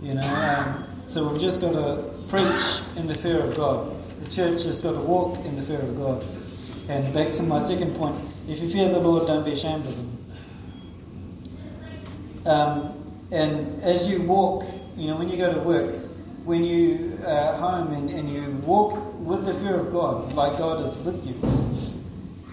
You 0.02 0.14
know, 0.14 0.22
um, 0.22 0.88
so 1.08 1.30
we've 1.30 1.42
just 1.42 1.60
got 1.60 1.74
to 1.74 2.17
preach 2.30 2.82
in 2.96 3.08
the 3.08 3.16
fear 3.16 3.40
of 3.40 3.56
God. 3.56 3.94
The 4.20 4.30
church 4.30 4.64
has 4.64 4.80
got 4.80 4.94
to 4.94 5.02
walk 5.02 5.38
in 5.46 5.56
the 5.56 5.64
fear 5.64 5.80
of 5.80 5.96
God. 5.98 6.26
And 6.90 7.14
back 7.14 7.32
to 7.34 7.44
my 7.44 7.60
second 7.60 7.96
point 7.96 8.24
if 8.48 8.62
you 8.62 8.70
fear 8.70 8.90
the 8.90 9.00
Lord, 9.00 9.28
don't 9.28 9.44
be 9.44 9.52
ashamed 9.52 9.86
of 9.86 9.94
Him. 9.94 10.26
Um, 12.46 13.28
and 13.32 13.82
as 13.84 14.08
you 14.08 14.22
walk, 14.22 14.64
you 14.96 15.08
know, 15.08 15.18
when 15.18 15.28
you 15.28 15.36
go 15.36 15.54
to 15.54 15.60
work, 15.60 15.96
when 16.46 16.64
you 16.64 17.20
are 17.26 17.54
home 17.54 17.92
and, 17.92 18.10
and 18.10 18.30
you 18.30 18.50
walk 18.66 18.98
with 19.20 19.46
the 19.46 19.54
fear 19.56 19.78
of 19.78 19.92
God, 19.92 20.32
like 20.32 20.58
God 20.58 20.82
is 20.82 20.96
with 20.98 21.26
you, 21.26 21.36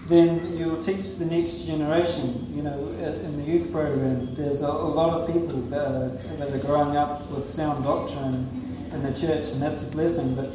then 0.09 0.57
you'll 0.57 0.83
teach 0.83 1.15
the 1.15 1.25
next 1.25 1.63
generation. 1.63 2.45
You 2.53 2.63
know, 2.63 2.89
in 2.99 3.37
the 3.37 3.43
youth 3.43 3.71
program, 3.71 4.35
there's 4.35 4.61
a, 4.63 4.67
a 4.67 4.69
lot 4.69 5.21
of 5.21 5.27
people 5.27 5.61
that 5.69 5.87
are, 5.87 6.09
that 6.09 6.53
are 6.53 6.59
growing 6.59 6.97
up 6.97 7.31
with 7.31 7.49
sound 7.49 7.85
doctrine 7.85 8.64
in 8.91 9.03
the 9.03 9.13
church, 9.13 9.49
and 9.49 9.61
that's 9.61 9.83
a 9.83 9.87
blessing. 9.87 10.35
But 10.35 10.49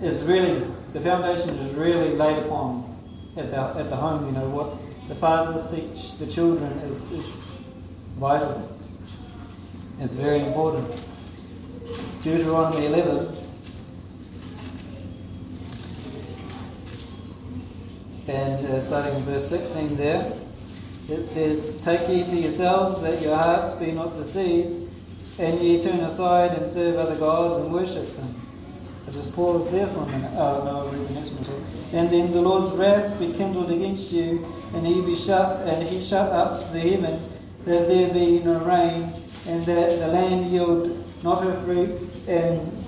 it's 0.00 0.20
really, 0.22 0.66
the 0.92 1.00
foundation 1.00 1.50
is 1.50 1.74
really 1.74 2.14
laid 2.16 2.38
upon 2.44 2.96
at 3.36 3.50
the, 3.50 3.58
at 3.58 3.90
the 3.90 3.96
home. 3.96 4.26
You 4.26 4.32
know, 4.32 4.48
what 4.48 4.76
the 5.08 5.14
fathers 5.14 5.70
teach 5.70 6.18
the 6.18 6.26
children 6.26 6.72
is, 6.80 7.00
is 7.12 7.42
vital. 8.18 8.70
It's 9.98 10.14
very 10.14 10.40
important. 10.40 11.04
Deuteronomy 12.22 12.86
11. 12.86 13.36
And 18.28 18.66
uh, 18.66 18.80
starting 18.80 19.16
in 19.16 19.24
verse 19.24 19.48
16 19.48 19.96
there, 19.96 20.32
it 21.08 21.22
says, 21.22 21.80
Take 21.80 22.08
ye 22.08 22.24
to 22.24 22.36
yourselves 22.36 23.00
that 23.02 23.20
your 23.20 23.34
hearts 23.36 23.72
be 23.72 23.90
not 23.90 24.14
deceived, 24.14 24.79
and 25.40 25.58
ye 25.58 25.82
turn 25.82 26.00
aside 26.00 26.52
and 26.52 26.70
serve 26.70 26.96
other 26.96 27.16
gods 27.16 27.56
and 27.56 27.72
worship 27.72 28.14
them. 28.14 28.34
I 29.08 29.10
just 29.10 29.32
pause 29.32 29.70
there 29.70 29.86
for 29.88 30.02
a 30.02 30.06
minute. 30.06 30.30
Oh, 30.34 30.62
no, 30.64 30.70
I'll 30.80 30.88
read 30.92 31.08
the 31.08 31.14
next 31.14 31.30
one. 31.30 31.42
Sorry. 31.42 31.62
And 31.94 32.10
then 32.10 32.30
the 32.30 32.42
Lord's 32.42 32.70
wrath 32.76 33.18
be 33.18 33.32
kindled 33.32 33.70
against 33.70 34.12
you, 34.12 34.46
and 34.74 34.86
he 34.86 35.00
be 35.00 35.16
shut, 35.16 35.66
and 35.66 35.88
he 35.88 36.02
shut 36.02 36.30
up 36.30 36.70
the 36.72 36.78
heaven, 36.78 37.22
that 37.64 37.88
there 37.88 38.12
be 38.12 38.40
no 38.40 38.62
rain, 38.64 39.12
and 39.46 39.64
that 39.64 39.98
the 39.98 40.08
land 40.08 40.50
yield 40.52 41.04
not 41.24 41.42
her 41.42 41.58
fruit, 41.64 41.98
and 42.28 42.84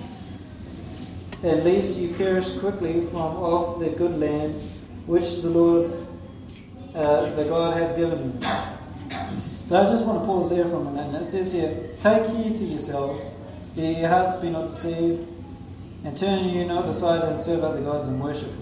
at 1.42 1.64
least 1.64 1.98
you 1.98 2.14
perish 2.14 2.58
quickly 2.58 3.06
from 3.06 3.16
off 3.16 3.80
the 3.80 3.88
good 3.90 4.20
land 4.20 4.70
which 5.06 5.40
the 5.40 5.48
Lord, 5.48 6.06
uh, 6.94 7.34
the 7.34 7.44
God, 7.44 7.76
hath 7.78 7.96
given 7.96 8.40
you. 8.40 9.42
So 9.72 9.78
I 9.78 9.86
just 9.86 10.04
want 10.04 10.20
to 10.20 10.26
pause 10.26 10.50
there 10.50 10.68
for 10.68 10.82
a 10.82 10.84
minute. 10.84 11.22
It 11.22 11.24
says 11.24 11.50
here, 11.50 11.74
Take 12.02 12.26
heed 12.26 12.56
to 12.56 12.64
yourselves, 12.64 13.30
that 13.74 13.80
your 13.80 14.06
hearts 14.06 14.36
be 14.36 14.50
not 14.50 14.68
deceived, 14.68 15.26
and 16.04 16.14
turn 16.14 16.50
you 16.50 16.66
not 16.66 16.84
aside 16.84 17.24
and 17.24 17.40
serve 17.40 17.64
other 17.64 17.80
gods 17.80 18.06
and 18.06 18.22
worship. 18.22 18.52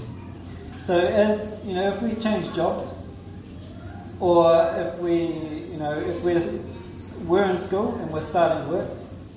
So, 0.85 0.97
as 0.97 1.59
you 1.65 1.75
know, 1.75 1.93
if 1.93 2.01
we 2.01 2.15
change 2.15 2.55
jobs, 2.55 2.95
or 4.21 4.73
if 4.77 4.97
we, 5.01 5.17
you 5.73 5.79
know, 5.79 5.99
if 5.99 6.23
we're 6.23 6.63
we're 7.27 7.51
in 7.51 7.59
school 7.59 7.97
and 7.97 8.13
we're 8.13 8.21
starting 8.21 8.71
work, 8.71 8.89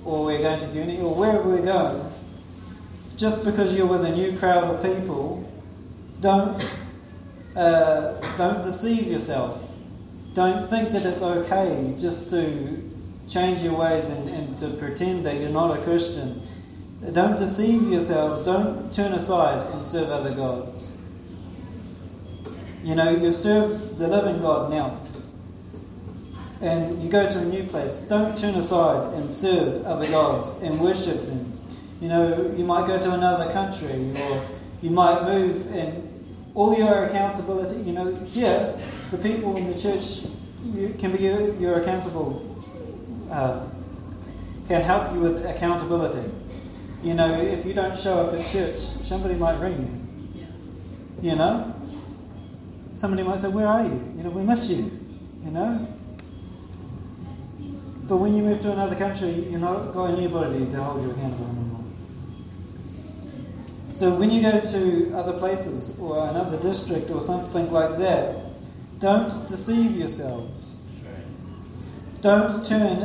or 0.04 0.24
we're 0.24 0.42
going 0.42 0.60
to 0.60 0.68
uni, 0.68 1.00
or 1.00 1.12
wherever 1.12 1.48
we're 1.48 1.60
going, 1.60 2.08
just 3.16 3.44
because 3.44 3.74
you're 3.74 3.88
with 3.88 4.04
a 4.04 4.14
new 4.14 4.38
crowd 4.38 4.62
of 4.62 4.80
people, 4.80 5.42
don't 6.20 6.64
uh, 7.56 8.12
don't 8.38 8.62
deceive 8.62 9.08
yourself. 9.08 9.63
Don't 10.34 10.68
think 10.68 10.92
that 10.92 11.06
it's 11.06 11.22
okay 11.22 11.94
just 11.98 12.28
to 12.30 12.90
change 13.28 13.62
your 13.62 13.74
ways 13.74 14.08
and, 14.08 14.28
and 14.28 14.58
to 14.58 14.70
pretend 14.70 15.24
that 15.26 15.40
you're 15.40 15.48
not 15.48 15.78
a 15.78 15.82
Christian. 15.82 16.42
Don't 17.12 17.36
deceive 17.36 17.82
yourselves. 17.82 18.40
Don't 18.42 18.92
turn 18.92 19.12
aside 19.12 19.72
and 19.72 19.86
serve 19.86 20.10
other 20.10 20.34
gods. 20.34 20.90
You 22.82 22.94
know, 22.94 23.10
you 23.10 23.32
serve 23.32 23.98
the 23.98 24.08
living 24.08 24.40
God 24.42 24.70
now. 24.70 25.00
And 26.60 27.02
you 27.02 27.08
go 27.10 27.26
to 27.26 27.38
a 27.38 27.44
new 27.44 27.64
place. 27.68 28.00
Don't 28.00 28.36
turn 28.36 28.54
aside 28.54 29.14
and 29.14 29.32
serve 29.32 29.84
other 29.84 30.08
gods 30.08 30.50
and 30.62 30.80
worship 30.80 31.26
them. 31.26 31.58
You 32.00 32.08
know, 32.08 32.54
you 32.56 32.64
might 32.64 32.86
go 32.86 32.98
to 32.98 33.12
another 33.12 33.52
country 33.52 34.12
or 34.20 34.46
you 34.82 34.90
might 34.90 35.24
move 35.24 35.66
and 35.72 36.03
all 36.54 36.76
your 36.76 37.06
accountability, 37.06 37.80
you 37.82 37.92
know, 37.92 38.14
here, 38.14 38.78
the 39.10 39.18
people 39.18 39.56
in 39.56 39.72
the 39.72 39.78
church 39.78 40.20
you, 40.64 40.94
can 40.98 41.12
be 41.12 41.24
your, 41.24 41.54
your 41.56 41.80
accountable, 41.80 42.62
uh, 43.30 43.66
can 44.68 44.80
help 44.80 45.12
you 45.12 45.20
with 45.20 45.44
accountability. 45.44 46.30
You 47.02 47.14
know, 47.14 47.40
if 47.40 47.66
you 47.66 47.74
don't 47.74 47.98
show 47.98 48.20
up 48.20 48.34
at 48.34 48.46
church, 48.50 48.78
somebody 49.02 49.34
might 49.34 49.58
ring 49.60 50.02
you. 51.20 51.30
You 51.30 51.36
know? 51.36 51.74
Somebody 52.96 53.22
might 53.22 53.40
say, 53.40 53.48
Where 53.48 53.66
are 53.66 53.84
you? 53.84 54.14
You 54.16 54.22
know, 54.22 54.30
we 54.30 54.42
miss 54.42 54.70
you. 54.70 54.90
You 55.44 55.50
know? 55.50 55.86
But 58.08 58.16
when 58.16 58.36
you 58.36 58.42
move 58.42 58.60
to 58.62 58.72
another 58.72 58.96
country, 58.96 59.30
you're 59.50 59.60
not 59.60 59.92
got 59.92 60.10
anybody 60.16 60.66
to 60.66 60.82
hold 60.82 61.02
you 61.02 61.10
accountable. 61.10 61.63
So 63.94 64.12
when 64.16 64.30
you 64.30 64.42
go 64.42 64.60
to 64.60 65.12
other 65.14 65.34
places 65.34 65.96
or 66.00 66.28
another 66.28 66.60
district 66.60 67.10
or 67.10 67.20
something 67.20 67.70
like 67.70 67.96
that, 67.98 68.36
don't 68.98 69.48
deceive 69.48 69.96
yourselves. 69.96 70.78
Don't 72.20 72.66
turn 72.66 73.02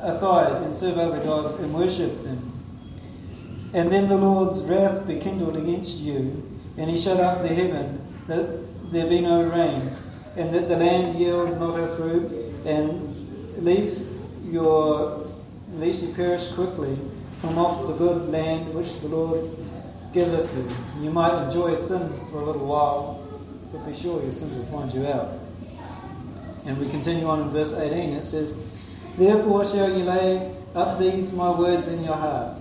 aside 0.00 0.62
and 0.62 0.74
serve 0.74 0.98
other 0.98 1.22
gods 1.22 1.54
and 1.56 1.72
worship 1.72 2.24
them. 2.24 2.52
And 3.72 3.92
then 3.92 4.08
the 4.08 4.16
Lord's 4.16 4.62
wrath 4.62 5.06
be 5.06 5.20
kindled 5.20 5.56
against 5.56 6.00
you, 6.00 6.42
and 6.76 6.90
he 6.90 6.98
shut 6.98 7.20
up 7.20 7.42
the 7.42 7.48
heaven 7.48 8.04
that 8.26 8.90
there 8.92 9.06
be 9.06 9.20
no 9.20 9.44
rain, 9.44 9.92
and 10.36 10.52
that 10.54 10.68
the 10.68 10.76
land 10.76 11.18
yield 11.18 11.58
not 11.60 11.76
her 11.76 11.96
fruit, 11.96 12.30
and 12.66 13.64
lest 13.64 14.06
your 14.44 15.30
lest 15.74 16.02
you 16.02 16.12
perish 16.14 16.50
quickly 16.52 16.98
from 17.40 17.58
off 17.58 17.86
the 17.86 17.94
good 17.94 18.28
land 18.28 18.74
which 18.74 19.00
the 19.00 19.08
Lord 19.08 19.48
giveth 20.12 20.54
you. 20.54 21.04
You 21.04 21.10
might 21.10 21.44
enjoy 21.44 21.74
sin 21.74 22.08
for 22.30 22.38
a 22.38 22.44
little 22.44 22.66
while, 22.66 23.26
but 23.72 23.86
be 23.86 23.94
sure 23.94 24.22
your 24.22 24.32
sins 24.32 24.56
will 24.56 24.66
find 24.66 24.92
you 24.92 25.06
out. 25.06 25.38
And 26.64 26.78
we 26.78 26.88
continue 26.90 27.26
on 27.26 27.42
in 27.42 27.50
verse 27.50 27.72
18. 27.72 28.10
It 28.10 28.24
says, 28.24 28.56
Therefore 29.18 29.64
shall 29.64 29.88
you 29.88 30.04
lay 30.04 30.54
up 30.74 30.98
these 30.98 31.32
my 31.32 31.58
words 31.58 31.88
in 31.88 32.04
your 32.04 32.14
heart. 32.14 32.58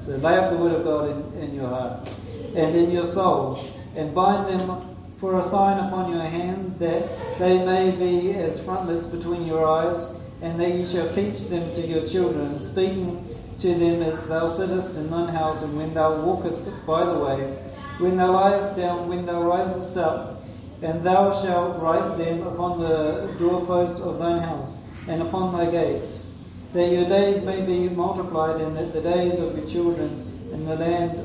So 0.00 0.12
lay 0.16 0.36
up 0.36 0.50
the 0.50 0.56
word 0.56 0.72
of 0.72 0.84
God 0.84 1.10
in, 1.10 1.42
in 1.42 1.54
your 1.54 1.68
heart 1.68 2.08
and 2.54 2.74
in 2.74 2.90
your 2.90 3.06
soul, 3.06 3.68
and 3.96 4.14
bind 4.14 4.48
them 4.48 4.96
for 5.18 5.38
a 5.38 5.42
sign 5.42 5.84
upon 5.86 6.12
your 6.12 6.22
hand, 6.22 6.78
that 6.78 7.38
they 7.38 7.64
may 7.64 7.90
be 7.90 8.34
as 8.34 8.62
frontlets 8.64 9.06
between 9.06 9.46
your 9.46 9.66
eyes, 9.66 10.14
and 10.42 10.60
that 10.60 10.70
ye 10.70 10.86
shall 10.86 11.12
teach 11.12 11.48
them 11.48 11.74
to 11.74 11.86
your 11.86 12.06
children, 12.06 12.60
speaking 12.60 13.27
to 13.60 13.74
them 13.74 14.02
as 14.02 14.26
thou 14.28 14.48
sittest 14.48 14.94
in 14.94 15.10
thine 15.10 15.28
house, 15.28 15.62
and 15.62 15.76
when 15.76 15.92
thou 15.94 16.22
walkest 16.22 16.60
by 16.86 17.04
the 17.04 17.18
way, 17.18 17.56
when 17.98 18.16
thou 18.16 18.32
liest 18.32 18.76
down, 18.76 19.08
when 19.08 19.26
thou 19.26 19.42
risest 19.42 19.96
up, 19.96 20.42
and 20.82 21.02
thou 21.02 21.42
shalt 21.42 21.82
write 21.82 22.16
them 22.18 22.46
upon 22.46 22.80
the 22.80 23.34
doorposts 23.38 24.00
of 24.00 24.18
thine 24.18 24.40
house, 24.40 24.76
and 25.08 25.20
upon 25.22 25.52
thy 25.52 25.70
gates, 25.70 26.26
that 26.72 26.92
your 26.92 27.08
days 27.08 27.42
may 27.42 27.60
be 27.60 27.88
multiplied, 27.88 28.60
and 28.60 28.76
that 28.76 28.92
the 28.92 29.00
days 29.00 29.38
of 29.40 29.56
your 29.58 29.66
children 29.66 30.50
in 30.52 30.64
the 30.64 30.76
land 30.76 31.18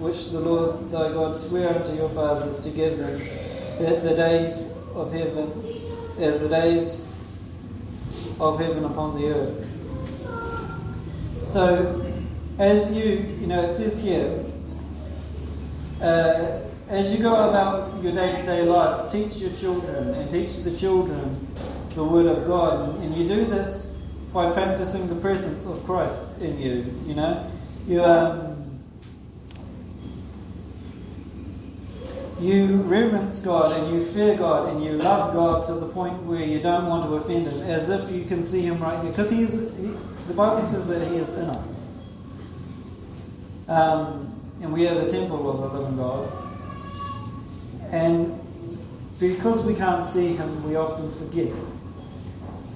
which 0.00 0.30
the 0.30 0.40
Lord 0.40 0.90
thy 0.90 1.12
God 1.12 1.36
sware 1.36 1.74
unto 1.74 1.92
your 1.92 2.08
fathers 2.10 2.58
to 2.60 2.70
give 2.70 2.98
them, 2.98 3.18
that 3.78 4.02
the 4.02 4.14
days 4.14 4.66
of 4.94 5.12
heaven 5.12 5.52
as 6.18 6.40
the 6.40 6.48
days 6.48 7.06
of 8.40 8.58
heaven 8.58 8.84
upon 8.84 9.20
the 9.20 9.28
earth. 9.28 9.67
So, 11.52 12.04
as 12.58 12.92
you, 12.92 13.36
you 13.40 13.46
know, 13.46 13.62
it 13.62 13.74
says 13.74 13.98
here, 14.00 14.44
uh, 16.00 16.60
as 16.88 17.12
you 17.12 17.22
go 17.22 17.48
about 17.48 18.02
your 18.02 18.12
day 18.12 18.32
to 18.36 18.42
day 18.44 18.62
life, 18.62 19.10
teach 19.10 19.36
your 19.36 19.52
children 19.52 20.14
and 20.14 20.30
teach 20.30 20.62
the 20.62 20.74
children 20.74 21.46
the 21.94 22.04
Word 22.04 22.26
of 22.26 22.46
God. 22.46 23.00
And 23.00 23.14
you 23.14 23.26
do 23.26 23.44
this 23.44 23.94
by 24.32 24.52
practicing 24.52 25.08
the 25.08 25.16
presence 25.16 25.66
of 25.66 25.84
Christ 25.84 26.22
in 26.40 26.60
you, 26.60 26.94
you 27.06 27.14
know. 27.14 27.50
You, 27.86 28.04
um, 28.04 28.78
you 32.38 32.76
reverence 32.82 33.40
God 33.40 33.72
and 33.72 33.92
you 33.92 34.06
fear 34.12 34.36
God 34.36 34.68
and 34.68 34.84
you 34.84 34.92
love 34.92 35.32
God 35.34 35.66
to 35.66 35.74
the 35.74 35.88
point 35.88 36.22
where 36.22 36.44
you 36.44 36.60
don't 36.60 36.86
want 36.86 37.04
to 37.04 37.14
offend 37.16 37.46
Him, 37.46 37.62
as 37.62 37.88
if 37.88 38.10
you 38.10 38.24
can 38.26 38.42
see 38.42 38.60
Him 38.60 38.80
right 38.80 39.00
here. 39.02 39.10
Because 39.10 39.30
He 39.30 39.42
is, 39.42 39.54
he, 39.76 39.90
the 40.28 40.34
Bible 40.34 40.64
says 40.66 40.86
that 40.88 41.08
He 41.08 41.16
is 41.16 41.28
in 41.30 41.46
us. 41.46 41.76
Um, 43.66 44.38
and 44.60 44.72
we 44.72 44.86
are 44.86 44.94
the 44.94 45.08
temple 45.10 45.50
of 45.50 45.72
the 45.72 45.78
living 45.78 45.96
God. 45.96 46.30
And 47.90 48.38
because 49.18 49.64
we 49.64 49.74
can't 49.74 50.06
see 50.06 50.36
Him, 50.36 50.68
we 50.68 50.76
often 50.76 51.10
forget. 51.18 51.52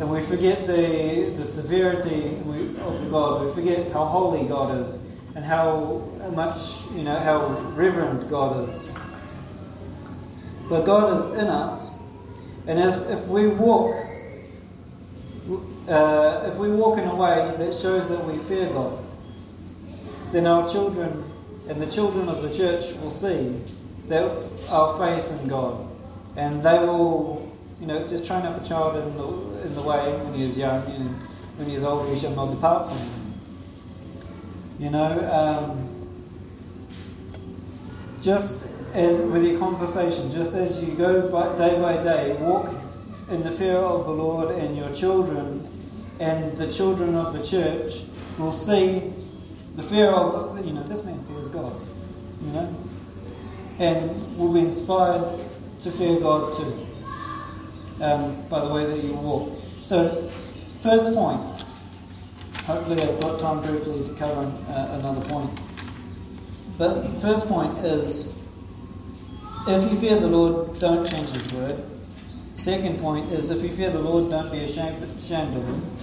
And 0.00 0.10
we 0.10 0.24
forget 0.26 0.66
the, 0.66 1.34
the 1.36 1.44
severity 1.44 2.36
of 2.80 3.00
the 3.04 3.08
God. 3.10 3.46
We 3.46 3.54
forget 3.54 3.92
how 3.92 4.06
holy 4.06 4.48
God 4.48 4.80
is 4.80 4.98
and 5.34 5.44
how 5.44 6.08
much, 6.34 6.78
you 6.94 7.02
know, 7.02 7.16
how 7.16 7.48
reverent 7.76 8.28
God 8.30 8.70
is. 8.74 8.92
But 10.68 10.84
God 10.84 11.18
is 11.18 11.24
in 11.38 11.48
us, 11.48 11.90
and 12.66 12.78
as 12.78 12.94
if 13.10 13.26
we 13.28 13.48
walk, 13.48 13.94
uh, 15.88 16.50
if 16.52 16.58
we 16.58 16.70
walk 16.70 16.98
in 16.98 17.08
a 17.08 17.14
way 17.14 17.54
that 17.58 17.74
shows 17.74 18.08
that 18.08 18.24
we 18.24 18.38
fear 18.44 18.66
God, 18.68 19.04
then 20.32 20.46
our 20.46 20.70
children 20.70 21.30
and 21.68 21.80
the 21.80 21.90
children 21.90 22.28
of 22.28 22.42
the 22.42 22.52
church 22.56 22.94
will 22.96 23.10
see 23.10 23.60
that 24.08 24.30
our 24.68 24.98
faith 24.98 25.30
in 25.40 25.48
God, 25.48 25.88
and 26.36 26.62
they 26.62 26.78
will, 26.78 27.50
you 27.80 27.86
know, 27.86 27.98
it 27.98 28.06
says 28.06 28.26
train 28.26 28.42
up 28.42 28.62
a 28.62 28.68
child 28.68 28.96
in 28.96 29.16
the 29.16 29.52
in 29.66 29.74
the 29.74 29.82
way 29.82 30.12
when 30.24 30.34
he 30.34 30.44
is 30.44 30.56
young, 30.56 30.84
and 30.90 31.16
when 31.56 31.68
he 31.68 31.74
is 31.74 31.84
old 31.84 32.08
he 32.08 32.18
shall 32.18 32.34
not 32.34 32.54
depart 32.54 32.88
from 32.88 32.98
him. 32.98 33.34
You 34.78 34.90
know. 34.90 35.30
Um, 35.30 35.88
just 38.22 38.64
as 38.94 39.20
with 39.20 39.44
your 39.44 39.58
conversation, 39.58 40.30
just 40.30 40.54
as 40.54 40.82
you 40.82 40.94
go 40.94 41.28
by, 41.28 41.56
day 41.56 41.78
by 41.80 42.00
day, 42.02 42.36
walk 42.40 42.72
in 43.32 43.42
the 43.42 43.52
fear 43.52 43.76
of 43.76 44.04
the 44.04 44.10
Lord, 44.12 44.54
and 44.56 44.76
your 44.76 44.92
children 44.94 45.68
and 46.20 46.56
the 46.58 46.70
children 46.70 47.16
of 47.16 47.32
the 47.32 47.42
church 47.42 48.02
will 48.38 48.52
see 48.52 49.12
the 49.76 49.82
fear 49.84 50.06
of, 50.06 50.64
you 50.64 50.72
know, 50.72 50.82
this 50.84 51.02
man 51.02 51.24
fears 51.26 51.48
God, 51.48 51.80
you 52.42 52.52
know, 52.52 52.76
and 53.78 54.36
will 54.36 54.52
be 54.52 54.60
inspired 54.60 55.40
to 55.80 55.90
fear 55.92 56.20
God 56.20 56.52
too 56.54 56.86
um, 58.02 58.46
by 58.48 58.64
the 58.66 58.72
way 58.72 58.84
that 58.84 59.02
you 59.02 59.14
walk. 59.14 59.58
So, 59.84 60.30
first 60.82 61.12
point. 61.14 61.64
Hopefully, 62.64 63.02
I've 63.02 63.20
got 63.20 63.40
time 63.40 63.60
briefly 63.60 64.06
to 64.06 64.14
cover 64.14 64.40
uh, 64.68 64.98
another 65.00 65.28
point. 65.28 65.58
But 66.78 67.12
the 67.12 67.20
first 67.20 67.46
point 67.46 67.76
is 67.78 68.32
if 69.66 69.92
you 69.92 69.98
fear 69.98 70.20
the 70.20 70.28
Lord, 70.28 70.78
don't 70.78 71.08
change 71.08 71.30
His 71.30 71.52
word. 71.52 71.82
Second 72.52 73.00
point 73.00 73.32
is 73.32 73.50
if 73.50 73.62
you 73.62 73.74
fear 73.74 73.90
the 73.90 73.98
Lord, 73.98 74.30
don't 74.30 74.52
be 74.52 74.60
ashamed, 74.60 75.02
of 75.02 75.64
Him. 75.64 75.96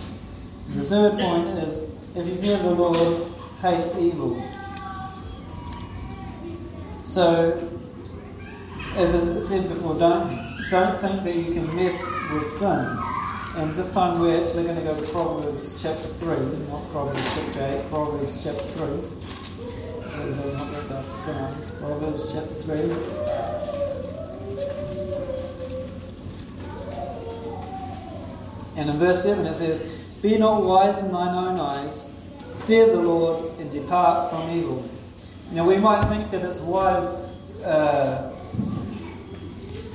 The 0.70 0.84
third 0.84 1.20
point 1.20 1.48
is 1.60 1.80
if 2.16 2.26
you 2.26 2.36
fear 2.38 2.58
the 2.58 2.72
Lord, 2.72 3.32
hate 3.62 3.96
evil. 4.00 4.42
So, 7.04 7.70
as 8.96 9.16
I 9.16 9.38
said 9.38 9.70
before, 9.70 9.98
don't 10.00 10.50
don't 10.70 11.02
think 11.02 11.24
that 11.24 11.36
you 11.36 11.54
can 11.54 11.76
mess 11.76 12.00
with 12.32 12.52
sin. 12.54 12.98
And 13.56 13.76
this 13.76 13.90
time 13.92 14.20
we're 14.20 14.40
actually 14.40 14.64
going 14.64 14.76
to 14.76 14.84
go 14.84 15.00
to 15.00 15.12
Proverbs 15.12 15.74
chapter 15.82 16.08
3, 16.08 16.28
not 16.70 16.92
Proverbs 16.92 17.26
chapter 17.34 17.82
8, 17.84 17.90
Proverbs 17.90 18.44
chapter 18.44 18.64
3. 18.74 18.86
the 18.86 20.36
Lord 20.36 20.54
help 20.56 20.70
us 20.70 20.92
after 20.92 21.18
Psalms, 21.18 21.72
Proverbs 21.80 22.32
chapter 22.32 22.54
3. 22.64 23.99
And 28.80 28.90
in 28.90 28.98
verse 28.98 29.24
7 29.24 29.46
it 29.46 29.56
says, 29.56 29.82
Be 30.22 30.38
not 30.38 30.64
wise 30.64 31.00
in 31.00 31.12
thine 31.12 31.36
own 31.36 31.60
eyes, 31.60 32.06
fear 32.66 32.86
the 32.86 32.96
Lord, 33.02 33.60
and 33.60 33.70
depart 33.70 34.32
from 34.32 34.50
evil. 34.52 34.90
Now 35.52 35.68
we 35.68 35.76
might 35.76 36.08
think 36.08 36.32
that 36.32 36.44
it's 36.44 36.60
wise 36.60 37.44
uh, 37.62 38.34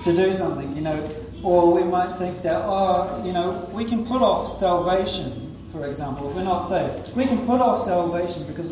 to 0.03 0.15
do 0.15 0.35
something, 0.35 0.77
you 0.77 0.83
know, 0.83 1.11
or 1.43 1.73
we 1.73 1.83
might 1.83 2.19
think 2.19 2.43
that, 2.43 2.61
oh, 2.63 3.23
you 3.25 3.33
know, 3.33 3.71
we 3.73 3.87
can 3.87 4.05
put 4.05 4.21
off 4.21 4.59
salvation, 4.59 5.57
for 5.73 5.87
example, 5.87 6.29
if 6.29 6.37
we're 6.37 6.45
not 6.45 6.61
saved. 6.61 7.17
We 7.17 7.25
can 7.25 7.47
put 7.47 7.63
off 7.63 7.83
salvation 7.83 8.47
because, 8.47 8.69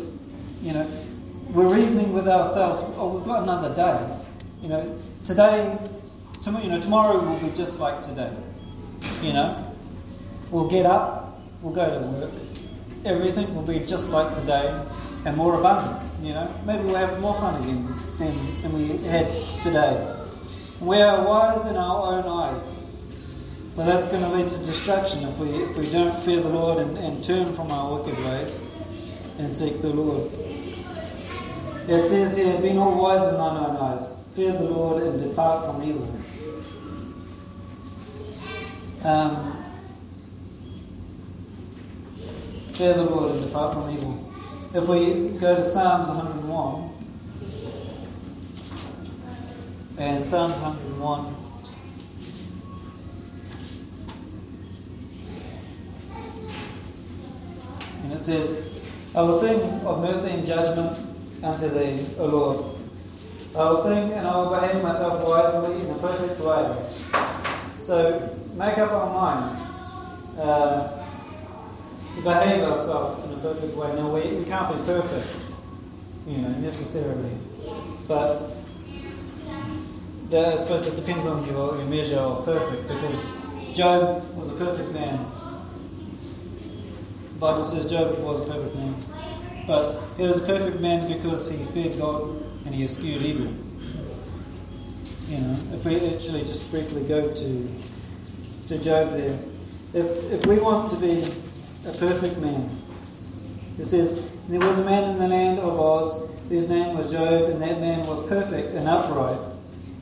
you 0.61 0.73
know, 0.73 0.87
we're 1.49 1.73
reasoning 1.73 2.13
with 2.13 2.27
ourselves, 2.27 2.81
oh, 2.97 3.15
we've 3.15 3.25
got 3.25 3.41
another 3.41 3.73
day. 3.73 4.19
You 4.61 4.69
know, 4.69 4.99
today, 5.23 5.75
you 6.45 6.69
know, 6.69 6.79
tomorrow 6.79 7.19
will 7.19 7.39
be 7.39 7.49
just 7.49 7.79
like 7.79 8.03
today. 8.03 8.31
You 9.21 9.33
know, 9.33 9.72
we'll 10.53 10.69
get 10.69 10.85
up, 10.85 11.39
we'll 11.61 11.73
go 11.73 11.99
to 11.99 12.07
work, 12.07 12.31
everything 13.05 13.53
will 13.55 13.63
be 13.63 13.79
just 13.79 14.09
like 14.09 14.33
today 14.33 14.85
and 15.25 15.35
more 15.35 15.59
abundant. 15.59 15.99
You 16.21 16.33
know, 16.33 16.61
maybe 16.65 16.83
we'll 16.83 16.95
have 16.95 17.19
more 17.19 17.33
fun 17.35 17.63
again 17.63 17.93
than, 18.19 18.61
than 18.61 18.73
we 18.73 18.97
had 19.07 19.61
today. 19.61 20.15
We 20.79 20.97
are 20.97 21.25
wise 21.25 21.65
in 21.65 21.75
our 21.75 22.13
own 22.13 22.25
eyes. 22.25 22.75
But 23.75 23.85
that's 23.87 24.07
going 24.07 24.21
to 24.21 24.29
lead 24.29 24.51
to 24.51 24.59
destruction 24.63 25.23
if 25.23 25.37
we, 25.39 25.49
if 25.49 25.75
we 25.75 25.89
don't 25.91 26.23
fear 26.23 26.41
the 26.41 26.49
Lord 26.49 26.79
and, 26.79 26.95
and 26.97 27.23
turn 27.23 27.55
from 27.55 27.71
our 27.71 27.95
wicked 27.99 28.15
ways 28.23 28.59
and 29.39 29.51
seek 29.51 29.81
the 29.81 29.89
Lord. 29.89 30.31
It 31.87 32.07
says 32.07 32.35
here, 32.37 32.61
Be 32.61 32.71
not 32.71 32.95
wise 32.95 33.27
in 33.27 33.33
thine 33.33 33.57
own 33.57 33.75
eyes. 33.77 34.13
Fear 34.35 34.53
the 34.53 34.63
Lord 34.65 35.01
and 35.03 35.19
depart 35.19 35.65
from 35.65 35.83
evil. 35.83 36.07
Um, 39.03 39.62
fear 42.75 42.93
the 42.93 43.03
Lord 43.03 43.31
and 43.35 43.45
depart 43.45 43.73
from 43.73 43.89
evil. 43.91 44.33
If 44.73 44.87
we 44.89 45.37
go 45.39 45.55
to 45.55 45.63
Psalms 45.63 46.07
101, 46.07 46.93
and 49.97 50.25
Psalms 50.25 50.53
101. 50.53 51.35
And 58.03 58.13
it 58.13 58.21
says, 58.21 58.73
I 59.15 59.21
will 59.21 59.39
sing 59.39 59.61
of 59.85 60.01
mercy 60.01 60.31
and 60.31 60.45
judgment 60.45 60.97
unto 61.43 61.69
thee, 61.69 62.07
O 62.17 62.25
Lord. 62.25 62.75
I 63.55 63.69
will 63.69 63.83
sing 63.83 64.13
and 64.13 64.27
I 64.27 64.35
will 64.35 64.49
behave 64.49 64.81
myself 64.81 65.23
wisely 65.27 65.79
in 65.79 65.89
a 65.91 65.97
perfect 65.99 66.39
way. 66.41 66.89
So 67.81 68.35
make 68.55 68.79
up 68.79 68.91
our 68.91 69.13
minds 69.13 69.59
uh, 70.39 71.02
to 72.13 72.21
behave 72.21 72.63
ourselves 72.63 73.25
in 73.25 73.39
a 73.39 73.41
perfect 73.41 73.75
way. 73.75 73.93
Now 73.95 74.13
we, 74.13 74.21
we 74.35 74.45
can't 74.45 74.77
be 74.77 74.85
perfect, 74.85 75.27
you 76.27 76.37
know, 76.37 76.49
necessarily. 76.59 77.31
But 78.07 78.51
I 80.31 80.57
suppose 80.57 80.85
it 80.87 80.95
depends 80.95 81.25
on 81.25 81.45
your, 81.45 81.77
your 81.77 81.85
measure 81.85 82.17
of 82.17 82.45
perfect 82.45 82.87
because 82.87 83.27
Job 83.75 84.23
was 84.35 84.49
a 84.49 84.55
perfect 84.55 84.91
man. 84.91 85.25
The 87.33 87.39
Bible 87.39 87.65
says 87.65 87.85
Job 87.85 88.17
was 88.19 88.39
a 88.39 88.51
perfect 88.51 88.75
man. 88.75 88.95
But 89.65 90.01
he 90.17 90.23
was 90.23 90.37
a 90.39 90.45
perfect 90.45 90.81
man 90.81 91.11
because 91.11 91.49
he 91.49 91.63
feared 91.67 91.97
God 91.97 92.43
and 92.65 92.75
he 92.75 92.83
eschewed 92.83 93.21
evil. 93.21 93.53
You 95.27 95.37
know, 95.39 95.57
if 95.73 95.85
we 95.85 95.95
actually 96.13 96.43
just 96.43 96.69
briefly 96.69 97.03
go 97.05 97.33
to 97.33 97.67
to 98.67 98.77
Job 98.77 99.11
there, 99.11 99.39
if 99.93 100.05
if 100.31 100.45
we 100.45 100.59
want 100.59 100.89
to 100.89 100.95
be 100.97 101.23
a 101.85 101.93
perfect 101.97 102.37
man, 102.37 102.69
it 103.77 103.85
says 103.85 104.21
there 104.47 104.59
was 104.59 104.79
a 104.79 104.85
man 104.85 105.09
in 105.09 105.17
the 105.17 105.27
land 105.27 105.59
of 105.59 105.73
Uz 105.73 106.29
whose 106.49 106.67
name 106.67 106.97
was 106.97 107.11
Job, 107.11 107.49
and 107.49 107.61
that 107.61 107.79
man 107.79 108.05
was 108.05 108.19
perfect 108.27 108.71
and 108.73 108.87
upright, 108.87 109.39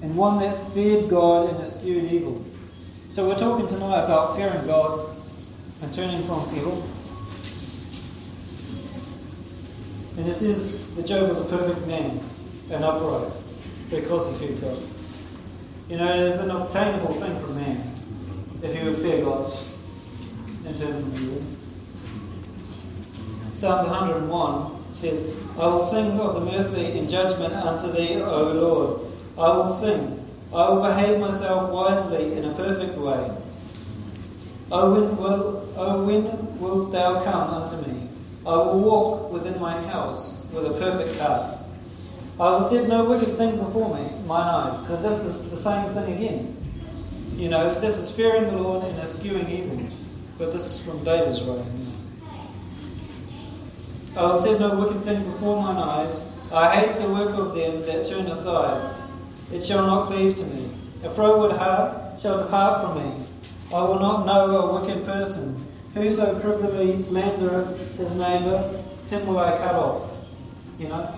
and 0.01 0.15
one 0.15 0.39
that 0.39 0.73
feared 0.73 1.09
God 1.09 1.49
and 1.49 1.59
eschewed 1.61 2.11
evil. 2.11 2.43
So 3.07 3.27
we're 3.27 3.37
talking 3.37 3.67
tonight 3.67 4.03
about 4.03 4.35
fearing 4.35 4.65
God 4.65 5.15
and 5.81 5.93
turning 5.93 6.25
from 6.25 6.49
evil. 6.55 6.87
And 10.17 10.27
it 10.27 10.35
says 10.35 10.83
that 10.95 11.05
Job 11.05 11.29
was 11.29 11.37
a 11.37 11.45
perfect 11.45 11.87
man 11.87 12.19
and 12.69 12.83
upright 12.83 13.31
because 13.89 14.29
he 14.29 14.37
feared 14.37 14.61
God. 14.61 14.81
You 15.89 15.97
know, 15.97 16.13
it 16.13 16.19
is 16.19 16.39
an 16.39 16.51
obtainable 16.51 17.13
thing 17.19 17.39
for 17.41 17.51
man 17.53 17.95
if 18.61 18.75
he 18.75 18.87
would 18.87 19.01
fear 19.01 19.23
God 19.23 19.57
and 20.65 20.77
turn 20.77 21.01
from 21.01 21.23
evil. 21.23 21.41
Psalms 23.55 23.87
101 23.87 24.93
says, 24.93 25.23
I 25.57 25.67
will 25.67 25.83
sing 25.83 26.19
of 26.19 26.35
the 26.35 26.51
mercy 26.51 26.97
and 26.97 27.09
judgment 27.09 27.53
unto 27.53 27.91
thee, 27.91 28.21
O 28.21 28.51
Lord. 28.53 29.01
I 29.37 29.57
will 29.57 29.67
sing. 29.67 30.17
I 30.53 30.69
will 30.69 30.81
behave 30.81 31.19
myself 31.19 31.71
wisely 31.71 32.33
in 32.33 32.45
a 32.45 32.53
perfect 32.55 32.97
way. 32.97 33.31
O 34.71 34.93
when 34.93 35.17
will, 35.17 35.69
o 35.77 36.05
when 36.05 36.59
wilt 36.59 36.91
thou 36.91 37.23
come 37.23 37.49
unto 37.49 37.89
me? 37.89 38.07
I 38.45 38.55
will 38.55 38.79
walk 38.79 39.31
within 39.31 39.59
my 39.59 39.79
house 39.87 40.37
with 40.51 40.65
a 40.65 40.71
perfect 40.71 41.17
heart. 41.17 41.57
I 42.39 42.51
will 42.53 42.69
set 42.69 42.87
no 42.87 43.05
wicked 43.05 43.37
thing 43.37 43.57
before 43.57 43.95
me, 43.95 44.09
mine 44.25 44.47
eyes. 44.47 44.87
So 44.87 44.95
this 45.01 45.21
is 45.23 45.49
the 45.49 45.57
same 45.57 45.93
thing 45.93 46.15
again. 46.15 46.57
You 47.35 47.49
know, 47.49 47.79
this 47.79 47.97
is 47.97 48.09
fearing 48.09 48.45
the 48.45 48.57
Lord 48.57 48.83
and 48.83 48.99
eschewing 48.99 49.49
evil. 49.49 49.87
But 50.37 50.53
this 50.53 50.65
is 50.65 50.79
from 50.83 51.03
David's 51.03 51.41
writing. 51.43 51.80
I 54.15 54.23
will 54.23 54.35
set 54.35 54.59
no 54.59 54.75
wicked 54.75 55.03
thing 55.03 55.23
before 55.31 55.61
mine 55.61 55.77
eyes. 55.77 56.21
I 56.51 56.75
hate 56.75 57.01
the 57.01 57.09
work 57.09 57.29
of 57.29 57.55
them 57.55 57.81
that 57.85 58.05
turn 58.05 58.27
aside. 58.27 58.95
It 59.53 59.65
shall 59.65 59.85
not 59.85 60.07
cleave 60.07 60.35
to 60.35 60.45
me. 60.45 60.69
A 61.03 61.09
froward 61.09 61.53
heart 61.53 62.21
shall 62.21 62.43
depart 62.43 62.81
from 62.81 63.03
me. 63.03 63.25
I 63.73 63.81
will 63.83 63.99
not 63.99 64.25
know 64.25 64.57
a 64.57 64.81
wicked 64.81 65.05
person. 65.05 65.65
Whoso 65.93 66.39
privily 66.39 66.93
slandereth 66.97 67.95
his 67.95 68.13
neighbour, 68.13 68.83
him 69.09 69.27
will 69.27 69.39
I 69.39 69.57
cut 69.57 69.75
off. 69.75 70.09
You 70.77 70.89
know, 70.89 71.15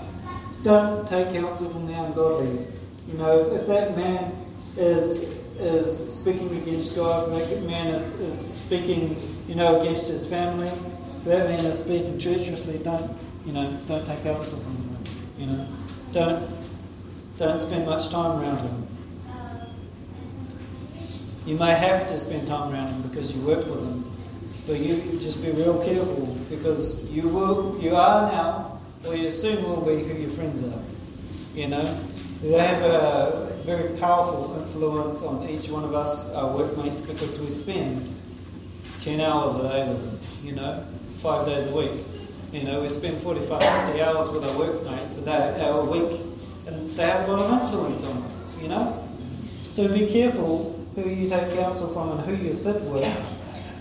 don't 0.64 1.08
take 1.08 1.30
counsel 1.34 1.70
from 1.72 1.88
the 1.88 1.94
ungodly. 1.94 2.68
You 3.08 3.18
know, 3.18 3.39
if, 3.39 3.62
if 3.62 3.68
that 3.68 3.98
man 3.98 4.32
is 4.78 5.26
is 5.60 6.14
speaking 6.14 6.56
against 6.58 6.96
God, 6.96 7.32
if 7.32 7.50
that 7.50 7.64
man 7.64 7.88
is, 7.88 8.10
is 8.20 8.56
speaking, 8.56 9.16
you 9.48 9.56
know, 9.56 9.80
against 9.82 10.08
his 10.08 10.28
family, 10.28 10.72
that 11.26 11.47
man 11.47 11.65
is 11.65 11.80
speaking 11.80 12.19
treacherously, 12.19 12.78
don't 12.80 13.11
you 13.45 13.53
know, 13.53 13.78
don't 13.88 14.05
take 14.05 14.24
counsel 14.24 14.59
from 14.59 14.76
him. 14.78 14.97
You 15.38 15.45
know, 15.47 15.67
don't 16.11 16.49
don't 17.38 17.59
spend 17.59 17.86
much 17.86 18.09
time 18.09 18.41
around 18.41 18.59
him. 18.59 18.88
You 21.45 21.57
may 21.57 21.74
have 21.74 22.07
to 22.07 22.19
spend 22.19 22.47
time 22.47 22.71
around 22.74 22.93
him 22.93 23.01
because 23.01 23.34
you 23.34 23.41
work 23.41 23.65
with 23.65 23.80
him, 23.80 24.09
but 24.65 24.80
you 24.80 25.19
just 25.19 25.41
be 25.41 25.51
real 25.51 25.84
careful 25.84 26.38
because 26.49 27.03
you 27.05 27.28
will, 27.28 27.78
you 27.82 27.95
are 27.95 28.32
now, 28.32 28.80
or 29.05 29.15
you 29.15 29.30
soon 29.30 29.61
will 29.63 29.82
be 29.82 30.03
who 30.03 30.13
your 30.13 30.32
friends 30.32 30.63
are. 30.63 30.82
You 31.53 31.67
know, 31.67 31.99
they 32.41 32.57
have 32.57 32.82
a 32.84 33.61
very 33.65 33.97
powerful 33.97 34.63
influence 34.63 35.21
on 35.21 35.49
each 35.49 35.67
one 35.67 35.84
of 35.84 35.93
us, 35.93 36.30
our 36.30 36.55
workmates, 36.55 37.01
because 37.01 37.38
we 37.39 37.49
spend 37.49 38.15
ten 38.99 39.19
hours 39.19 39.57
a 39.57 39.63
day 39.63 39.88
with 39.89 40.03
them. 40.03 40.19
You 40.43 40.53
know, 40.53 40.86
five 41.24 41.45
days 41.45 41.67
a 41.67 41.74
week. 41.76 42.03
You 42.51 42.63
know, 42.63 42.82
we 42.82 42.89
spend 42.89 43.24
45, 43.24 43.88
50 43.88 44.01
hours 44.01 44.30
with 44.30 44.43
our 44.43 44.57
workmates 44.59 45.15
a 45.15 45.21
day, 45.21 45.55
a 45.69 45.82
week, 45.82 46.19
and 46.67 46.91
they 46.91 47.03
have 47.03 47.30
a 47.30 47.32
lot 47.32 47.49
of 47.49 47.63
influence 47.63 48.03
on 48.03 48.17
us. 48.24 48.55
You 48.61 48.67
know, 48.67 49.07
so 49.61 49.88
be 49.88 50.05
careful 50.05 50.86
who 50.95 51.09
you 51.09 51.30
take 51.30 51.55
counsel 51.55 51.93
from 51.93 52.11
and 52.11 52.19
who 52.28 52.36
you 52.45 52.53
sit 52.53 52.80
with. 52.82 53.03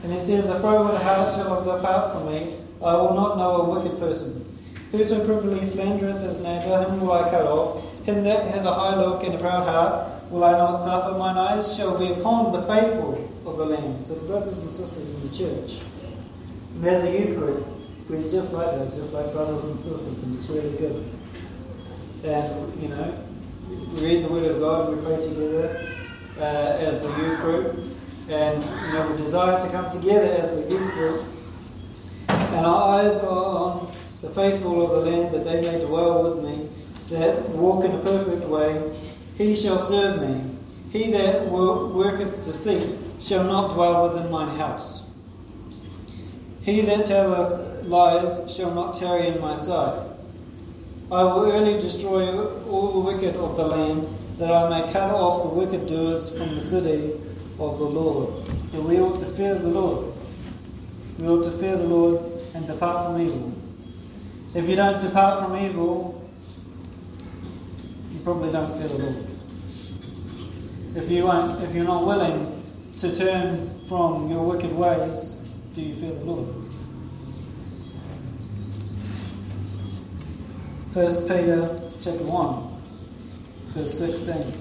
And 0.04 0.12
he 0.12 0.20
says, 0.20 0.48
If 0.48 0.54
A 0.56 0.60
froward 0.60 1.02
heart 1.02 1.34
shall 1.34 1.64
depart 1.64 2.12
from 2.12 2.32
me, 2.32 2.56
I 2.80 2.94
will 2.94 3.14
not 3.14 3.36
know 3.38 3.62
a 3.62 3.80
wicked 3.80 3.98
person. 3.98 4.48
Whoso 4.92 5.24
privily 5.26 5.60
slandereth 5.60 6.22
his 6.22 6.38
neighbour, 6.38 6.84
him 6.84 7.00
will 7.00 7.12
I 7.12 7.28
cut 7.28 7.46
off. 7.46 7.82
Him 8.04 8.22
that 8.24 8.46
hath 8.54 8.64
a 8.64 8.72
high 8.72 8.96
look 8.96 9.24
and 9.24 9.34
a 9.34 9.38
proud 9.38 9.64
heart, 9.64 10.30
will 10.30 10.44
I 10.44 10.52
not 10.52 10.78
suffer. 10.78 11.18
Mine 11.18 11.36
eyes 11.36 11.76
shall 11.76 11.98
be 11.98 12.12
upon 12.12 12.52
the 12.52 12.62
faithful 12.62 13.28
of 13.46 13.56
the 13.56 13.66
land. 13.66 14.04
So 14.04 14.14
the 14.14 14.26
brothers 14.26 14.60
and 14.60 14.70
sisters 14.70 15.10
in 15.10 15.28
the 15.28 15.36
church. 15.36 15.80
As 16.82 17.04
a 17.04 17.12
youth 17.12 17.38
group, 17.38 17.64
we're 18.08 18.28
just 18.28 18.52
like 18.52 18.66
that, 18.66 18.92
just 18.92 19.12
like 19.12 19.32
brothers 19.32 19.62
and 19.66 19.78
sisters, 19.78 20.20
and 20.24 20.36
it's 20.36 20.48
really 20.48 20.76
good. 20.78 21.08
And, 22.24 22.82
you 22.82 22.88
know, 22.88 23.24
we 23.68 24.04
read 24.04 24.24
the 24.24 24.28
Word 24.28 24.50
of 24.50 24.58
God, 24.58 24.96
we 24.96 25.04
pray 25.04 25.22
together 25.22 25.80
uh, 26.38 26.76
as 26.80 27.04
a 27.04 27.08
youth 27.18 27.40
group, 27.40 27.76
and 28.28 28.64
you 28.64 28.92
know 28.94 29.08
we 29.08 29.16
desire 29.16 29.60
to 29.60 29.70
come 29.70 29.92
together 29.92 30.32
as 30.32 30.52
a 30.58 30.68
youth 30.68 30.92
group, 30.94 31.24
and 32.28 32.66
our 32.66 32.98
eyes 32.98 33.16
are 33.20 33.28
on 33.28 33.94
the 34.20 34.30
faithful 34.30 34.84
of 34.84 35.04
the 35.04 35.10
land, 35.10 35.32
that 35.32 35.44
they 35.44 35.60
may 35.60 35.84
dwell 35.84 36.34
with 36.34 36.44
me, 36.44 36.68
that 37.10 37.48
walk 37.50 37.84
in 37.84 37.92
a 37.92 37.98
perfect 38.00 38.44
way. 38.48 38.98
He 39.38 39.54
shall 39.54 39.78
serve 39.78 40.20
me. 40.20 40.58
He 40.90 41.12
that 41.12 41.48
worketh 41.48 42.44
deceit 42.44 42.98
shall 43.20 43.44
not 43.44 43.74
dwell 43.74 44.08
within 44.08 44.32
mine 44.32 44.56
house. 44.56 45.04
He 46.62 46.80
that 46.82 47.06
telleth 47.06 47.86
lies 47.86 48.54
shall 48.54 48.72
not 48.72 48.94
tarry 48.94 49.26
in 49.26 49.40
my 49.40 49.56
sight. 49.56 50.00
I 51.10 51.24
will 51.24 51.50
early 51.50 51.80
destroy 51.80 52.38
all 52.68 52.92
the 52.92 53.12
wicked 53.12 53.34
of 53.36 53.56
the 53.56 53.66
land, 53.66 54.08
that 54.38 54.50
I 54.50 54.68
may 54.68 54.92
cut 54.92 55.10
off 55.10 55.42
the 55.42 55.58
wicked 55.58 55.86
doers 55.86 56.28
from 56.36 56.54
the 56.54 56.60
city 56.60 57.12
of 57.58 57.78
the 57.78 57.84
Lord. 57.84 58.48
So 58.70 58.80
we 58.80 59.00
ought 59.00 59.18
to 59.20 59.26
fear 59.36 59.56
the 59.56 59.68
Lord. 59.68 60.14
We 61.18 61.26
ought 61.26 61.42
to 61.42 61.50
fear 61.58 61.76
the 61.76 61.84
Lord 61.84 62.22
and 62.54 62.66
depart 62.66 63.06
from 63.06 63.20
evil. 63.20 63.52
If 64.54 64.68
you 64.68 64.76
don't 64.76 65.00
depart 65.00 65.44
from 65.44 65.56
evil, 65.56 66.30
you 68.12 68.20
probably 68.20 68.52
don't 68.52 68.78
fear 68.78 68.88
the 68.88 68.98
Lord. 68.98 69.26
If 70.94 71.10
you 71.10 71.26
aren't, 71.26 71.62
if 71.62 71.74
you're 71.74 71.84
not 71.84 72.06
willing 72.06 72.62
to 72.98 73.14
turn 73.14 73.80
from 73.88 74.30
your 74.30 74.44
wicked 74.44 74.72
ways, 74.72 75.36
do 75.72 75.80
you 75.80 75.94
fear 75.94 76.12
the 76.12 76.24
Lord? 76.24 76.48
First 80.92 81.22
Peter 81.26 81.80
chapter 82.02 82.24
one, 82.24 82.82
verse 83.74 83.98
sixteen. 83.98 84.52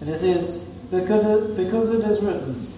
It 0.00 0.14
says, 0.14 0.58
because 0.90 1.90
it 1.90 2.04
is 2.04 2.20
written, 2.22 2.72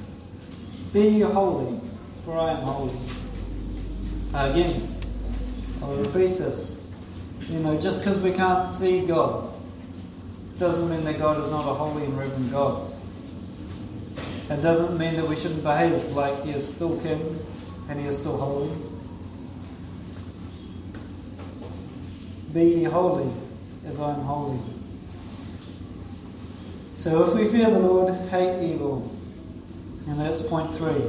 Be 0.92 1.20
holy, 1.20 1.80
for 2.24 2.38
I 2.38 2.52
am 2.52 2.62
holy. 2.62 2.98
Again, 4.32 4.96
I'll 5.82 5.96
repeat 5.96 6.38
this. 6.38 6.78
You 7.48 7.58
know, 7.60 7.78
just 7.78 7.98
because 8.00 8.18
we 8.18 8.32
can't 8.32 8.68
see 8.68 9.06
God 9.06 9.52
doesn't 10.58 10.90
mean 10.90 11.04
that 11.04 11.18
God 11.18 11.42
is 11.44 11.50
not 11.50 11.68
a 11.68 11.74
holy 11.74 12.04
and 12.04 12.18
reverend 12.18 12.50
God. 12.50 12.92
It 14.50 14.62
doesn't 14.62 14.98
mean 14.98 15.14
that 15.16 15.28
we 15.28 15.36
shouldn't 15.36 15.62
behave 15.62 16.02
like 16.12 16.42
He 16.42 16.52
is 16.52 16.66
still 16.66 16.98
King 17.00 17.38
and 17.88 18.00
He 18.00 18.06
is 18.06 18.16
still 18.16 18.38
holy. 18.38 18.74
Be 22.54 22.82
holy 22.84 23.30
as 23.84 24.00
I 24.00 24.14
am 24.14 24.20
holy. 24.20 24.58
So 26.94 27.24
if 27.24 27.34
we 27.34 27.48
fear 27.48 27.70
the 27.70 27.78
Lord, 27.78 28.12
hate 28.30 28.72
evil. 28.72 29.17
And 30.08 30.18
that's 30.18 30.40
point 30.40 30.74
three. 30.74 31.04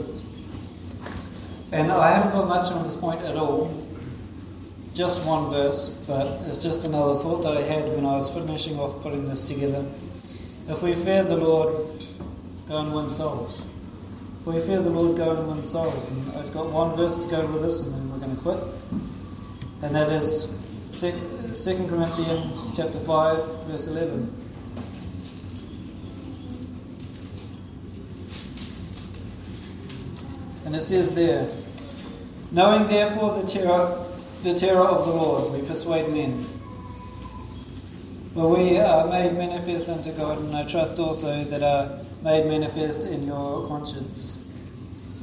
And 1.71 1.91
I 1.91 2.11
haven't 2.11 2.31
got 2.31 2.47
much 2.47 2.69
on 2.71 2.83
this 2.83 2.95
point 2.95 3.21
at 3.21 3.37
all. 3.37 3.73
Just 4.93 5.23
one 5.23 5.49
verse, 5.49 5.89
but 6.05 6.27
it's 6.47 6.57
just 6.57 6.83
another 6.83 7.17
thought 7.21 7.41
that 7.43 7.55
I 7.55 7.61
had 7.61 7.85
when 7.95 8.05
I 8.05 8.15
was 8.15 8.27
finishing 8.27 8.77
off 8.77 9.01
putting 9.01 9.25
this 9.25 9.45
together. 9.45 9.85
If 10.67 10.81
we 10.81 10.95
fear 10.95 11.23
the 11.23 11.37
Lord, 11.37 12.03
go 12.67 12.77
and 12.79 12.93
win 12.93 13.09
souls. 13.09 13.63
If 14.41 14.47
we 14.47 14.59
fear 14.59 14.81
the 14.81 14.89
Lord, 14.89 15.15
go 15.15 15.31
and 15.31 15.47
win 15.47 15.63
souls. 15.63 16.09
And 16.09 16.31
I've 16.33 16.53
got 16.53 16.69
one 16.69 16.97
verse 16.97 17.15
to 17.23 17.29
go 17.29 17.45
with 17.47 17.61
this, 17.61 17.81
and 17.81 17.93
then 17.93 18.11
we're 18.11 18.19
going 18.19 18.35
to 18.35 18.41
quit. 18.41 18.59
And 19.81 19.95
that 19.95 20.11
is 20.11 20.53
2 20.91 21.11
Corinthians 21.87 22.75
chapter 22.75 22.99
5, 22.99 23.67
verse 23.67 23.87
11. 23.87 24.38
And 30.69 30.75
it 30.75 30.83
says 30.83 31.09
there, 31.15 31.49
Knowing 32.51 32.85
therefore 32.85 33.33
the 33.41 33.47
terror, 33.47 34.05
the 34.43 34.53
terror 34.53 34.85
of 34.85 35.07
the 35.07 35.11
Lord, 35.11 35.51
we 35.51 35.67
persuade 35.67 36.13
men. 36.13 36.45
For 38.35 38.55
we 38.55 38.77
are 38.77 39.07
made 39.07 39.33
manifest 39.33 39.89
unto 39.89 40.11
God, 40.11 40.37
and 40.37 40.55
I 40.55 40.67
trust 40.67 40.99
also 40.99 41.43
that 41.43 41.63
are 41.63 42.05
made 42.21 42.45
manifest 42.45 43.01
in 43.01 43.25
your 43.25 43.67
conscience. 43.67 44.37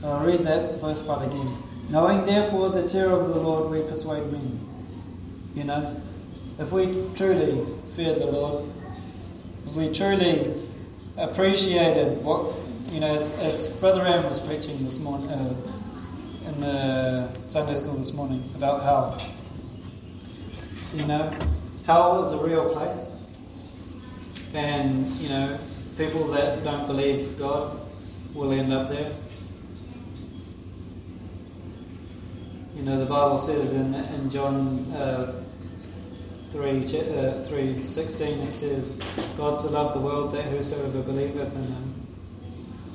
So 0.00 0.08
I'll 0.10 0.26
read 0.26 0.40
that 0.40 0.80
first 0.80 1.06
part 1.06 1.24
again. 1.24 1.56
Knowing 1.90 2.24
therefore 2.24 2.70
the 2.70 2.88
terror 2.88 3.12
of 3.12 3.28
the 3.28 3.40
Lord, 3.40 3.70
we 3.70 3.88
persuade 3.88 4.26
men. 4.32 4.58
You 5.54 5.62
know, 5.62 6.00
if 6.58 6.72
we 6.72 7.08
truly 7.14 7.64
feared 7.94 8.18
the 8.18 8.26
Lord, 8.26 8.68
if 9.64 9.74
we 9.74 9.92
truly 9.92 10.60
appreciated 11.16 12.24
what 12.24 12.65
you 12.92 13.00
know, 13.00 13.14
as, 13.14 13.30
as 13.30 13.68
Brother 13.68 14.06
Aaron 14.06 14.24
was 14.24 14.38
preaching 14.38 14.84
this 14.84 14.98
morning 14.98 15.28
uh, 15.28 15.54
in 16.46 16.60
the 16.60 17.28
Sunday 17.48 17.74
school 17.74 17.94
this 17.94 18.12
morning 18.12 18.48
about 18.54 18.82
hell, 18.82 19.20
you 20.94 21.04
know, 21.04 21.30
hell 21.84 22.24
is 22.24 22.32
a 22.32 22.38
real 22.38 22.72
place, 22.72 23.14
and 24.54 25.06
you 25.16 25.28
know, 25.28 25.58
people 25.96 26.28
that 26.28 26.62
don't 26.62 26.86
believe 26.86 27.36
God 27.38 27.80
will 28.34 28.52
end 28.52 28.72
up 28.72 28.88
there. 28.88 29.12
You 32.76 32.82
know, 32.82 33.00
the 33.00 33.06
Bible 33.06 33.38
says 33.38 33.72
in 33.72 33.94
in 33.94 34.30
John. 34.30 34.92
Uh, 34.92 35.42
3, 36.52 36.84
uh, 36.84 37.44
3 37.48 37.82
16 37.82 38.38
it 38.38 38.52
says 38.52 38.94
God 39.36 39.58
so 39.58 39.68
loved 39.68 39.94
the 39.96 40.00
world 40.00 40.32
that 40.32 40.44
whosoever 40.44 41.02
believeth 41.02 41.54
in 41.54 41.64
him 41.64 41.95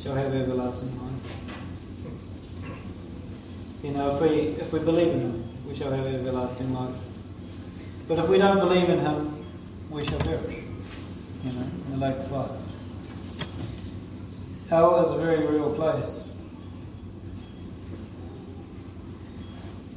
shall 0.02 0.16
have 0.16 0.34
everlasting 0.34 0.90
life. 1.00 1.14
You 3.84 3.92
know, 3.92 4.16
if 4.16 4.22
we 4.22 4.28
if 4.62 4.72
we 4.74 4.80
believe 4.80 5.10
in 5.10 5.22
Him, 5.22 5.68
we 5.68 5.76
shall 5.76 5.92
have 5.92 6.06
everlasting 6.06 6.74
life. 6.74 6.96
But 8.08 8.20
if 8.20 8.28
we 8.28 8.38
don't 8.38 8.60
believe 8.60 8.90
in 8.90 9.00
Him, 9.00 9.46
we 9.92 10.04
shall 10.04 10.20
perish. 10.20 10.56
You 11.44 11.52
know, 11.52 11.68
in 11.86 11.92
the 11.92 11.98
lake 11.98 12.18
of 12.18 12.30
fire. 12.30 12.58
Hell 14.70 15.06
is 15.06 15.12
a 15.12 15.18
very 15.18 15.46
real 15.46 15.74
place. 15.76 16.24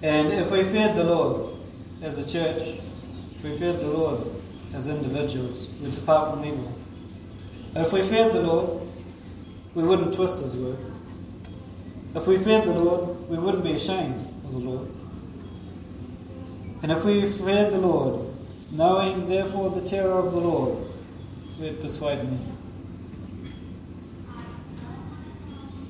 And 0.03 0.33
if 0.33 0.51
we 0.51 0.65
feared 0.65 0.97
the 0.97 1.05
Lord 1.05 1.57
as 2.03 2.19
a 2.19 2.29
church, 2.29 2.81
if 3.37 3.45
we 3.45 3.59
feared 3.59 3.81
the 3.81 3.87
Lord 3.87 4.21
as 4.75 4.89
individuals, 4.89 5.69
we'd 5.81 5.95
depart 5.95 6.35
from 6.35 6.45
evil. 6.45 6.73
if 7.77 7.93
we 7.93 8.03
feared 8.03 8.33
the 8.33 8.43
Lord, 8.43 8.84
we 9.75 9.83
wouldn't 9.83 10.15
twist 10.15 10.43
His 10.43 10.55
word. 10.55 10.79
If 12.15 12.27
we 12.27 12.43
feared 12.43 12.65
the 12.65 12.73
Lord, 12.73 13.29
we 13.29 13.39
wouldn't 13.39 13.65
be 13.65 13.73
ashamed 13.73 14.21
of 14.45 14.53
the 14.53 14.59
Lord. 14.59 14.91
And 16.83 16.93
if 16.93 17.05
we 17.05 17.33
feared 17.33 17.73
the 17.73 17.79
Lord, 17.79 18.35
knowing 18.71 19.29
therefore 19.29 19.71
the 19.71 19.81
terror 19.81 20.19
of 20.19 20.33
the 20.33 20.41
Lord, 20.41 20.87
we'd 21.59 21.81
persuade 21.81 22.23
men. 22.25 22.57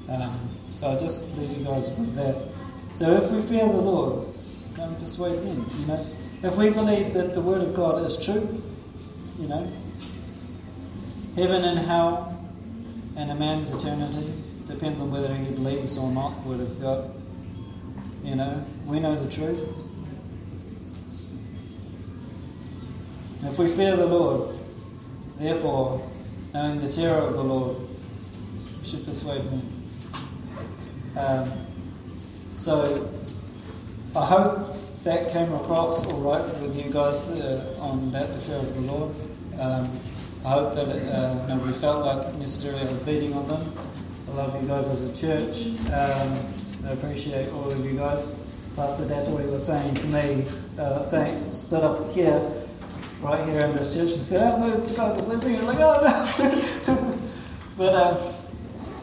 Um, 0.09 0.57
so 0.70 0.89
I'll 0.89 0.99
just 0.99 1.24
leave 1.37 1.59
you 1.59 1.64
guys 1.64 1.91
with 1.91 2.14
that. 2.14 2.49
So 2.95 3.11
if 3.12 3.30
we 3.30 3.43
fear 3.49 3.66
the 3.66 3.72
Lord, 3.72 4.35
and 4.78 4.99
persuade 4.99 5.43
men. 5.45 5.64
You 5.78 5.87
know, 5.87 6.07
if 6.43 6.57
we 6.57 6.70
believe 6.70 7.14
that 7.14 7.35
the 7.35 7.41
Word 7.41 7.62
of 7.62 7.74
God 7.74 8.05
is 8.05 8.16
true, 8.16 8.62
you 9.39 9.49
know, 9.49 9.70
heaven 11.37 11.64
and 11.64 11.78
hell 11.78 12.34
and 13.17 13.31
a 13.31 13.35
man's 13.35 13.71
eternity 13.71 14.33
depends 14.67 15.01
on 15.01 15.11
whether 15.11 15.35
he 15.35 15.53
believes 15.53 15.97
or 15.97 16.11
not 16.11 16.45
Word 16.45 16.61
of 16.61 16.81
God. 16.81 17.15
You 18.23 18.37
know, 18.37 18.65
we 18.87 19.01
know 19.01 19.23
the 19.23 19.31
truth. 19.31 19.69
if 23.47 23.59
we 23.59 23.75
fear 23.77 23.95
the 23.95 24.07
Lord, 24.07 24.59
therefore, 25.39 26.11
knowing 26.55 26.81
the 26.81 26.91
terror 26.91 27.21
of 27.21 27.35
the 27.35 27.43
Lord, 27.45 27.77
should 28.83 29.05
persuade 29.05 29.45
men. 29.45 29.71
Um, 31.17 31.53
so, 32.57 33.12
I 34.17 34.25
hope 34.25 34.77
that 35.05 35.31
came 35.31 35.53
across 35.53 36.05
all 36.07 36.21
right 36.21 36.61
with 36.62 36.75
you 36.75 36.91
guys 36.91 37.21
uh, 37.21 37.77
on 37.79 38.11
that, 38.12 38.33
the 38.33 38.41
fear 38.41 38.57
of 38.57 38.75
the 38.75 38.81
Lord. 38.81 39.15
Um, 39.59 40.01
I 40.45 40.51
hope 40.51 40.74
that 40.74 40.88
uh, 40.88 41.47
nobody 41.47 41.72
felt 41.78 42.05
like 42.05 42.34
necessarily 42.36 42.82
I 42.82 42.92
was 42.92 42.99
beating 42.99 43.32
on 43.32 43.49
them. 43.49 43.72
I 44.28 44.32
love 44.32 44.61
you 44.61 44.68
guys 44.68 44.86
as 44.88 45.03
a 45.05 45.16
church. 45.16 45.68
Um, 45.90 46.55
I 46.84 46.90
appreciate 46.90 47.49
all 47.49 47.70
of 47.72 47.82
you 47.82 47.95
guys. 47.95 48.30
Pastor 48.76 49.05
Datoi 49.05 49.51
was 49.51 49.64
saying 49.64 49.95
to 49.95 50.07
me, 50.07 50.47
uh, 50.78 51.01
saying, 51.03 51.51
stood 51.51 51.82
up 51.82 52.11
here, 52.12 52.42
right 53.22 53.49
here 53.49 53.61
in 53.61 53.74
this 53.74 53.95
church, 53.95 54.12
and 54.12 54.22
said, 54.22 54.42
"Oh, 54.42 54.59
no, 54.59 54.76
it's 54.76 54.90
are 54.99 55.16
blessing." 55.22 55.57
I'm 55.57 55.64
like, 55.64 55.78
"Oh 55.78 56.36
no!" 56.86 57.18
but 57.78 57.95
um, 57.95 58.34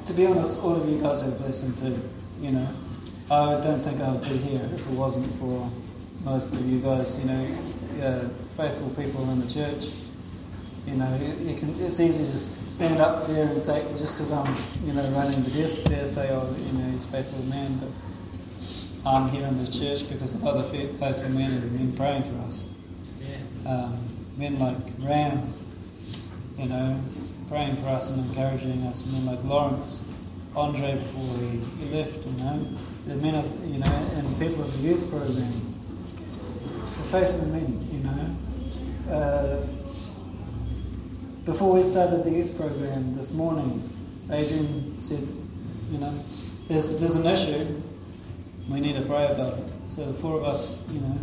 to 0.06 0.14
be 0.14 0.28
honest, 0.28 0.60
all 0.60 0.76
of 0.76 0.88
you 0.88 1.02
guys 1.02 1.24
are 1.24 1.30
a 1.30 1.32
blessing 1.32 1.74
too. 1.74 1.98
you 2.40 2.52
know, 2.52 2.68
I 3.32 3.60
don't 3.62 3.82
think 3.82 4.00
I'd 4.00 4.22
be 4.22 4.38
here 4.38 4.70
if 4.76 4.82
it 4.82 4.94
wasn't 4.94 5.34
for 5.40 5.68
most 6.24 6.54
of 6.54 6.62
you 6.70 6.82
guys, 6.82 7.18
you 7.18 7.26
know, 7.26 7.58
uh, 8.04 8.30
faithful 8.56 8.92
people 8.92 9.28
in 9.32 9.40
the 9.40 9.52
church. 9.52 9.88
You 10.86 10.96
know, 10.96 11.36
you 11.40 11.56
can, 11.58 11.80
it's 11.80 12.00
easy 12.00 12.24
to 12.24 12.38
stand 12.66 13.00
up 13.02 13.28
there 13.28 13.48
and 13.48 13.64
say, 13.64 13.86
just 13.98 14.16
because 14.16 14.32
I'm, 14.32 14.58
you 14.84 14.94
know, 14.94 15.10
running 15.12 15.44
the 15.44 15.52
desk 15.52 15.84
there, 15.84 16.08
say, 16.08 16.30
oh, 16.32 16.56
you 16.58 16.72
know, 16.72 16.90
he's 16.92 17.04
a 17.04 17.08
faithful 17.08 17.44
man, 17.44 17.78
but 17.78 19.10
I'm 19.10 19.30
here 19.30 19.46
in 19.46 19.64
the 19.64 19.72
church 19.72 20.10
because 20.10 20.34
of 20.34 20.46
other 20.46 20.68
faithful 20.72 21.30
men 21.30 21.52
who 21.52 21.60
have 21.60 21.78
been 21.78 21.96
praying 21.96 22.24
for 22.24 22.40
us. 22.46 22.66
Yeah. 23.20 23.72
Um, 23.72 24.08
men 24.38 24.58
like 24.58 24.76
Ram, 25.00 25.54
you 26.58 26.68
know, 26.68 27.00
praying 27.48 27.78
for 27.78 27.90
us 27.90 28.10
and 28.10 28.26
encouraging 28.28 28.82
us. 28.88 29.06
Men 29.06 29.26
like 29.28 29.44
Lawrence, 29.44 30.02
Andre 30.56 30.96
before 30.96 31.38
he, 31.38 31.60
he 31.60 31.96
left, 31.96 32.26
you 32.26 32.32
know, 32.34 32.68
the 33.06 33.16
men 33.16 33.36
of, 33.36 33.46
you 33.66 33.78
know, 33.78 33.86
and 34.16 34.28
the 34.36 34.46
people 34.46 34.64
of 34.64 34.74
the 34.74 34.80
youth 34.80 35.08
program, 35.12 35.76
the 36.98 37.04
faithful 37.12 37.46
men, 37.48 37.88
you 37.92 38.00
know. 38.00 39.14
Uh, 39.14 39.68
before 41.46 41.74
we 41.74 41.82
started 41.84 42.24
the 42.24 42.30
youth 42.30 42.56
program 42.56 43.16
this 43.16 43.34
morning, 43.34 43.90
Adrian 44.30 45.00
said, 45.00 45.28
you 45.90 45.98
know, 45.98 46.24
there's, 46.68 46.90
there's 47.00 47.16
an 47.16 47.26
issue, 47.26 47.82
we 48.70 48.80
need 48.80 48.94
to 48.94 49.02
pray 49.02 49.26
about 49.26 49.58
it. 49.58 49.66
So 49.96 50.06
the 50.12 50.20
four 50.22 50.38
of 50.38 50.44
us, 50.44 50.80
you 50.90 51.00
know, 51.00 51.18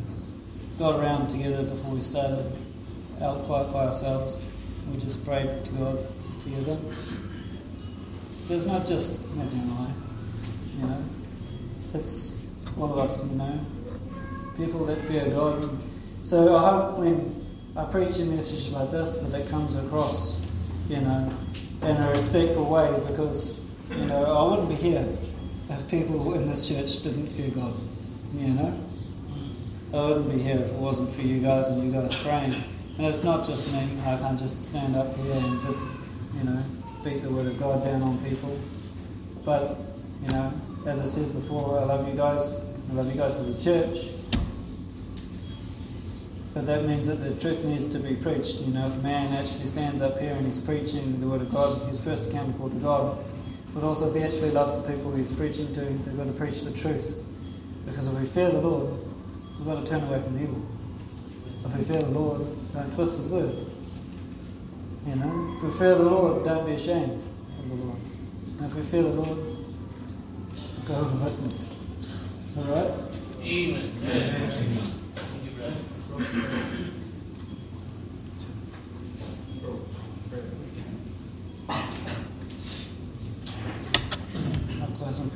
got 0.79 0.99
around 1.01 1.29
together 1.29 1.63
before 1.63 1.93
we 1.93 2.01
started, 2.01 2.53
out 3.23 3.45
quiet 3.47 3.73
by 3.73 3.87
ourselves. 3.87 4.41
We 4.91 4.99
just 4.99 5.25
prayed 5.25 5.65
to 5.65 5.73
God 5.73 6.07
together. 6.41 6.79
So 8.43 8.55
it's 8.55 8.67
not 8.67 8.87
just 8.87 9.13
Matthew 9.35 9.61
and 9.61 9.73
I, 9.73 9.93
you 10.77 10.87
know, 10.87 11.05
it's 11.95 12.41
all 12.77 12.93
of 12.93 12.99
us, 12.99 13.25
you 13.25 13.37
know, 13.37 13.61
people 14.57 14.85
that 14.87 14.99
fear 15.07 15.29
God. 15.31 15.79
So 16.23 16.57
I 16.57 16.71
hope 16.71 16.99
when 16.99 17.48
I 17.79 17.85
preach 17.85 18.19
a 18.19 18.25
message 18.25 18.71
like 18.71 18.91
this 18.91 19.19
that 19.19 19.33
it 19.33 19.49
comes 19.49 19.77
across, 19.77 20.45
you 20.89 21.01
know, 21.01 21.33
in 21.83 21.97
a 21.97 22.11
respectful 22.11 22.69
way 22.69 22.93
because, 23.07 23.57
you 23.91 24.05
know, 24.07 24.25
I 24.25 24.51
wouldn't 24.51 24.69
be 24.69 24.75
here 24.75 25.07
if 25.71 25.89
people 25.89 26.35
in 26.35 26.49
this 26.49 26.67
church 26.67 27.05
didn't 27.05 27.29
fear 27.37 27.51
God, 27.51 27.75
you 28.35 28.49
know. 28.49 28.77
I 29.95 30.09
wouldn't 30.09 30.29
be 30.29 30.43
here 30.43 30.57
if 30.57 30.73
it 30.73 30.73
wasn't 30.73 31.15
for 31.15 31.21
you 31.21 31.39
guys 31.39 31.69
and 31.69 31.85
you 31.85 31.93
guys 31.93 32.17
praying. 32.17 32.57
And 32.99 33.07
it's 33.07 33.23
not 33.23 33.47
just 33.47 33.69
me. 33.69 33.97
I 34.05 34.17
can't 34.17 34.37
just 34.37 34.61
stand 34.61 34.97
up 34.97 35.15
here 35.15 35.35
and 35.35 35.61
just, 35.61 35.87
you 36.35 36.43
know, 36.43 36.61
beat 37.05 37.23
the 37.23 37.31
word 37.31 37.47
of 37.47 37.61
God 37.61 37.85
down 37.85 38.03
on 38.03 38.19
people. 38.25 38.59
But, 39.45 39.79
you 40.21 40.31
know, 40.31 40.53
as 40.85 41.01
I 41.01 41.05
said 41.05 41.33
before, 41.33 41.79
I 41.79 41.85
love 41.85 42.09
you 42.09 42.15
guys. 42.15 42.51
I 42.51 42.95
love 42.95 43.07
you 43.07 43.15
guys 43.15 43.39
as 43.39 43.55
a 43.55 43.65
church. 43.65 44.18
But 46.55 46.67
that 46.67 46.85
means 46.85 47.07
that 47.07 47.21
the 47.21 47.35
truth 47.35 47.63
needs 47.65 47.89
to 47.89 47.99
be 47.99 48.17
preached. 48.17 48.61
You 48.61 48.73
know, 48.73 48.89
if 48.89 48.95
a 48.95 49.03
man 49.03 49.33
actually 49.35 49.67
stands 49.67 50.01
up 50.01 50.19
here 50.19 50.33
and 50.33 50.47
he's 50.47 50.59
preaching 50.59 51.21
the 51.21 51.27
word 51.27 51.43
of 51.43 51.53
God, 51.53 51.87
he's 51.87 51.99
first 51.99 52.29
accountable 52.29 52.71
to 52.71 52.77
God. 52.77 53.25
But 53.75 53.85
also, 53.85 54.09
if 54.09 54.17
he 54.17 54.23
actually 54.23 54.51
loves 54.51 54.77
the 54.81 54.83
people 54.91 55.15
he's 55.15 55.31
preaching 55.31 55.73
to, 55.75 55.81
they've 55.81 56.17
got 56.17 56.27
to 56.27 56.33
preach 56.33 56.63
the 56.63 56.73
truth. 56.73 57.15
Because 57.85 58.09
if 58.09 58.15
we 58.15 58.27
fear 58.29 58.51
the 58.51 58.61
Lord, 58.61 58.99
we've 59.59 59.67
got 59.67 59.85
to 59.85 59.91
turn 59.91 60.03
away 60.05 60.21
from 60.23 60.43
evil. 60.43 60.67
If 61.65 61.77
we 61.77 61.85
fear 61.85 62.03
the 62.03 62.11
Lord, 62.11 62.47
don't 62.73 62.93
twist 62.93 63.17
his 63.17 63.29
word. 63.29 63.55
You 65.07 65.17
know, 65.17 65.55
if 65.57 65.63
we 65.63 65.79
fear 65.79 65.95
the 65.95 66.03
Lord, 66.03 66.45
don't 66.45 66.67
be 66.67 66.73
ashamed 66.73 67.23
of 67.61 67.69
the 67.69 67.75
Lord. 67.77 67.99
And 68.59 68.71
if 68.71 68.75
we 68.75 68.83
fear 68.85 69.03
the 69.03 69.09
Lord, 69.09 69.39
go 70.87 70.95
and 70.95 71.25
witness. 71.25 71.69
All 72.57 72.65
right? 72.65 72.91
Amen. 73.41 73.93
Amen. 74.05 74.75
You, 74.75 74.81
brother. 76.19 76.59
I'll 84.81 84.89
close 84.97 85.19
in. 85.21 85.31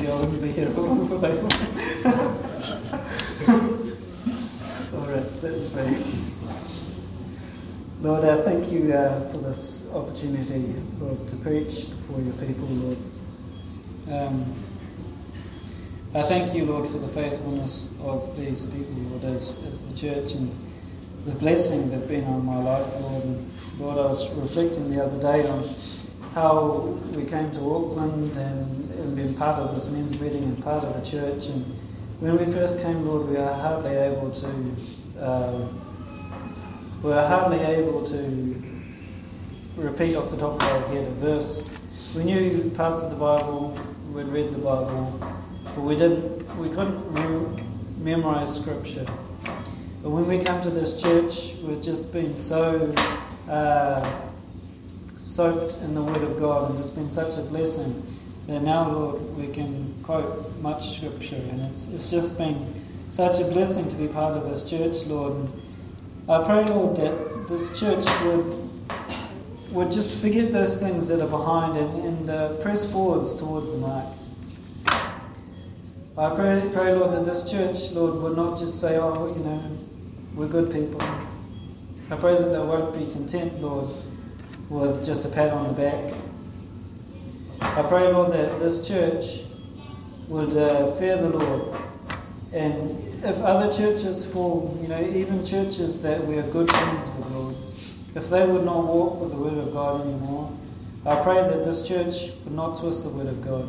See, 0.00 0.06
I 0.06 0.14
wouldn't 0.14 0.40
be 0.40 0.52
here 0.52 0.68
it 0.68 0.74
wasn't 0.76 1.08
for 1.08 1.18
people. 1.18 1.48
All 4.94 5.06
right, 5.08 5.42
let's 5.42 5.68
pray. 5.70 5.96
Lord, 8.00 8.24
I 8.24 8.42
thank 8.42 8.70
you 8.72 8.92
uh, 8.92 9.32
for 9.32 9.38
this 9.38 9.82
opportunity, 9.92 10.74
Lord, 11.00 11.26
to 11.28 11.36
preach 11.36 11.90
before 11.90 12.20
your 12.20 12.34
people, 12.34 12.66
Lord. 12.66 12.98
Um, 14.10 14.54
I 16.14 16.24
thank 16.24 16.54
you, 16.54 16.66
Lord, 16.66 16.90
for 16.90 16.98
the 16.98 17.08
faithfulness 17.08 17.88
of 18.02 18.36
these 18.36 18.66
people, 18.66 18.92
Lord, 19.08 19.24
as, 19.24 19.56
as 19.66 19.78
the 19.82 19.96
church 19.96 20.32
and 20.32 20.54
the 21.24 21.32
blessing 21.32 21.88
they've 21.88 22.06
been 22.06 22.24
on 22.24 22.44
my 22.44 22.58
life, 22.58 22.86
Lord. 23.00 23.24
And 23.24 23.50
Lord, 23.78 23.96
I 23.96 24.08
was 24.08 24.28
reflecting 24.34 24.90
the 24.90 25.02
other 25.02 25.18
day 25.18 25.48
on 25.48 25.74
how 26.34 26.98
we 27.16 27.24
came 27.24 27.50
to 27.52 27.60
Auckland 27.60 28.36
and, 28.36 28.90
and 28.90 29.16
been 29.16 29.34
part 29.36 29.58
of 29.58 29.74
this 29.74 29.86
men's 29.86 30.12
meeting 30.20 30.42
and 30.42 30.62
part 30.62 30.84
of 30.84 30.92
the 30.92 31.10
church. 31.10 31.46
And 31.46 31.64
when 32.20 32.36
we 32.36 32.52
first 32.52 32.78
came, 32.80 33.06
Lord, 33.06 33.28
we 33.28 33.36
were 33.36 33.46
hardly 33.46 33.96
able 33.96 34.30
to. 34.32 34.76
Uh, 35.18 35.66
we 37.02 37.08
were 37.08 37.26
hardly 37.26 37.60
able 37.60 38.04
to 38.08 38.62
repeat 39.76 40.14
off 40.16 40.30
the 40.30 40.36
top 40.36 40.56
of 40.56 40.62
our 40.62 40.88
head 40.88 41.06
a 41.06 41.10
verse. 41.12 41.62
We 42.14 42.24
knew 42.24 42.70
parts 42.76 43.00
of 43.00 43.08
the 43.08 43.16
Bible, 43.16 43.78
we'd 44.12 44.26
read 44.26 44.52
the 44.52 44.58
Bible, 44.58 45.41
but 45.74 45.82
we 45.82 45.96
didn't. 45.96 46.56
We 46.58 46.68
couldn't 46.68 47.12
mem- 47.12 47.56
memorize 48.02 48.54
Scripture. 48.54 49.06
But 50.02 50.10
when 50.10 50.26
we 50.26 50.42
come 50.42 50.60
to 50.62 50.70
this 50.70 51.00
church, 51.00 51.54
we've 51.62 51.80
just 51.80 52.12
been 52.12 52.38
so 52.38 52.92
uh, 53.48 54.20
soaked 55.18 55.74
in 55.82 55.94
the 55.94 56.02
Word 56.02 56.22
of 56.22 56.38
God, 56.38 56.70
and 56.70 56.78
it's 56.78 56.90
been 56.90 57.08
such 57.08 57.36
a 57.38 57.42
blessing 57.42 58.04
that 58.48 58.62
now, 58.62 58.90
Lord, 58.90 59.36
we 59.36 59.48
can 59.48 59.94
quote 60.02 60.54
much 60.60 60.96
Scripture, 60.96 61.36
and 61.36 61.60
it's, 61.62 61.86
it's 61.86 62.10
just 62.10 62.36
been 62.36 62.82
such 63.10 63.38
a 63.38 63.44
blessing 63.44 63.88
to 63.88 63.96
be 63.96 64.08
part 64.08 64.36
of 64.36 64.48
this 64.48 64.68
church, 64.68 65.06
Lord. 65.06 65.34
And 65.34 65.52
I 66.28 66.44
pray, 66.44 66.64
Lord, 66.64 66.96
that 66.96 67.48
this 67.48 67.78
church 67.78 68.04
would 68.24 68.62
would 69.72 69.90
just 69.90 70.10
forget 70.20 70.52
those 70.52 70.78
things 70.78 71.08
that 71.08 71.20
are 71.20 71.28
behind 71.28 71.78
and, 71.78 72.04
and 72.04 72.30
uh, 72.30 72.52
press 72.56 72.84
forwards 72.92 73.34
towards 73.34 73.70
the 73.70 73.78
mark. 73.78 74.06
I 76.18 76.34
pray, 76.34 76.68
pray, 76.74 76.92
Lord, 76.92 77.12
that 77.12 77.24
this 77.24 77.50
church, 77.50 77.90
Lord, 77.92 78.20
would 78.22 78.36
not 78.36 78.58
just 78.58 78.78
say, 78.78 78.98
oh, 78.98 79.34
you 79.34 79.42
know, 79.42 79.78
we're 80.34 80.46
good 80.46 80.70
people. 80.70 81.00
I 81.00 82.16
pray 82.16 82.34
that 82.36 82.50
they 82.50 82.58
won't 82.58 82.92
be 82.92 83.10
content, 83.12 83.62
Lord, 83.62 83.88
with 84.68 85.02
just 85.02 85.24
a 85.24 85.30
pat 85.30 85.54
on 85.54 85.68
the 85.68 85.72
back. 85.72 86.12
I 87.62 87.80
pray, 87.84 88.12
Lord, 88.12 88.30
that 88.32 88.58
this 88.58 88.86
church 88.86 89.44
would 90.28 90.54
uh, 90.54 90.94
fear 90.96 91.16
the 91.16 91.30
Lord. 91.30 91.80
And 92.52 93.24
if 93.24 93.36
other 93.38 93.72
churches 93.72 94.26
fall, 94.26 94.78
you 94.82 94.88
know, 94.88 95.02
even 95.02 95.42
churches 95.42 95.98
that 96.02 96.26
we 96.26 96.36
are 96.36 96.46
good 96.50 96.70
friends 96.70 97.08
with, 97.08 97.26
Lord, 97.28 97.56
if 98.14 98.28
they 98.28 98.46
would 98.46 98.66
not 98.66 98.84
walk 98.84 99.18
with 99.18 99.30
the 99.30 99.38
Word 99.38 99.56
of 99.56 99.72
God 99.72 100.02
anymore, 100.02 100.54
I 101.06 101.22
pray 101.22 101.36
that 101.36 101.64
this 101.64 101.80
church 101.80 102.32
would 102.44 102.52
not 102.52 102.78
twist 102.78 103.02
the 103.02 103.08
Word 103.08 103.28
of 103.28 103.42
God. 103.42 103.66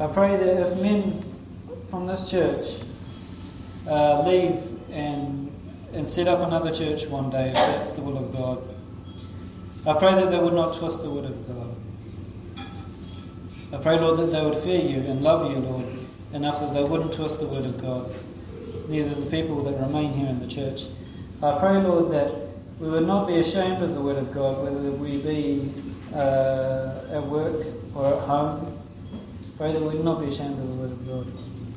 I 0.00 0.06
pray 0.06 0.34
that 0.34 0.66
if 0.66 0.80
men 0.80 1.29
from 1.90 2.06
this 2.06 2.30
church 2.30 2.66
uh, 3.88 4.22
leave 4.26 4.62
and, 4.90 5.50
and 5.92 6.08
set 6.08 6.28
up 6.28 6.40
another 6.40 6.72
church 6.72 7.06
one 7.06 7.30
day, 7.30 7.48
if 7.48 7.54
that's 7.54 7.90
the 7.90 8.00
will 8.00 8.16
of 8.16 8.32
God, 8.32 8.62
I 9.86 9.98
pray 9.98 10.14
that 10.14 10.30
they 10.30 10.38
would 10.38 10.54
not 10.54 10.74
twist 10.78 11.02
the 11.02 11.10
Word 11.10 11.24
of 11.24 11.48
God. 11.48 11.74
I 13.72 13.82
pray, 13.82 13.98
Lord, 13.98 14.18
that 14.20 14.26
they 14.26 14.44
would 14.44 14.62
fear 14.62 14.80
you 14.80 14.98
and 15.10 15.22
love 15.22 15.50
you, 15.50 15.58
Lord, 15.58 15.86
enough 16.32 16.60
that 16.60 16.74
they 16.74 16.84
wouldn't 16.84 17.12
twist 17.12 17.40
the 17.40 17.46
Word 17.46 17.64
of 17.64 17.80
God, 17.80 18.14
neither 18.88 19.14
the 19.14 19.30
people 19.30 19.62
that 19.64 19.80
remain 19.80 20.12
here 20.12 20.28
in 20.28 20.38
the 20.38 20.46
church. 20.46 20.82
I 21.42 21.58
pray, 21.58 21.78
Lord, 21.78 22.12
that 22.12 22.34
we 22.78 22.88
would 22.88 23.06
not 23.06 23.26
be 23.26 23.38
ashamed 23.38 23.82
of 23.82 23.94
the 23.94 24.00
Word 24.00 24.16
of 24.16 24.32
God, 24.32 24.62
whether 24.62 24.90
we 24.92 25.22
be 25.22 25.72
uh, 26.14 27.00
at 27.10 27.26
work 27.26 27.66
or 27.94 28.06
at 28.06 28.20
home. 28.20 28.78
Pray 29.56 29.72
that 29.72 29.80
we 29.80 29.88
would 29.88 30.04
not 30.04 30.20
be 30.20 30.26
ashamed 30.26 30.58
of 30.58 30.68
the 30.70 30.76
Word 30.76 30.92
of 30.92 31.06
God. 31.06 31.69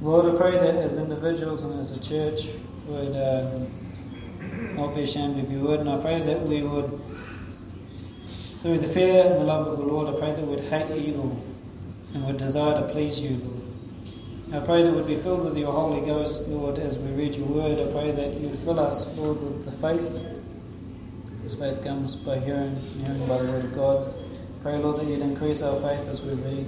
Lord, 0.00 0.34
I 0.34 0.36
pray 0.36 0.50
that 0.52 0.74
as 0.74 0.98
individuals 0.98 1.64
and 1.64 1.80
as 1.80 1.92
a 1.92 2.00
church 2.00 2.48
would 2.86 3.16
um, 3.16 3.66
not 4.76 4.94
be 4.94 5.02
ashamed 5.02 5.42
of 5.42 5.50
your 5.50 5.64
Word, 5.64 5.80
and 5.80 5.88
I 5.88 5.98
pray 5.98 6.20
that 6.20 6.46
we 6.46 6.62
would, 6.62 7.00
through 8.60 8.78
the 8.78 8.92
fear 8.92 9.24
and 9.24 9.36
the 9.36 9.44
love 9.44 9.66
of 9.66 9.78
the 9.78 9.84
Lord, 9.84 10.14
I 10.14 10.18
pray 10.18 10.32
that 10.32 10.42
we 10.42 10.48
would 10.48 10.64
hate 10.64 10.90
evil 10.94 11.42
and 12.12 12.26
would 12.26 12.36
desire 12.36 12.74
to 12.76 12.92
please 12.92 13.20
you, 13.20 13.38
Lord. 13.38 14.62
I 14.62 14.66
pray 14.66 14.82
that 14.82 14.92
we'd 14.94 15.06
be 15.06 15.16
filled 15.16 15.44
with 15.44 15.56
your 15.56 15.72
Holy 15.72 16.04
Ghost, 16.04 16.46
Lord, 16.46 16.78
as 16.78 16.98
we 16.98 17.10
read 17.12 17.34
your 17.34 17.48
word. 17.48 17.80
I 17.80 17.90
pray 17.90 18.12
that 18.12 18.34
you 18.34 18.48
would 18.50 18.60
fill 18.60 18.78
us, 18.78 19.12
Lord, 19.16 19.40
with 19.40 19.64
the 19.64 19.72
faith. 19.72 20.08
This 21.42 21.54
faith 21.54 21.82
comes 21.82 22.16
by 22.16 22.38
hearing, 22.38 22.76
hearing 22.76 23.26
by 23.26 23.38
the 23.38 23.50
word 23.50 23.64
of 23.64 23.74
God. 23.74 24.14
Pray, 24.62 24.76
Lord, 24.76 24.98
that 24.98 25.06
you'd 25.06 25.20
increase 25.20 25.62
our 25.62 25.80
faith 25.80 26.06
as 26.06 26.20
we 26.20 26.34
read. 26.34 26.66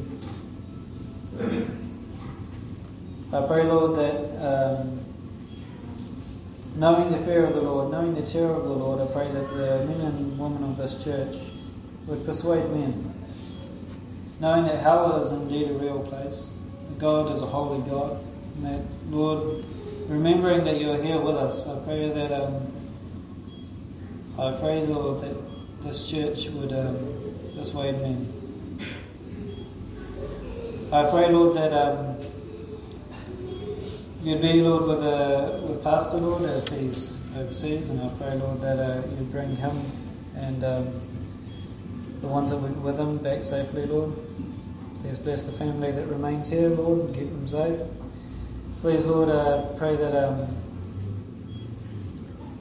I 3.31 3.47
pray, 3.47 3.65
Lord, 3.65 3.95
that 3.97 4.17
um, 4.43 5.05
knowing 6.77 7.11
the 7.11 7.19
fear 7.27 7.45
of 7.45 7.53
the 7.53 7.61
Lord, 7.61 7.91
knowing 7.91 8.15
the 8.15 8.23
terror 8.23 8.55
of 8.55 8.63
the 8.63 8.71
Lord, 8.71 9.07
I 9.07 9.13
pray 9.13 9.31
that 9.31 9.51
the 9.51 9.85
men 9.85 10.01
and 10.01 10.39
women 10.39 10.65
of 10.65 10.79
this 10.79 11.05
church 11.05 11.37
would 12.07 12.25
persuade 12.25 12.71
men, 12.71 13.15
knowing 14.41 14.65
that 14.65 14.79
hell 14.79 15.23
is 15.23 15.31
indeed 15.31 15.71
a 15.71 15.75
real 15.75 16.01
place, 16.01 16.55
that 16.89 16.99
God 16.99 17.31
is 17.31 17.43
a 17.43 17.47
holy 17.47 17.87
God, 17.87 18.25
and 18.57 18.65
that, 18.65 18.81
Lord, 19.11 19.63
remembering 20.09 20.65
that 20.65 20.81
you 20.81 20.91
are 20.91 21.03
here 21.03 21.21
with 21.21 21.37
us, 21.37 21.67
I 21.67 21.79
pray 21.85 22.09
that 22.09 22.33
um, 22.33 22.73
I 24.39 24.53
pray, 24.59 24.87
Lord, 24.87 25.21
that 25.21 25.37
this 25.83 26.09
church 26.09 26.49
would 26.49 26.73
um, 26.73 26.97
persuade 27.55 28.01
men. 28.01 28.35
I 30.91 31.11
pray, 31.11 31.31
Lord, 31.31 31.55
that 31.57 31.75
um, 31.75 32.19
you'd 34.29 34.43
be, 34.43 34.61
Lord, 34.61 34.87
with, 34.87 35.03
uh, 35.03 35.59
with 35.63 35.83
Pastor, 35.83 36.19
Lord, 36.19 36.43
as 36.43 36.69
he's 36.69 37.17
overseas, 37.35 37.89
and 37.89 38.03
I 38.03 38.09
pray, 38.19 38.35
Lord, 38.35 38.61
that 38.61 38.79
uh, 38.79 39.01
you'd 39.17 39.33
bring 39.33 39.57
him 39.57 39.91
and 40.37 40.63
um, 40.63 42.19
the 42.21 42.27
ones 42.27 42.51
that 42.51 42.59
went 42.59 42.77
with 42.83 42.99
him 43.01 43.17
back 43.19 43.43
safely, 43.43 43.87
Lord. 43.87 44.13
Please 45.01 45.17
bless 45.17 45.45
the 45.45 45.53
family 45.53 45.93
that 45.93 46.07
remains 46.09 46.51
here, 46.51 46.69
Lord, 46.69 47.07
and 47.07 47.15
keep 47.15 47.31
them 47.31 47.49
safe. 47.49 47.81
Please, 48.83 49.07
Lord, 49.07 49.31
uh, 49.31 49.63
pray 49.79 49.97
that 49.97 50.15
um, 50.15 50.55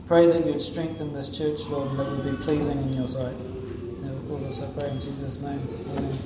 pray 0.07 0.25
that 0.27 0.45
you'd 0.45 0.61
strengthen 0.61 1.11
this 1.11 1.27
church, 1.27 1.59
Lord, 1.67 1.89
and 1.89 1.99
that 1.99 2.07
it 2.07 2.11
would 2.11 2.37
be 2.37 2.43
pleasing 2.45 2.77
in 2.77 2.93
your 2.93 3.09
sight. 3.09 3.35
And 3.35 4.31
all 4.31 4.37
this 4.37 4.61
I 4.61 4.71
pray 4.71 4.89
in 4.89 5.01
Jesus' 5.01 5.39
name. 5.41 5.67
Amen. 5.97 6.17